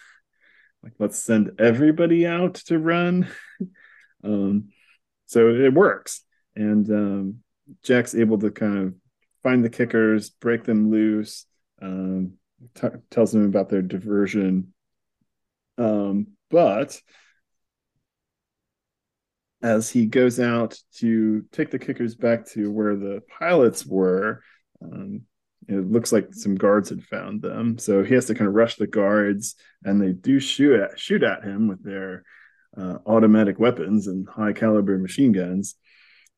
[0.84, 3.28] like let's send everybody out to run
[4.24, 4.70] um,
[5.26, 6.24] so it works
[6.56, 7.36] and um,
[7.84, 8.94] jack's able to kind of
[9.44, 11.46] find the kickers break them loose
[11.82, 12.34] um,
[12.76, 14.74] t- tells them about their diversion
[15.78, 17.00] um, but
[19.62, 24.42] as he goes out to take the kickers back to where the pilots were
[24.82, 25.22] um,
[25.68, 27.78] it looks like some guards had found them.
[27.78, 31.24] So he has to kind of rush the guards, and they do shoot at shoot
[31.24, 32.24] at him with their
[32.78, 35.76] uh, automatic weapons and high caliber machine guns.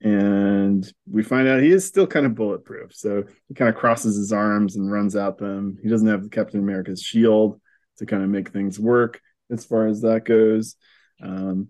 [0.06, 2.96] And we find out he is still kind of bulletproof.
[2.96, 5.78] So he kind of crosses his arms and runs at them.
[5.82, 7.60] He doesn't have Captain America's shield
[7.98, 9.20] to kind of make things work
[9.52, 10.76] as far as that goes.
[11.22, 11.70] Um,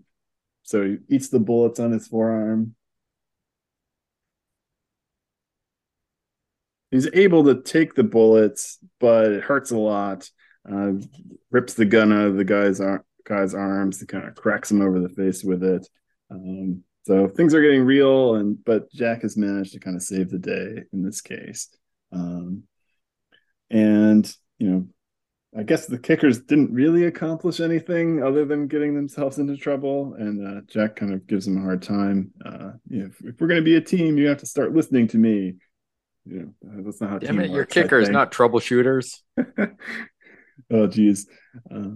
[0.64, 2.76] so he eats the bullets on his forearm
[6.96, 10.30] he's able to take the bullets, but it hurts a lot.
[10.70, 10.94] Uh,
[11.52, 14.82] rips the gun out of the guy's ar- guy's arms, he kind of cracks him
[14.82, 15.88] over the face with it.
[16.32, 20.30] Um, so things are getting real, and but Jack has managed to kind of save
[20.30, 21.70] the day in this case.
[22.12, 22.64] Um,
[23.70, 24.88] and you know,
[25.58, 30.16] I guess the kickers didn't really accomplish anything other than getting themselves into trouble.
[30.18, 32.32] And uh, Jack kind of gives them a hard time.
[32.46, 34.74] Uh, you know, if, if we're going to be a team, you have to start
[34.74, 35.56] listening to me
[36.26, 37.20] you know, that's not how.
[37.20, 39.20] Damn it, your kickers, not troubleshooters.
[40.72, 41.28] oh, geez.
[41.70, 41.92] Uh,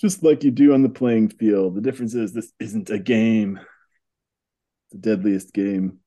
[0.00, 1.76] just like you do on the playing field.
[1.76, 3.60] The difference is this isn't a game.
[4.92, 5.98] The deadliest game.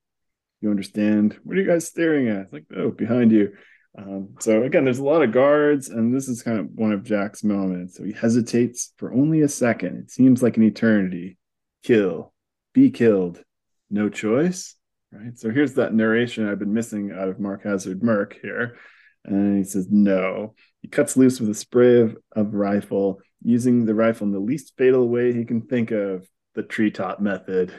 [0.62, 1.38] You understand?
[1.44, 2.54] What are you guys staring at?
[2.54, 3.54] Like, oh, behind you.
[3.98, 7.04] Um, so again, there's a lot of guards, and this is kind of one of
[7.04, 7.98] Jack's moments.
[7.98, 9.98] So he hesitates for only a second.
[9.98, 11.38] It seems like an eternity.
[11.84, 12.34] Kill,
[12.74, 13.44] be killed.
[13.90, 14.76] No choice
[15.14, 15.38] right?
[15.38, 18.78] So here's that narration I've been missing out of Mark Hazzard Merc here.
[19.26, 20.56] And he says, no.
[20.82, 24.74] He cuts loose with a spray of, of rifle, using the rifle in the least
[24.78, 27.74] fatal way he can think of the treetop method.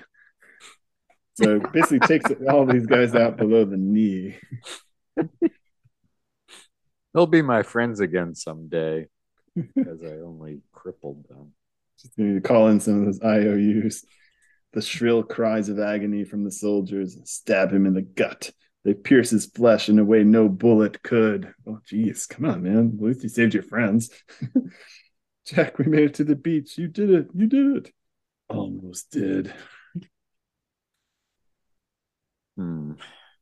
[1.34, 4.36] So basically takes all these guys out below the knee.
[7.12, 9.06] They'll be my friends again someday
[9.54, 11.52] because I only crippled them.
[12.00, 14.04] Just need to call in some of those IOUs
[14.74, 18.50] the shrill cries of agony from the soldiers stab him in the gut.
[18.84, 21.54] They pierce his flesh in a way no bullet could.
[21.66, 22.98] Oh, geez, come on, man.
[22.98, 24.10] At least you saved your friends.
[25.46, 26.76] Jack, we made it to the beach.
[26.76, 27.28] You did it.
[27.34, 27.92] You did it.
[28.48, 29.54] Almost did.
[32.56, 32.92] Hmm.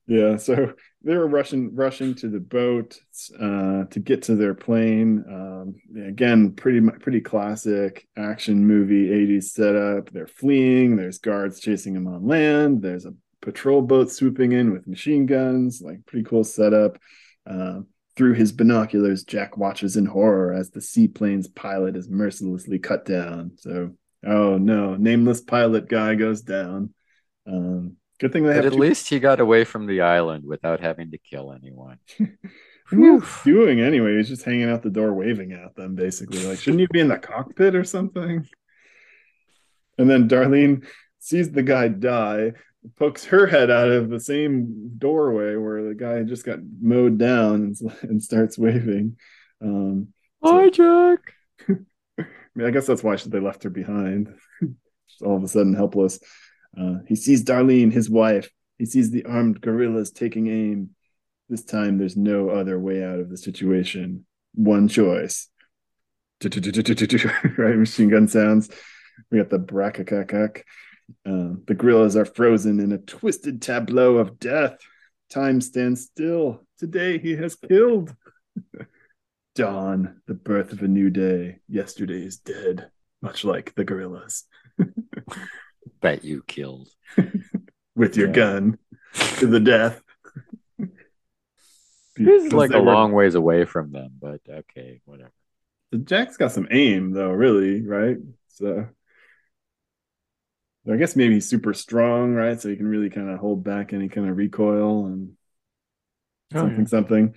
[0.07, 2.99] Yeah, so they were rushing rushing to the boat
[3.41, 5.25] uh, to get to their plane.
[5.29, 5.75] Um,
[6.07, 10.11] again, pretty pretty classic action movie '80s setup.
[10.11, 10.97] They're fleeing.
[10.97, 12.83] There's guards chasing them on land.
[12.83, 15.81] There's a patrol boat swooping in with machine guns.
[15.83, 16.99] Like pretty cool setup.
[17.49, 17.81] Uh,
[18.15, 23.53] through his binoculars, Jack watches in horror as the seaplane's pilot is mercilessly cut down.
[23.57, 23.93] So,
[24.25, 26.93] oh no, nameless pilot guy goes down.
[27.47, 28.67] Um, Good thing they But have.
[28.67, 31.99] at two- least he got away from the island without having to kill anyone.
[32.91, 34.17] What is he doing anyway?
[34.19, 35.95] He's just hanging out the door, waving at them.
[35.95, 38.47] Basically, like, shouldn't you be in the cockpit or something?
[39.97, 40.85] And then Darlene
[41.19, 42.53] sees the guy die,
[42.99, 47.55] pokes her head out of the same doorway where the guy just got mowed down,
[47.55, 49.17] and, and starts waving.
[49.63, 50.09] Um,
[50.45, 51.33] Hi, Jack.
[51.71, 52.25] I,
[52.55, 54.35] mean, I guess that's why they left her behind.
[54.61, 56.19] She's all of a sudden helpless.
[56.79, 58.51] Uh, he sees Darlene, his wife.
[58.79, 60.91] He sees the armed guerrillas taking aim.
[61.49, 64.25] This time, there's no other way out of the situation.
[64.55, 65.49] One choice.
[67.59, 68.71] right, machine gun sounds.
[69.31, 70.63] We got the brackakakak.
[71.27, 74.79] Uh, the guerrillas are frozen in a twisted tableau of death.
[75.31, 76.65] Time stands still.
[76.79, 78.15] Today he has killed.
[79.55, 81.61] Dawn, the birth of a new day.
[81.69, 82.91] Yesterday is dead,
[83.21, 84.45] much like the guerrillas.
[86.03, 86.89] Bet you killed.
[87.95, 88.35] With your Yeah.
[88.35, 88.79] gun
[89.39, 90.01] to the death.
[92.15, 95.33] This is like a were- long ways away from them, but okay, whatever.
[96.05, 98.19] Jack's got some aim, though, really, right?
[98.49, 98.87] So
[100.91, 102.61] I guess maybe he's super strong, right?
[102.61, 105.33] So he can really kind of hold back any kind of recoil and
[106.55, 107.35] Oh, something, something.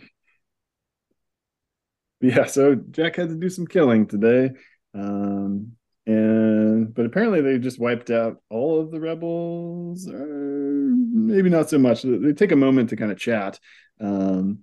[2.19, 4.51] Yeah, so Jack had to do some killing today.
[4.93, 5.73] Um,
[6.05, 6.54] and
[6.93, 12.03] but apparently they just wiped out all of the rebels, or maybe not so much.
[12.03, 13.59] They take a moment to kind of chat.
[13.99, 14.59] Um,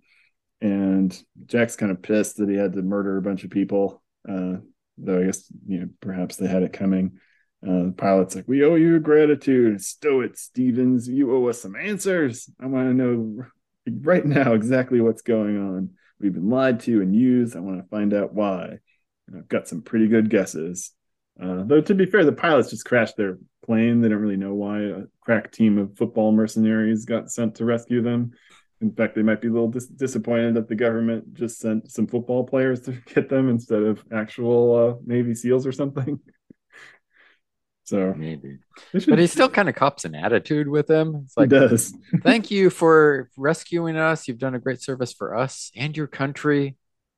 [0.60, 1.16] and
[1.46, 4.02] Jack's kind of pissed that he had to murder a bunch of people.
[4.28, 4.56] Uh,
[4.98, 7.18] though I guess you know perhaps they had it coming.
[7.66, 9.80] Uh, the pilot's like, "We owe you gratitude.
[9.82, 11.08] Stow it, Stevens.
[11.08, 12.50] You owe us some answers.
[12.60, 13.44] I want to know
[13.86, 15.90] right now exactly what's going on.
[16.20, 17.56] We've been lied to and used.
[17.56, 18.78] I want to find out why.
[19.26, 20.92] And I've got some pretty good guesses.
[21.40, 24.00] Uh, though to be fair, the pilots just crashed their plane.
[24.00, 24.80] They don't really know why.
[24.82, 28.32] A crack team of football mercenaries got sent to rescue them.
[28.80, 32.06] In fact, they might be a little dis- disappointed that the government just sent some
[32.06, 36.18] football players to get them instead of actual uh, Navy SEALs or something.
[37.84, 38.58] so Maybe.
[38.92, 41.22] should- But he still kind of cops an attitude with them.
[41.24, 41.94] It's he like, does.
[42.22, 44.26] thank you for rescuing us.
[44.28, 46.76] You've done a great service for us and your country.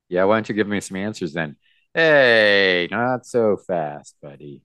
[0.08, 1.56] Yeah, why don't you give me some answers then?
[1.94, 4.62] Hey, not so fast, buddy.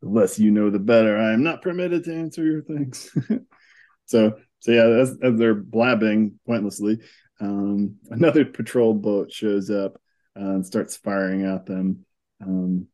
[0.00, 1.16] the less you know, the better.
[1.18, 3.10] I am not permitted to answer your things.
[4.06, 7.00] so, so yeah, as, as they're blabbing pointlessly,
[7.38, 10.00] um, another patrol boat shows up
[10.38, 12.06] uh, and starts firing at them.
[12.42, 12.86] Um,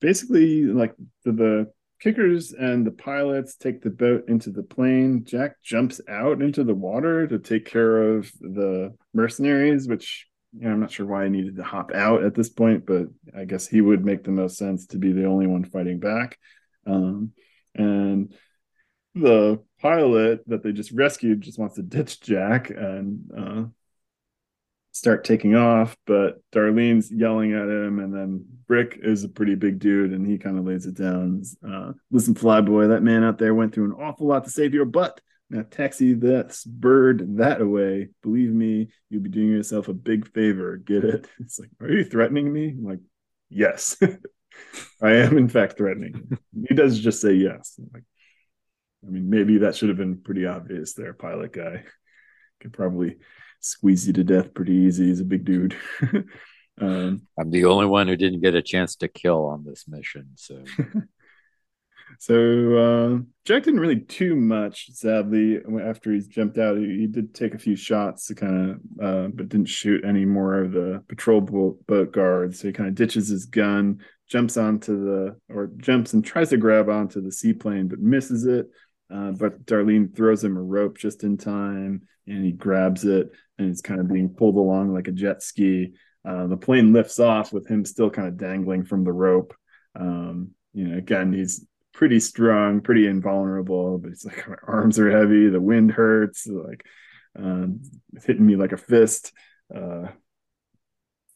[0.00, 0.94] basically, like
[1.24, 5.24] the, the kickers and the pilots take the boat into the plane.
[5.24, 10.26] Jack jumps out into the water to take care of the mercenaries, which
[10.58, 13.06] you know, I'm not sure why I needed to hop out at this point, but
[13.36, 16.38] I guess he would make the most sense to be the only one fighting back.
[16.86, 17.32] Um,
[17.74, 18.34] and
[19.14, 23.64] the pilot that they just rescued just wants to ditch Jack and uh,
[24.92, 29.78] start taking off, but Darlene's yelling at him, and then Brick is a pretty big
[29.78, 31.42] dude, and he kind of lays it down.
[31.66, 34.86] Uh, Listen, Flyboy, that man out there went through an awful lot to save your
[34.86, 35.20] butt.
[35.48, 38.08] Now taxi this bird that away.
[38.22, 40.76] Believe me, you'll be doing yourself a big favor.
[40.76, 41.28] Get it?
[41.40, 42.70] It's like, are you threatening me?
[42.70, 43.00] I'm like,
[43.48, 43.96] yes,
[45.02, 46.38] I am in fact threatening.
[46.68, 47.76] He does just say yes.
[47.78, 48.04] I'm like,
[49.06, 51.84] I mean, maybe that should have been pretty obvious there, pilot guy.
[52.60, 53.18] Could probably
[53.60, 55.06] squeeze you to death pretty easy.
[55.06, 55.76] He's a big dude.
[56.80, 60.30] um, I'm the only one who didn't get a chance to kill on this mission.
[60.34, 60.64] So
[62.18, 65.60] So uh, Jack didn't really do much, sadly.
[65.82, 69.28] After he's jumped out, he, he did take a few shots to kind of, uh,
[69.28, 72.60] but didn't shoot any more of the patrol boat, boat guards.
[72.60, 76.56] So he kind of ditches his gun, jumps onto the, or jumps and tries to
[76.56, 78.66] grab onto the seaplane, but misses it.
[79.12, 83.70] Uh, but Darlene throws him a rope just in time, and he grabs it, and
[83.70, 85.92] it's kind of being pulled along like a jet ski.
[86.24, 89.54] Uh, the plane lifts off with him still kind of dangling from the rope.
[89.94, 91.64] Um, you know, again, he's
[91.96, 96.84] pretty strong, pretty invulnerable, but it's like my arms are heavy, the wind hurts, like
[97.42, 97.66] uh,
[98.24, 99.32] hitting me like a fist.
[99.74, 100.08] Uh,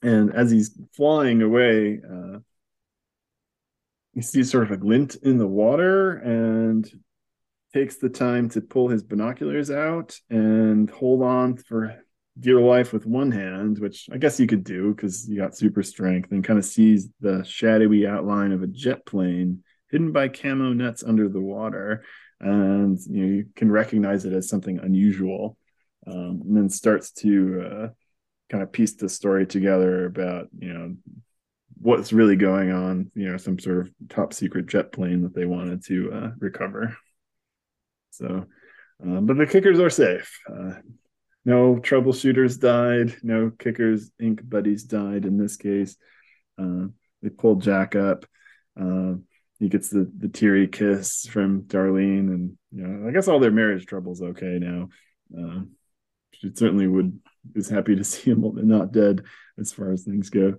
[0.03, 2.39] and as he's flying away, uh,
[4.15, 6.91] he sees sort of a glint in the water and
[7.73, 11.97] takes the time to pull his binoculars out and hold on for
[12.39, 15.83] dear life with one hand, which I guess you could do because you got super
[15.83, 20.73] strength, and kind of sees the shadowy outline of a jet plane hidden by camo
[20.73, 22.05] nets under the water.
[22.41, 25.59] And you know you can recognize it as something unusual,
[26.07, 27.89] um, and then starts to uh,
[28.49, 30.97] kind of piece the story together about you know
[31.81, 33.11] what's really going on.
[33.15, 36.97] You know, some sort of top secret jet plane that they wanted to uh, recover.
[38.11, 38.47] So,
[39.03, 40.39] um, but the kickers are safe.
[40.51, 40.75] Uh,
[41.45, 43.17] no troubleshooters died.
[43.23, 45.97] No Kickers Inc buddies died in this case.
[46.59, 46.89] Uh,
[47.23, 48.27] they pulled Jack up.
[48.79, 49.15] Uh,
[49.61, 53.51] he gets the the teary kiss from Darlene, and you know, I guess all their
[53.51, 54.89] marriage troubles okay now.
[55.37, 55.61] Uh,
[56.33, 57.21] she certainly would
[57.55, 59.23] is happy to see him not dead
[59.59, 60.55] as far as things go.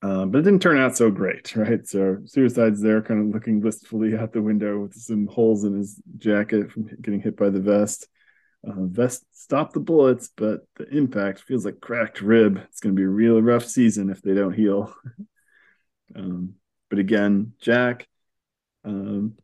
[0.00, 1.86] Uh, but it didn't turn out so great, right?
[1.86, 6.00] So suicide's there, kind of looking wistfully out the window with some holes in his
[6.18, 8.06] jacket from getting hit by the vest.
[8.66, 12.60] Uh, vest stopped the bullets, but the impact feels like cracked rib.
[12.68, 14.94] It's going to be a real rough season if they don't heal.
[16.16, 16.54] um,
[16.94, 18.06] but again, Jack,
[18.84, 19.34] um,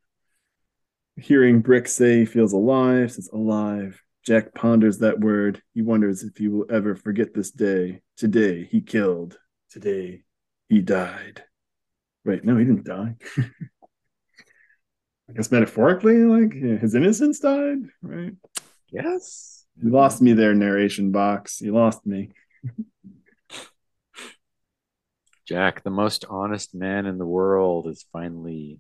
[1.17, 4.01] hearing Brick say he feels alive, says alive.
[4.25, 5.61] Jack ponders that word.
[5.75, 8.03] He wonders if he will ever forget this day.
[8.17, 9.37] Today he killed.
[9.69, 10.23] Today
[10.69, 11.43] he died.
[12.25, 13.17] Wait, no, he didn't die.
[15.29, 18.35] I guess metaphorically, like his innocence died, right?
[18.93, 19.65] Yes.
[19.83, 21.61] You lost me there, narration box.
[21.61, 22.31] You lost me.
[25.51, 28.79] Jack, the most honest man in the world, is finally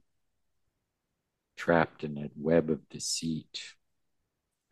[1.56, 3.60] trapped in a web of deceit.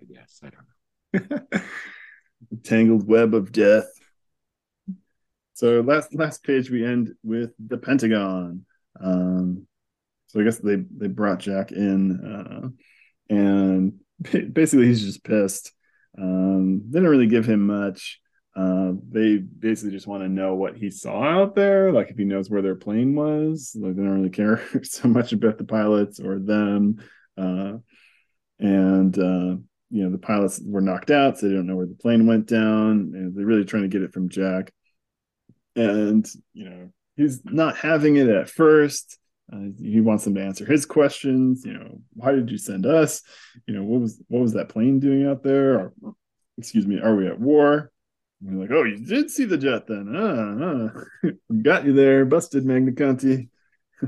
[0.00, 0.40] I guess.
[0.44, 1.60] I don't know.
[2.62, 3.90] Tangled web of death.
[5.54, 8.64] So last last page we end with the Pentagon.
[9.00, 9.66] Um,
[10.28, 12.68] so I guess they they brought Jack in, uh,
[13.28, 13.94] and
[14.52, 15.72] basically he's just pissed.
[16.16, 18.20] Um, they didn't really give him much.
[18.56, 22.24] Uh, they basically just want to know what he saw out there, like if he
[22.24, 23.76] knows where their plane was.
[23.78, 26.96] Like they don't really care so much about the pilots or them.
[27.36, 27.74] Uh,
[28.58, 29.56] and uh,
[29.90, 32.46] you know the pilots were knocked out, so they don't know where the plane went
[32.46, 33.12] down.
[33.14, 34.72] And they're really trying to get it from Jack.
[35.76, 39.18] And you know he's not having it at first.
[39.52, 41.64] Uh, he wants them to answer his questions.
[41.64, 43.22] You know, why did you send us?
[43.66, 45.78] You know, what was what was that plane doing out there?
[45.78, 45.92] Or,
[46.58, 47.90] excuse me, are we at war?
[48.40, 50.12] And we're like, oh, you did see the jet then?
[50.14, 50.92] Ah,
[51.24, 51.30] ah.
[51.62, 53.48] got you there, busted Magnaconti.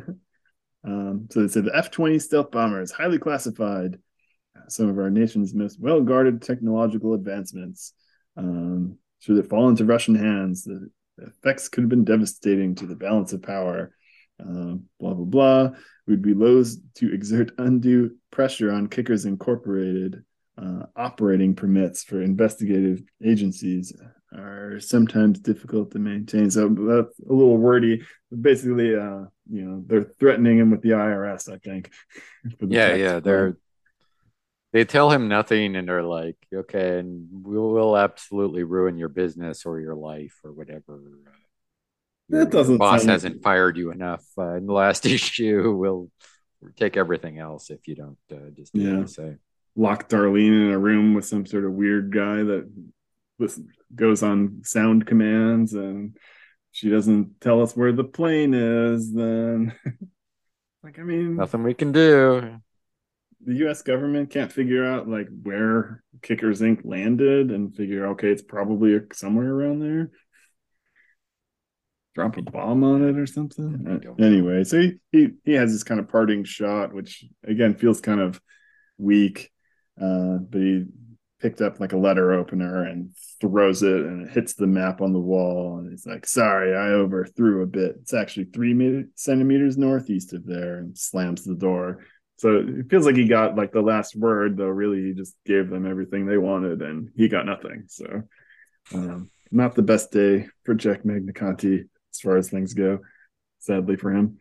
[0.85, 3.99] um, so they said the F twenty stealth bomber is highly classified.
[4.69, 7.93] Some of our nation's most well guarded technological advancements.
[8.37, 10.89] Um, should it fall into Russian hands, the
[11.19, 13.93] effects could have been devastating to the balance of power
[14.41, 15.71] uh, blah blah blah.
[16.07, 20.25] We'd be loath to exert undue pressure on Kickers Incorporated.
[20.59, 23.95] Uh, operating permits for investigative agencies
[24.33, 26.51] are sometimes difficult to maintain.
[26.51, 28.03] So that's a little wordy.
[28.39, 31.53] Basically, uh, you know, they're threatening him with the IRS.
[31.53, 31.91] I think.
[32.61, 33.57] yeah, yeah, they're
[34.73, 39.67] they tell him nothing and they're like okay and we will absolutely ruin your business
[39.67, 41.01] or your life or whatever
[42.31, 42.79] that doesn't.
[42.79, 45.75] boss hasn't fired you enough uh, in the last issue.
[45.77, 46.11] We'll
[46.77, 49.05] take everything else if you don't uh, just do yeah.
[49.07, 49.37] say.
[49.77, 52.71] Lock Darlene in a room with some sort of weird guy that
[53.95, 56.17] goes on sound commands, and
[56.73, 59.13] she doesn't tell us where the plane is.
[59.13, 59.75] Then,
[60.83, 62.57] like, I mean, nothing we can do.
[63.45, 63.83] The U.S.
[63.83, 66.85] government can't figure out like where Kickers Inc.
[66.85, 70.11] landed and figure okay, it's probably somewhere around there
[72.15, 74.01] drop a bomb on it or something.
[74.19, 78.21] Anyway, so he, he he has this kind of parting shot, which again feels kind
[78.21, 78.41] of
[78.99, 79.51] weak.
[80.01, 80.85] Uh, but he
[81.41, 83.11] picked up like a letter opener and
[83.41, 86.89] throws it and it hits the map on the wall and he's like sorry i
[86.89, 92.05] overthrew a bit it's actually three centimeters northeast of there and slams the door
[92.37, 95.71] so it feels like he got like the last word though really he just gave
[95.71, 98.23] them everything they wanted and he got nothing so
[98.95, 103.01] um, not the best day for jack magnaconti as far as things go.
[103.59, 104.39] Sadly for him.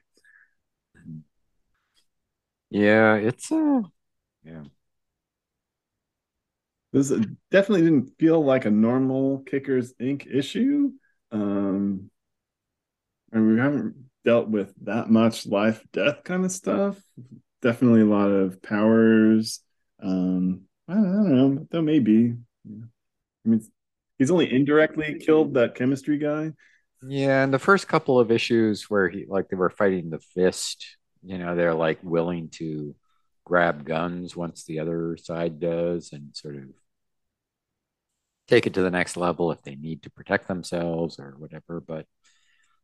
[2.70, 3.82] Yeah, it's uh
[4.44, 4.64] yeah.
[6.92, 7.10] This
[7.52, 10.28] definitely didn't feel like a normal Kickers Inc.
[10.28, 10.92] issue.
[11.32, 12.10] Um
[13.32, 13.96] and we haven't
[14.26, 16.98] dealt with that much life death kind of stuff.
[17.62, 19.60] Definitely a lot of powers,
[20.02, 22.36] um, I don't, I don't know, though maybe.
[22.64, 22.86] Yeah.
[23.46, 23.62] I mean,
[24.18, 26.54] he's only indirectly killed that chemistry guy.
[27.02, 30.98] Yeah, and the first couple of issues where he like they were fighting the fist,
[31.24, 32.96] you know, they're like willing to
[33.46, 36.64] grab guns once the other side does and sort of
[38.50, 41.80] take it to the next level if they need to protect themselves or whatever.
[41.80, 42.06] But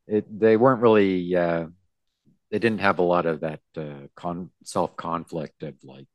[0.08, 1.66] it they weren't really uh,
[2.52, 6.08] they didn't have a lot of that uh, con- self conflict of like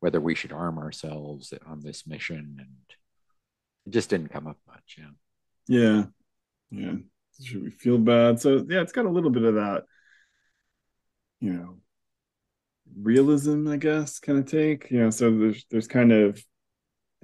[0.00, 2.96] whether we should arm ourselves on this mission, and
[3.86, 4.98] it just didn't come up much.
[4.98, 5.10] Yeah.
[5.68, 6.04] Yeah.
[6.70, 6.94] Yeah.
[7.42, 8.40] Should we feel bad?
[8.40, 9.84] So yeah, it's got a little bit of that,
[11.40, 11.76] you know,
[13.00, 14.90] realism, I guess, kind of take.
[14.90, 16.42] You know, so there's there's kind of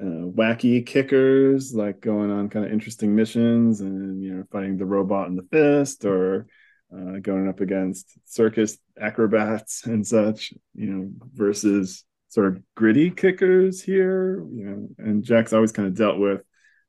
[0.00, 4.84] uh, wacky kickers like going on kind of interesting missions and you know fighting the
[4.84, 6.46] robot in the fist or
[6.92, 13.80] uh, going up against circus acrobats and such you know versus sort of gritty kickers
[13.80, 14.88] here you know.
[14.98, 16.42] And jack's always kind of dealt with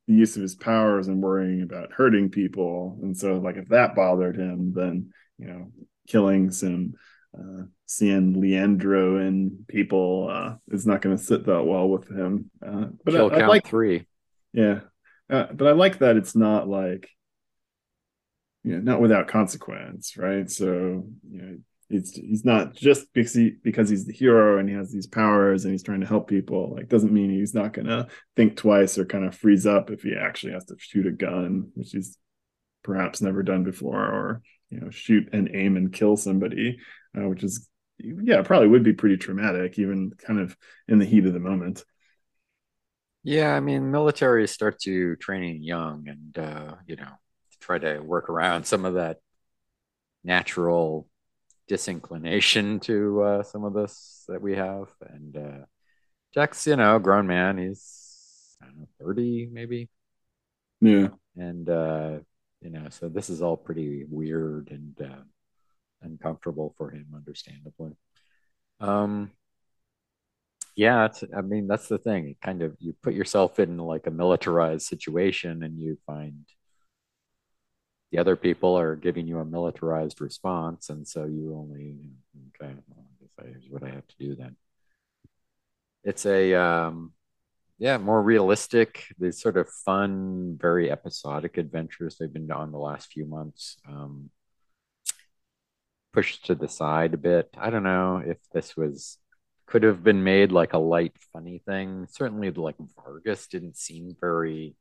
[0.07, 2.97] the use of his powers and worrying about hurting people.
[3.01, 5.71] And so like if that bothered him then you know
[6.07, 6.93] killing some
[7.37, 12.49] uh, seeing Leandro and people uh, is not going to sit that well with him.
[12.65, 14.05] Uh, but Kill I, I like three.
[14.53, 14.81] Yeah,
[15.29, 17.09] uh, but I like that it's not like
[18.63, 20.49] you know not without consequence, right?
[20.49, 21.57] So you know
[21.89, 25.65] he's he's not just because he because he's the hero and he has these powers
[25.65, 26.73] and he's trying to help people.
[26.75, 30.01] Like doesn't mean he's not going to think twice or kind of freeze up if
[30.01, 32.17] he actually has to shoot a gun, which he's
[32.83, 36.79] perhaps never done before, or you know shoot and aim and kill somebody
[37.17, 37.67] uh, which is
[37.99, 40.55] yeah probably would be pretty traumatic even kind of
[40.87, 41.83] in the heat of the moment.
[43.23, 47.11] Yeah i mean military starts you training young and uh, you know
[47.59, 49.17] try to work around some of that
[50.23, 51.07] natural
[51.67, 54.89] disinclination to uh, some of this that we have.
[55.01, 55.65] And uh,
[56.33, 57.57] jack's you know a grown man.
[57.57, 59.89] He's i don't know 30 maybe.
[60.81, 61.09] Yeah.
[61.37, 62.19] And uh
[62.61, 65.23] you know so this is all pretty weird and uh,
[66.01, 67.91] uncomfortable for him, understandably.
[68.79, 69.31] Um,
[70.75, 72.29] yeah, I mean that's the thing.
[72.29, 76.45] It kind of you put yourself in like a militarized situation, and you find
[78.11, 81.95] the other people are giving you a militarized response, and so you only
[82.61, 82.73] okay.
[82.87, 83.05] Well,
[83.43, 84.55] here's what I have to do then.
[86.03, 87.13] It's a um,
[87.77, 89.05] yeah, more realistic.
[89.19, 93.77] These sort of fun, very episodic adventures they've been on the last few months.
[93.87, 94.29] Um,
[96.15, 97.49] pushed to the side a bit.
[97.57, 99.17] I don't know if this was
[99.67, 102.07] could have been made like a light, funny thing.
[102.09, 104.75] Certainly, like Vargas didn't seem very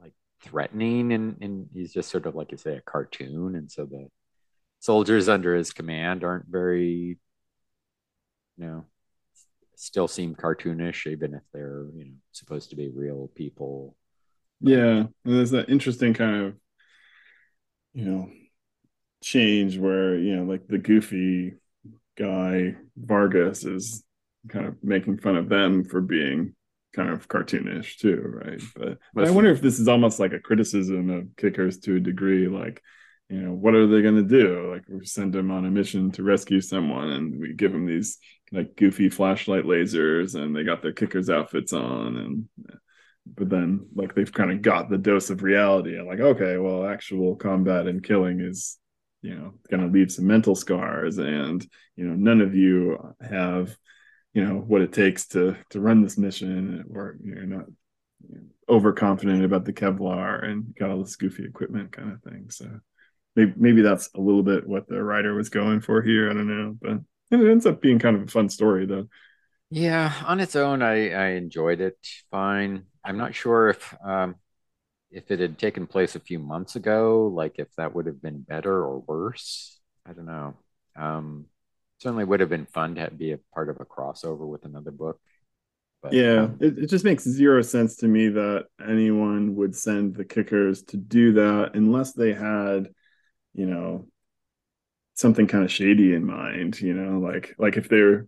[0.00, 3.86] like threatening, and and he's just sort of like you say a cartoon, and so
[3.86, 4.08] the
[4.80, 7.18] soldiers under his command aren't very,
[8.56, 8.84] you know,
[9.76, 13.96] still seem cartoonish, even if they're you know supposed to be real people.
[14.60, 16.54] Yeah, there's that interesting kind of,
[17.92, 18.30] you know,
[19.24, 21.54] change where you know like the goofy
[22.16, 24.04] guy Vargas is
[24.48, 26.54] kind of making fun of them for being
[26.94, 28.60] kind of cartoonish too, right?
[28.76, 32.00] But, but I wonder if this is almost like a criticism of kickers to a
[32.00, 32.82] degree, like
[33.30, 34.70] you know what are they going to do?
[34.70, 38.18] Like we send them on a mission to rescue someone, and we give them these
[38.52, 42.48] like goofy flashlight lasers, and they got their kickers outfits on, and
[43.26, 46.86] but then like they've kind of got the dose of reality and like okay well
[46.86, 48.76] actual combat and killing is
[49.24, 53.74] you know going to leave some mental scars and you know none of you have
[54.34, 57.64] you know what it takes to to run this mission or you're not
[58.28, 62.46] you know, overconfident about the kevlar and got all this goofy equipment kind of thing.
[62.50, 62.66] So
[63.34, 66.30] maybe, maybe that's a little bit what the writer was going for here.
[66.30, 69.08] I don't know but it ends up being kind of a fun story though.
[69.70, 71.96] Yeah on its own i i enjoyed it
[72.30, 72.84] fine.
[73.02, 74.36] I'm not sure if um
[75.14, 78.40] if it had taken place a few months ago, like if that would have been
[78.40, 79.78] better or worse.
[80.04, 80.54] I don't know.
[80.96, 81.46] Um,
[81.98, 85.20] certainly would have been fun to be a part of a crossover with another book.
[86.02, 90.16] But, yeah, um, it, it just makes zero sense to me that anyone would send
[90.16, 92.90] the kickers to do that unless they had,
[93.54, 94.08] you know,
[95.14, 96.80] something kind of shady in mind.
[96.80, 98.26] You know, like like if they're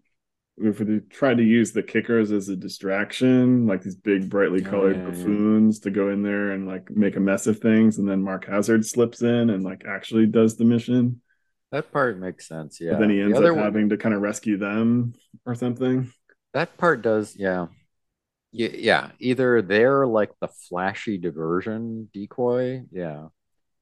[0.58, 4.70] if we try to use the kickers as a distraction, like these big brightly oh,
[4.70, 5.84] colored oh, yeah, buffoons yeah.
[5.84, 8.84] to go in there and like make a mess of things, and then Mark Hazzard
[8.86, 11.20] slips in and like actually does the mission.
[11.72, 12.92] That part makes sense, yeah.
[12.92, 13.90] But then he ends the up having one...
[13.90, 15.14] to kind of rescue them
[15.44, 16.10] or something.
[16.54, 17.66] That part does, yeah.
[18.52, 19.10] Yeah, yeah.
[19.18, 23.26] Either they're like the flashy diversion decoy, yeah,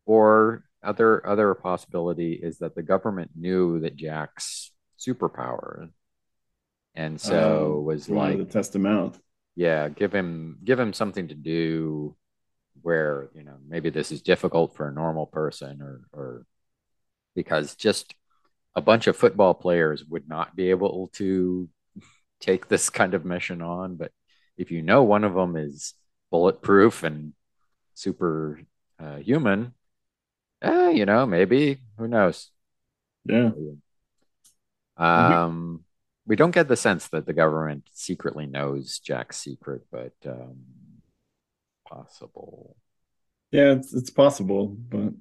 [0.07, 5.91] or other other possibility is that the government knew that Jack's superpower
[6.95, 9.19] and so Um, was like, to test him out.
[9.57, 12.17] yeah, give him give him something to do
[12.83, 16.47] where you know maybe this is difficult for a normal person or or
[17.35, 18.15] because just
[18.77, 21.69] a bunch of football players would not be able to
[22.41, 23.97] take this kind of mission on.
[23.97, 24.13] But
[24.59, 25.95] if you know one of them is
[26.31, 27.35] bulletproof and
[27.95, 28.61] super
[29.01, 29.75] uh, human,
[30.63, 32.51] eh, you know, maybe who knows?
[33.25, 33.51] Yeah.
[34.97, 35.84] Um,
[36.27, 40.57] we don't get the sense that the government secretly knows Jack's secret, but um,
[41.89, 42.77] possible.
[43.51, 45.13] Yeah, it's it's possible, but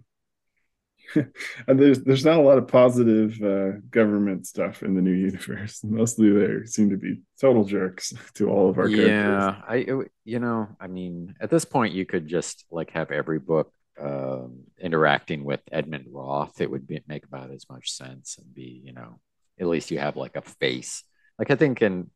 [1.67, 5.81] there's there's not a lot of positive uh, government stuff in the new universe.
[5.83, 9.09] Mostly they seem to be total jerks to all of our characters.
[9.09, 13.11] Yeah, I it- you know, I mean, at this point, you could just like have
[13.11, 16.61] every book um, interacting with Edmund Roth.
[16.61, 19.19] It would be, make about as much sense and be, you know,
[19.63, 21.03] at least you have like a face.
[21.39, 22.09] Like I think in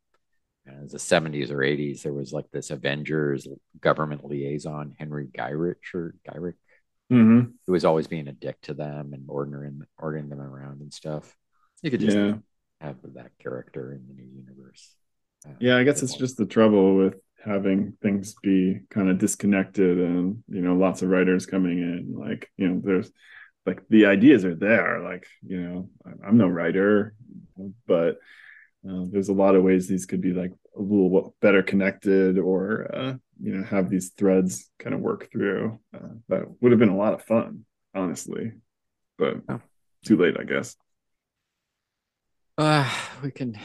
[0.66, 3.46] the 70s or 80s, there was like this Avengers
[3.80, 6.54] government liaison, Henry Gyrich or Gyrick,
[7.10, 7.54] Mhm.
[7.66, 11.34] who was always being a dick to them and ordering ordering them around and stuff.
[11.82, 12.38] You could just Yeah.
[12.80, 14.94] have that character in the new universe.
[15.46, 17.14] Uh, Yeah, I guess it's just the trouble with
[17.44, 22.50] having things be kind of disconnected and you know lots of writers coming in like
[22.56, 23.10] you know there's
[23.68, 25.78] like the ideas are there like you know
[26.08, 27.14] I- i'm no writer
[27.92, 28.12] but
[28.88, 32.60] uh, there's a lot of ways these could be like a little better connected or
[32.98, 33.14] uh,
[33.46, 37.02] you know have these threads kind of work through uh, that would have been a
[37.04, 37.64] lot of fun
[37.94, 38.52] honestly
[39.18, 39.60] but Oh.
[40.06, 40.76] too late i guess
[42.66, 42.90] Uh,
[43.22, 43.56] we can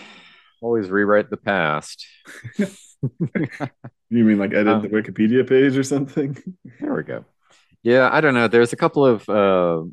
[0.62, 2.06] always rewrite the past.
[2.60, 6.38] you mean like edit Um, the wikipedia page or something
[6.80, 7.26] There we go.
[7.84, 8.48] Yeah, I don't know.
[8.48, 9.84] There's a couple of uh,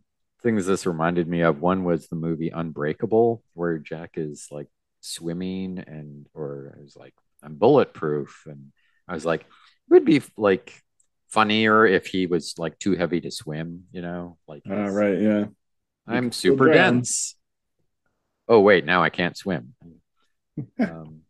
[0.42, 1.60] things this reminded me of.
[1.60, 4.68] One was the movie Unbreakable, where Jack is like
[5.00, 8.44] swimming and, or I was like, I'm bulletproof.
[8.46, 8.72] And
[9.08, 9.46] I was like, it
[9.90, 10.72] would be like
[11.28, 14.38] funnier if he was like too heavy to swim, you know?
[14.46, 15.44] Like, he's- right yeah
[16.06, 17.36] I'm super dense.
[18.48, 19.74] Oh, wait, now I can't swim.
[20.80, 21.20] um,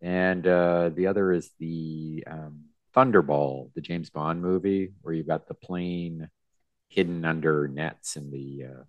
[0.00, 2.64] and uh, the other is the um,
[2.94, 6.28] Thunderball, the James Bond movie, where you've got the plane
[6.88, 8.82] hidden under nets in the, uh,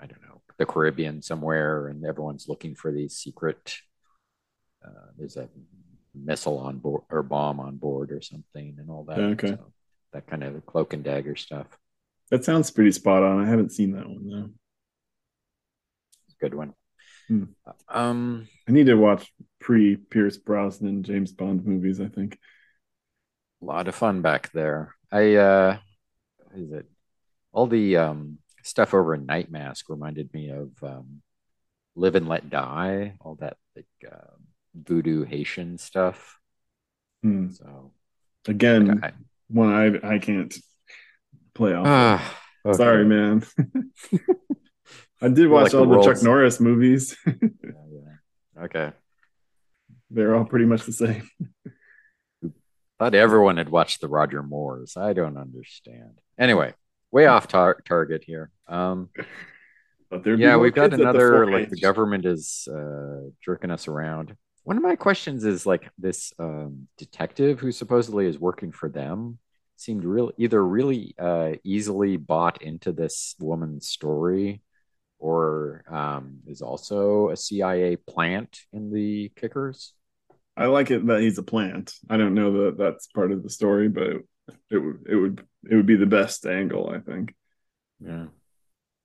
[0.00, 3.76] I don't know, the Caribbean somewhere, and everyone's looking for these secret.
[4.84, 5.48] Uh, there's a
[6.14, 9.18] missile on board or bomb on board or something, and all that.
[9.18, 9.48] Okay.
[9.48, 9.72] So
[10.12, 11.66] that kind of cloak and dagger stuff.
[12.30, 13.44] That sounds pretty spot on.
[13.44, 14.50] I haven't seen that one though.
[16.26, 16.74] It's a good one.
[17.26, 17.44] Hmm.
[17.88, 22.00] Um, I need to watch pre Pierce Brosnan James Bond movies.
[22.00, 22.38] I think.
[23.60, 24.94] A lot of fun back there.
[25.10, 25.78] I uh
[26.54, 26.86] is it?
[27.52, 31.22] All the um stuff over in Nightmask reminded me of um
[31.96, 34.36] Live and Let Die, all that like uh,
[34.74, 36.38] voodoo Haitian stuff.
[37.22, 37.50] Hmm.
[37.50, 37.92] So
[38.46, 39.12] Again, I,
[39.48, 40.54] one I I can't
[41.54, 41.86] play off.
[41.86, 41.92] of.
[41.92, 42.76] Ah, okay.
[42.76, 43.44] Sorry, man.
[45.20, 47.16] I did watch like all the Chuck Norris movies.
[47.26, 48.64] Yeah, yeah.
[48.64, 48.92] Okay.
[50.10, 51.28] They're all pretty much the same.
[52.98, 54.96] Thought everyone had watched the Roger Moores.
[54.96, 56.20] I don't understand.
[56.38, 56.74] Anyway,
[57.12, 58.50] way off tar- target here.
[58.66, 59.10] Um
[60.10, 61.52] But yeah we've got the another 4-H.
[61.52, 64.34] like the government is uh jerking us around
[64.64, 69.38] one of my questions is like this um detective who supposedly is working for them
[69.76, 74.62] seemed real either really uh easily bought into this woman's story
[75.18, 79.92] or um is also a cia plant in the kickers
[80.58, 81.94] I like it that he's a plant.
[82.10, 84.24] I don't know that that's part of the story, but it,
[84.70, 86.90] it would it would it would be the best angle.
[86.90, 87.34] I think.
[88.00, 88.26] yeah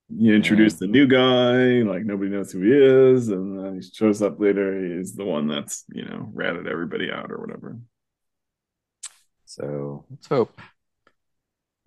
[0.10, 4.22] you introduce the new guy, like nobody knows who he is, and then he shows
[4.22, 4.98] up later.
[4.98, 7.80] He's the one that's you know ratted everybody out or whatever,
[9.46, 10.60] so let's hope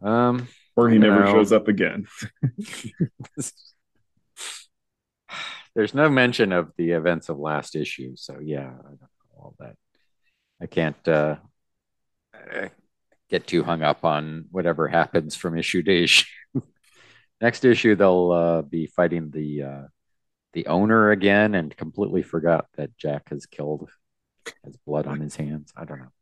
[0.02, 1.32] um or he never know.
[1.32, 2.06] shows up again.
[5.74, 9.08] there's no mention of the events of last issue so yeah I don't know
[9.46, 9.76] all that
[10.60, 11.36] i can't uh
[12.34, 12.68] uh,
[13.30, 16.26] get too hung up on whatever happens from issue to issue
[17.40, 19.82] next issue they'll uh be fighting the uh
[20.52, 23.88] the owner again and completely forgot that jack has killed
[24.64, 26.12] has blood on his hands i don't know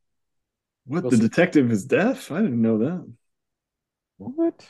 [0.87, 1.23] What We'll the see.
[1.29, 2.31] detective is deaf?
[2.31, 3.05] I didn't know that.
[4.19, 4.69] what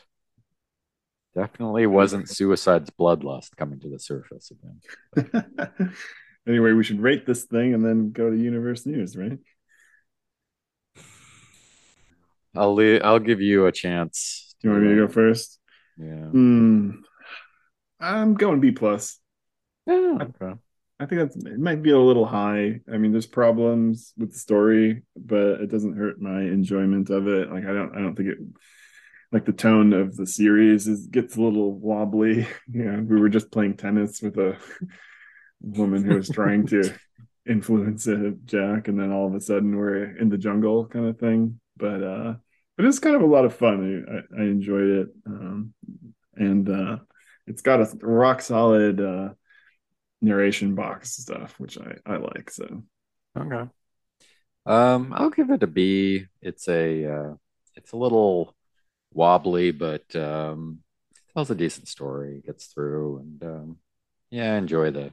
[1.34, 4.78] definitely wasn't suicide's bloodlust coming to the surface again
[6.46, 9.38] anyway, we should rate this thing and then go to Universe News, right?
[12.56, 15.58] i'll le- i'll give you a chance Do you want me to go first?
[15.96, 16.90] yeah Hmm.
[18.00, 19.18] I'm going B plus.
[19.88, 20.52] Okay.
[21.00, 22.80] I think that's it might be a little high.
[22.92, 27.50] I mean, there's problems with the story, but it doesn't hurt my enjoyment of it.
[27.50, 28.38] Like I don't I don't think it
[29.32, 32.46] like the tone of the series is gets a little wobbly.
[32.72, 34.56] Yeah, we were just playing tennis with a
[35.64, 36.92] woman who was trying to
[37.46, 38.04] influence
[38.44, 41.60] Jack, and then all of a sudden we're in the jungle kind of thing.
[41.76, 42.34] But uh,
[42.76, 44.04] but it's kind of a lot of fun.
[44.08, 45.74] I, I enjoyed it, um,
[46.34, 46.98] and uh,
[47.46, 49.30] it's got a rock solid uh,
[50.20, 52.50] narration box stuff, which I I like.
[52.50, 52.84] So
[53.36, 53.70] okay,
[54.66, 56.26] um, I'll give it a B.
[56.40, 57.34] It's a uh,
[57.74, 58.54] it's a little
[59.12, 60.80] wobbly, but um,
[61.34, 63.76] tells a decent story, gets through, and um,
[64.30, 65.12] yeah, I enjoy the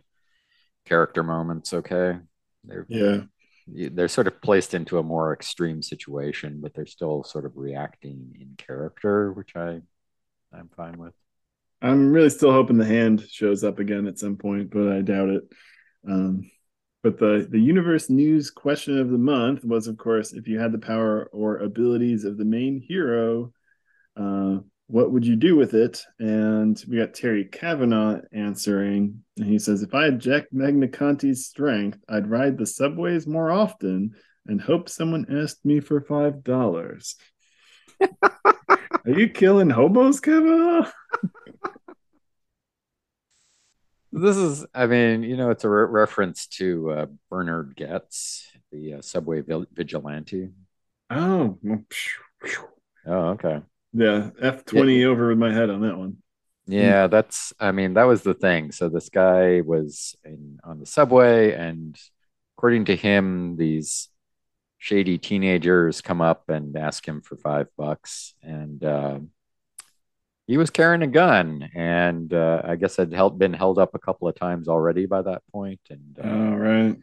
[0.91, 1.73] character moments.
[1.73, 2.17] Okay,
[2.65, 3.21] they're yeah,
[3.93, 8.35] they're sort of placed into a more extreme situation, but they're still sort of reacting
[8.37, 9.79] in character, which I
[10.53, 11.13] I'm fine with.
[11.81, 15.29] I'm really still hoping the hand shows up again at some point, but I doubt
[15.29, 15.43] it.
[16.05, 16.51] Um,
[17.03, 20.73] but the the universe news question of the month was, of course, if you had
[20.73, 23.53] the power or abilities of the main hero,
[24.17, 24.57] uh,
[24.91, 26.03] what would you do with it?
[26.19, 31.99] And we got Terry Kavanaugh answering, and he says, if I had Jack Magnaconti's strength,
[32.09, 34.15] I'd ride the subways more often
[34.47, 37.15] and hope someone asked me for five dollars.
[38.01, 40.89] Are you killing hobos, Kavanaugh?
[44.11, 48.95] this is, I mean, you know, it's a re- reference to uh, Bernhard Goetz, the
[48.95, 50.49] uh, subway vigilante.
[51.09, 51.57] Oh,
[53.07, 53.61] oh, okay.
[53.93, 56.17] Yeah, F twenty over with my head on that one.
[56.65, 57.53] Yeah, that's.
[57.59, 58.71] I mean, that was the thing.
[58.71, 61.99] So this guy was in on the subway, and
[62.57, 64.09] according to him, these
[64.77, 69.19] shady teenagers come up and ask him for five bucks, and uh,
[70.47, 73.99] he was carrying a gun, and uh, I guess had held, been held up a
[73.99, 75.79] couple of times already by that point.
[75.89, 76.97] And uh, all right,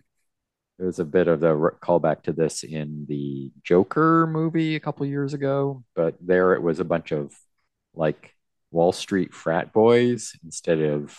[0.78, 5.05] there was a bit of a callback to this in the Joker movie a couple
[5.06, 7.34] years ago, but there it was a bunch of
[7.94, 8.34] like
[8.70, 11.18] Wall Street frat boys instead of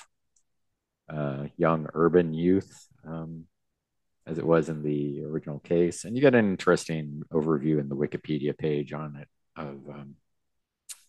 [1.12, 3.46] uh, young urban youth, um,
[4.26, 6.06] as it was in the original case.
[6.06, 9.28] And you get an interesting overview in the Wikipedia page on it
[9.58, 10.16] of um,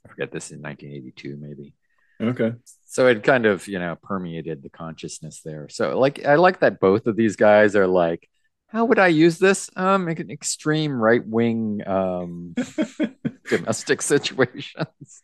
[0.04, 1.74] I forget this in 1982 maybe.
[2.20, 2.54] Okay.
[2.86, 5.68] So it kind of, you know, permeated the consciousness there.
[5.68, 8.28] So like I like that both of these guys are like
[8.70, 9.68] how would I use this?
[9.76, 12.54] Um, an extreme right wing um,
[13.48, 15.22] domestic situations.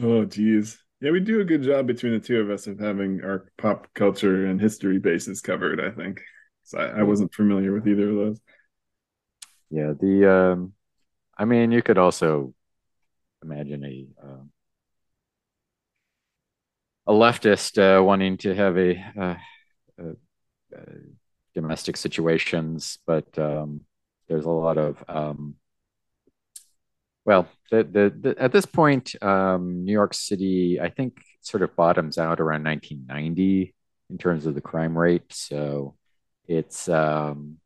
[0.00, 0.78] Oh, geez.
[1.00, 3.88] Yeah, we do a good job between the two of us of having our pop
[3.94, 5.80] culture and history bases covered.
[5.80, 6.22] I think.
[6.62, 8.40] So I, I wasn't familiar with either of those.
[9.70, 10.32] Yeah, the.
[10.32, 10.72] Um,
[11.36, 12.54] I mean, you could also
[13.42, 14.50] imagine a um,
[17.06, 19.34] a leftist uh, wanting to have a, uh,
[19.98, 20.10] a,
[20.74, 20.84] a
[21.54, 23.82] domestic situations, but um,
[24.28, 25.56] there's a lot of um,
[27.24, 31.74] well, the, the, the, at this point, um, New York City, I think, sort of
[31.74, 33.74] bottoms out around 1990
[34.10, 35.32] in terms of the crime rate.
[35.32, 35.96] So
[36.46, 37.56] it's um,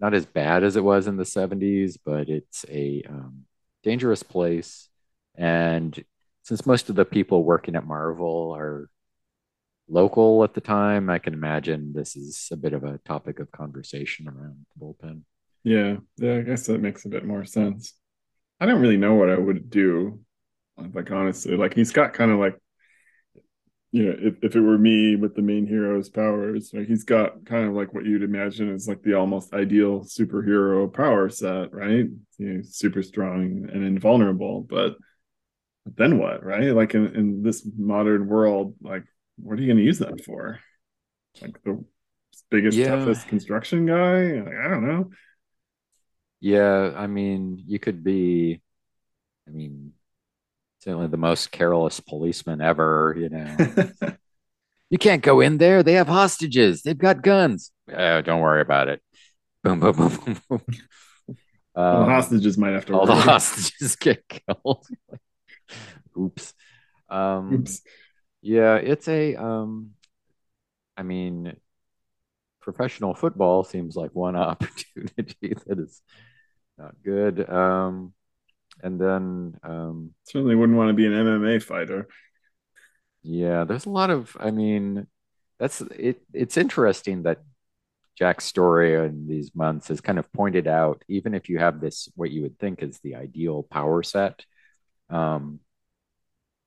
[0.00, 3.44] not as bad as it was in the 70s, but it's a um,
[3.84, 4.88] dangerous place.
[5.36, 6.04] And
[6.42, 8.90] since most of the people working at Marvel are
[9.88, 13.50] local at the time, I can imagine this is a bit of a topic of
[13.50, 15.22] conversation around the bullpen.
[15.62, 17.94] Yeah, yeah, I guess that makes a bit more sense.
[18.60, 20.20] I don't really know what I would do.
[20.76, 22.58] Like honestly, like he's got kind of like
[23.94, 27.46] you know, if, if it were me with the main hero's powers, like he's got
[27.46, 32.06] kind of like what you'd imagine is like the almost ideal superhero power set, right?
[32.38, 34.96] You know, super strong and invulnerable, but
[35.86, 36.74] then what, right?
[36.74, 39.04] Like in, in this modern world, like
[39.36, 40.60] what are you going to use that for?
[41.42, 41.84] Like the
[42.50, 42.96] biggest, yeah.
[42.96, 44.40] toughest construction guy?
[44.40, 45.10] Like, I don't know.
[46.40, 48.60] Yeah, I mean, you could be,
[49.48, 49.92] I mean,
[50.80, 53.56] certainly the most careless policeman ever, you know.
[54.90, 55.82] you can't go in there.
[55.82, 56.82] They have hostages.
[56.82, 57.70] They've got guns.
[57.90, 59.00] Uh, don't worry about it.
[59.62, 60.62] Boom, boom, boom, boom, boom.
[61.76, 62.92] Um, the hostages might have to.
[62.92, 63.16] All worry.
[63.16, 64.86] the hostages get killed.
[66.18, 66.54] Oops.
[67.08, 67.80] Um, Oops.
[68.44, 69.94] Yeah, it's a um
[70.96, 71.56] I mean
[72.60, 76.02] professional football seems like one opportunity that is
[76.78, 77.48] not good.
[77.48, 78.14] Um
[78.82, 82.08] and then um certainly wouldn't want to be an MMA fighter.
[83.22, 85.06] Yeah, there's a lot of I mean
[85.58, 87.42] that's it it's interesting that
[88.18, 92.08] Jack's story in these months has kind of pointed out, even if you have this,
[92.16, 94.44] what you would think is the ideal power set,
[95.10, 95.60] um,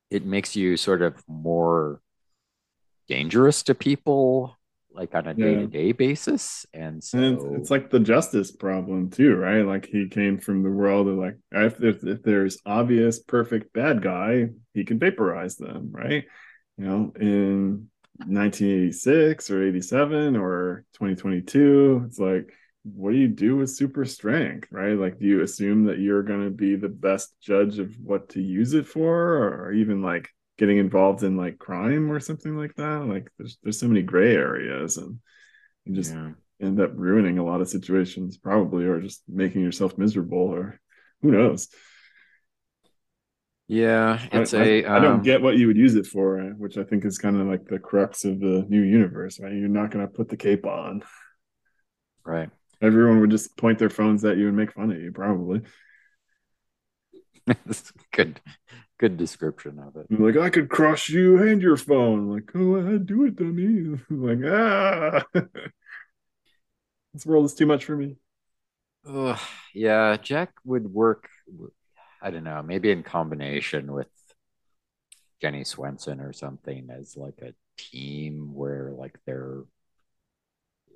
[0.10, 2.02] it makes you sort of more
[3.08, 4.58] dangerous to people
[4.98, 6.66] like on a day to day basis.
[6.74, 9.62] And so and it's, it's, like the justice problem too, right?
[9.62, 14.02] Like he came from the world of like if, if, if there's obvious perfect bad
[14.02, 16.26] guy, he can vaporize them, right?
[16.78, 17.90] You know, in
[18.26, 22.52] 1986 or 87 or 2022, it's like
[22.94, 24.98] what do you do with super strength, right?
[24.98, 28.42] Like, do you assume that you're going to be the best judge of what to
[28.42, 33.06] use it for, or even like getting involved in like crime or something like that.
[33.06, 35.20] Like there's there's so many gray areas and
[35.86, 36.32] you just yeah.
[36.62, 40.80] end up ruining a lot of situations probably or just making yourself miserable or
[41.22, 41.70] who knows.
[43.70, 44.86] Yeah, it's I, a.
[44.86, 47.18] I, I don't um, get what you would use it for, which I think is
[47.18, 49.52] kind of like the crux of the new universe, right?
[49.52, 51.04] You're not going to put the cape on,
[52.26, 52.50] right?
[52.82, 55.62] Everyone would just point their phones at you and make fun of you, probably.
[58.12, 58.40] good
[59.00, 60.08] good description of it.
[60.10, 62.30] Like I could crush you and your phone.
[62.30, 64.00] Like, go ahead, do it, dummy.
[64.10, 65.24] like, ah,
[67.14, 68.18] this world is too much for me.
[69.06, 69.42] Oh,
[69.74, 71.30] yeah, Jack would work.
[72.22, 74.10] I don't know, maybe in combination with
[75.42, 79.64] Jenny Swensen or something as like a team where like they're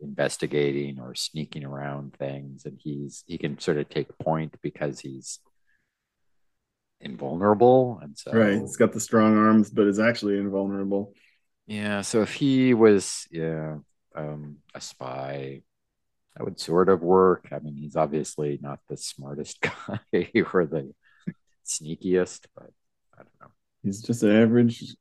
[0.01, 5.39] investigating or sneaking around things, and he's he can sort of take point because he's
[6.99, 11.13] invulnerable, and so right, he's got the strong arms, but is actually invulnerable.
[11.67, 13.77] Yeah, so if he was, yeah,
[14.15, 15.61] um, a spy,
[16.35, 17.47] that would sort of work.
[17.51, 19.99] I mean, he's obviously not the smartest guy
[20.53, 20.93] or the
[21.65, 22.71] sneakiest, but
[23.13, 23.51] I don't know.
[23.83, 24.95] He's just an average,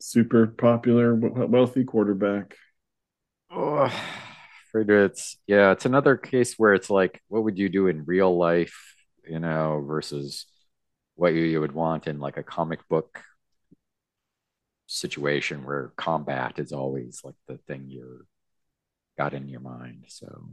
[0.00, 2.54] super popular, wealthy quarterback.
[3.50, 3.90] Oh,
[4.80, 8.94] it's yeah, it's another case where it's like, what would you do in real life,
[9.28, 10.46] you know, versus
[11.14, 13.20] what you, you would want in like a comic book
[14.86, 18.24] situation where combat is always like the thing you're
[19.18, 20.04] got in your mind.
[20.08, 20.50] So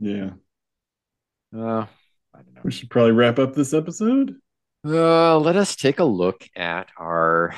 [0.00, 0.30] yeah.
[1.54, 1.86] Uh
[2.34, 2.60] I don't know.
[2.64, 4.36] We should probably wrap up this episode.
[4.84, 7.54] Uh let us take a look at our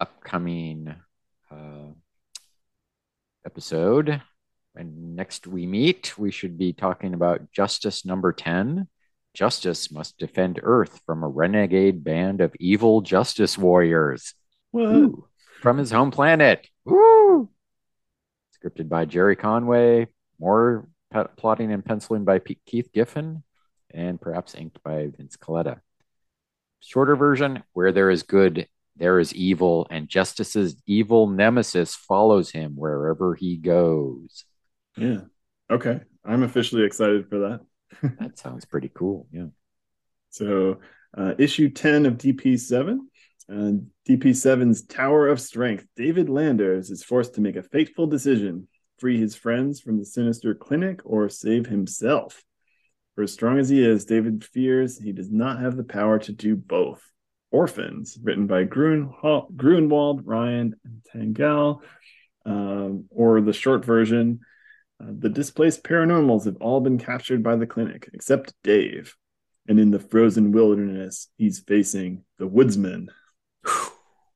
[0.00, 0.94] upcoming
[1.50, 1.88] uh
[3.44, 4.22] episode.
[4.76, 8.88] And next we meet, we should be talking about justice number 10
[9.34, 14.34] Justice must defend Earth from a renegade band of evil justice warriors.
[14.74, 15.26] Ooh,
[15.60, 16.68] from his home planet.
[16.84, 17.50] Woo!
[18.56, 20.06] Scripted by Gerry Conway.
[20.38, 23.42] More pe- plotting and penciling by Keith Giffen,
[23.92, 25.80] and perhaps inked by Vince Colletta.
[26.78, 32.74] Shorter version Where there is good, there is evil, and Justice's evil nemesis follows him
[32.76, 34.44] wherever he goes.
[34.96, 35.20] Yeah.
[35.70, 36.00] Okay.
[36.24, 37.60] I'm officially excited for that
[38.18, 39.26] that sounds pretty cool.
[39.30, 39.46] Yeah.
[40.30, 40.80] So,
[41.16, 42.98] uh, issue 10 of DP7.
[43.48, 43.72] Uh,
[44.08, 45.86] DP7's Tower of Strength.
[45.96, 48.68] David Landers is forced to make a fateful decision
[48.98, 52.42] free his friends from the sinister clinic or save himself.
[53.14, 56.32] For as strong as he is, David fears he does not have the power to
[56.32, 57.02] do both.
[57.50, 61.80] Orphans, written by Gruenwald, Ryan, and Tanghal,
[62.44, 64.40] um, or the short version,
[65.02, 69.16] uh, the displaced paranormals have all been captured by the clinic, except Dave.
[69.66, 73.08] And in the frozen wilderness, he's facing the woodsman.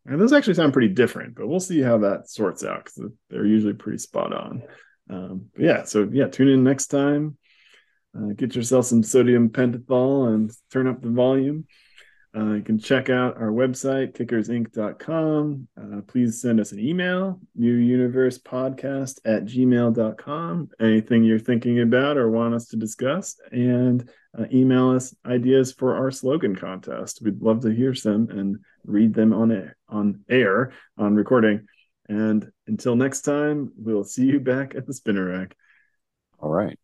[0.07, 3.45] And those actually sound pretty different, but we'll see how that sorts out because they're
[3.45, 4.63] usually pretty spot on.
[5.11, 7.37] Um, yeah, so yeah, tune in next time.
[8.17, 11.67] Uh, get yourself some sodium pentothal and turn up the volume.
[12.37, 15.69] Uh, you can check out our website, kickersinc.com.
[15.81, 20.71] Uh, please send us an email, newuniversepodcast at gmail.com.
[20.79, 25.97] Anything you're thinking about or want us to discuss, and uh, email us ideas for
[25.97, 27.23] our slogan contest.
[27.23, 31.67] We'd love to hear some and read them on air, on air, on recording.
[32.09, 35.57] And until next time, we'll see you back at the spinner rack.
[36.39, 36.79] All right.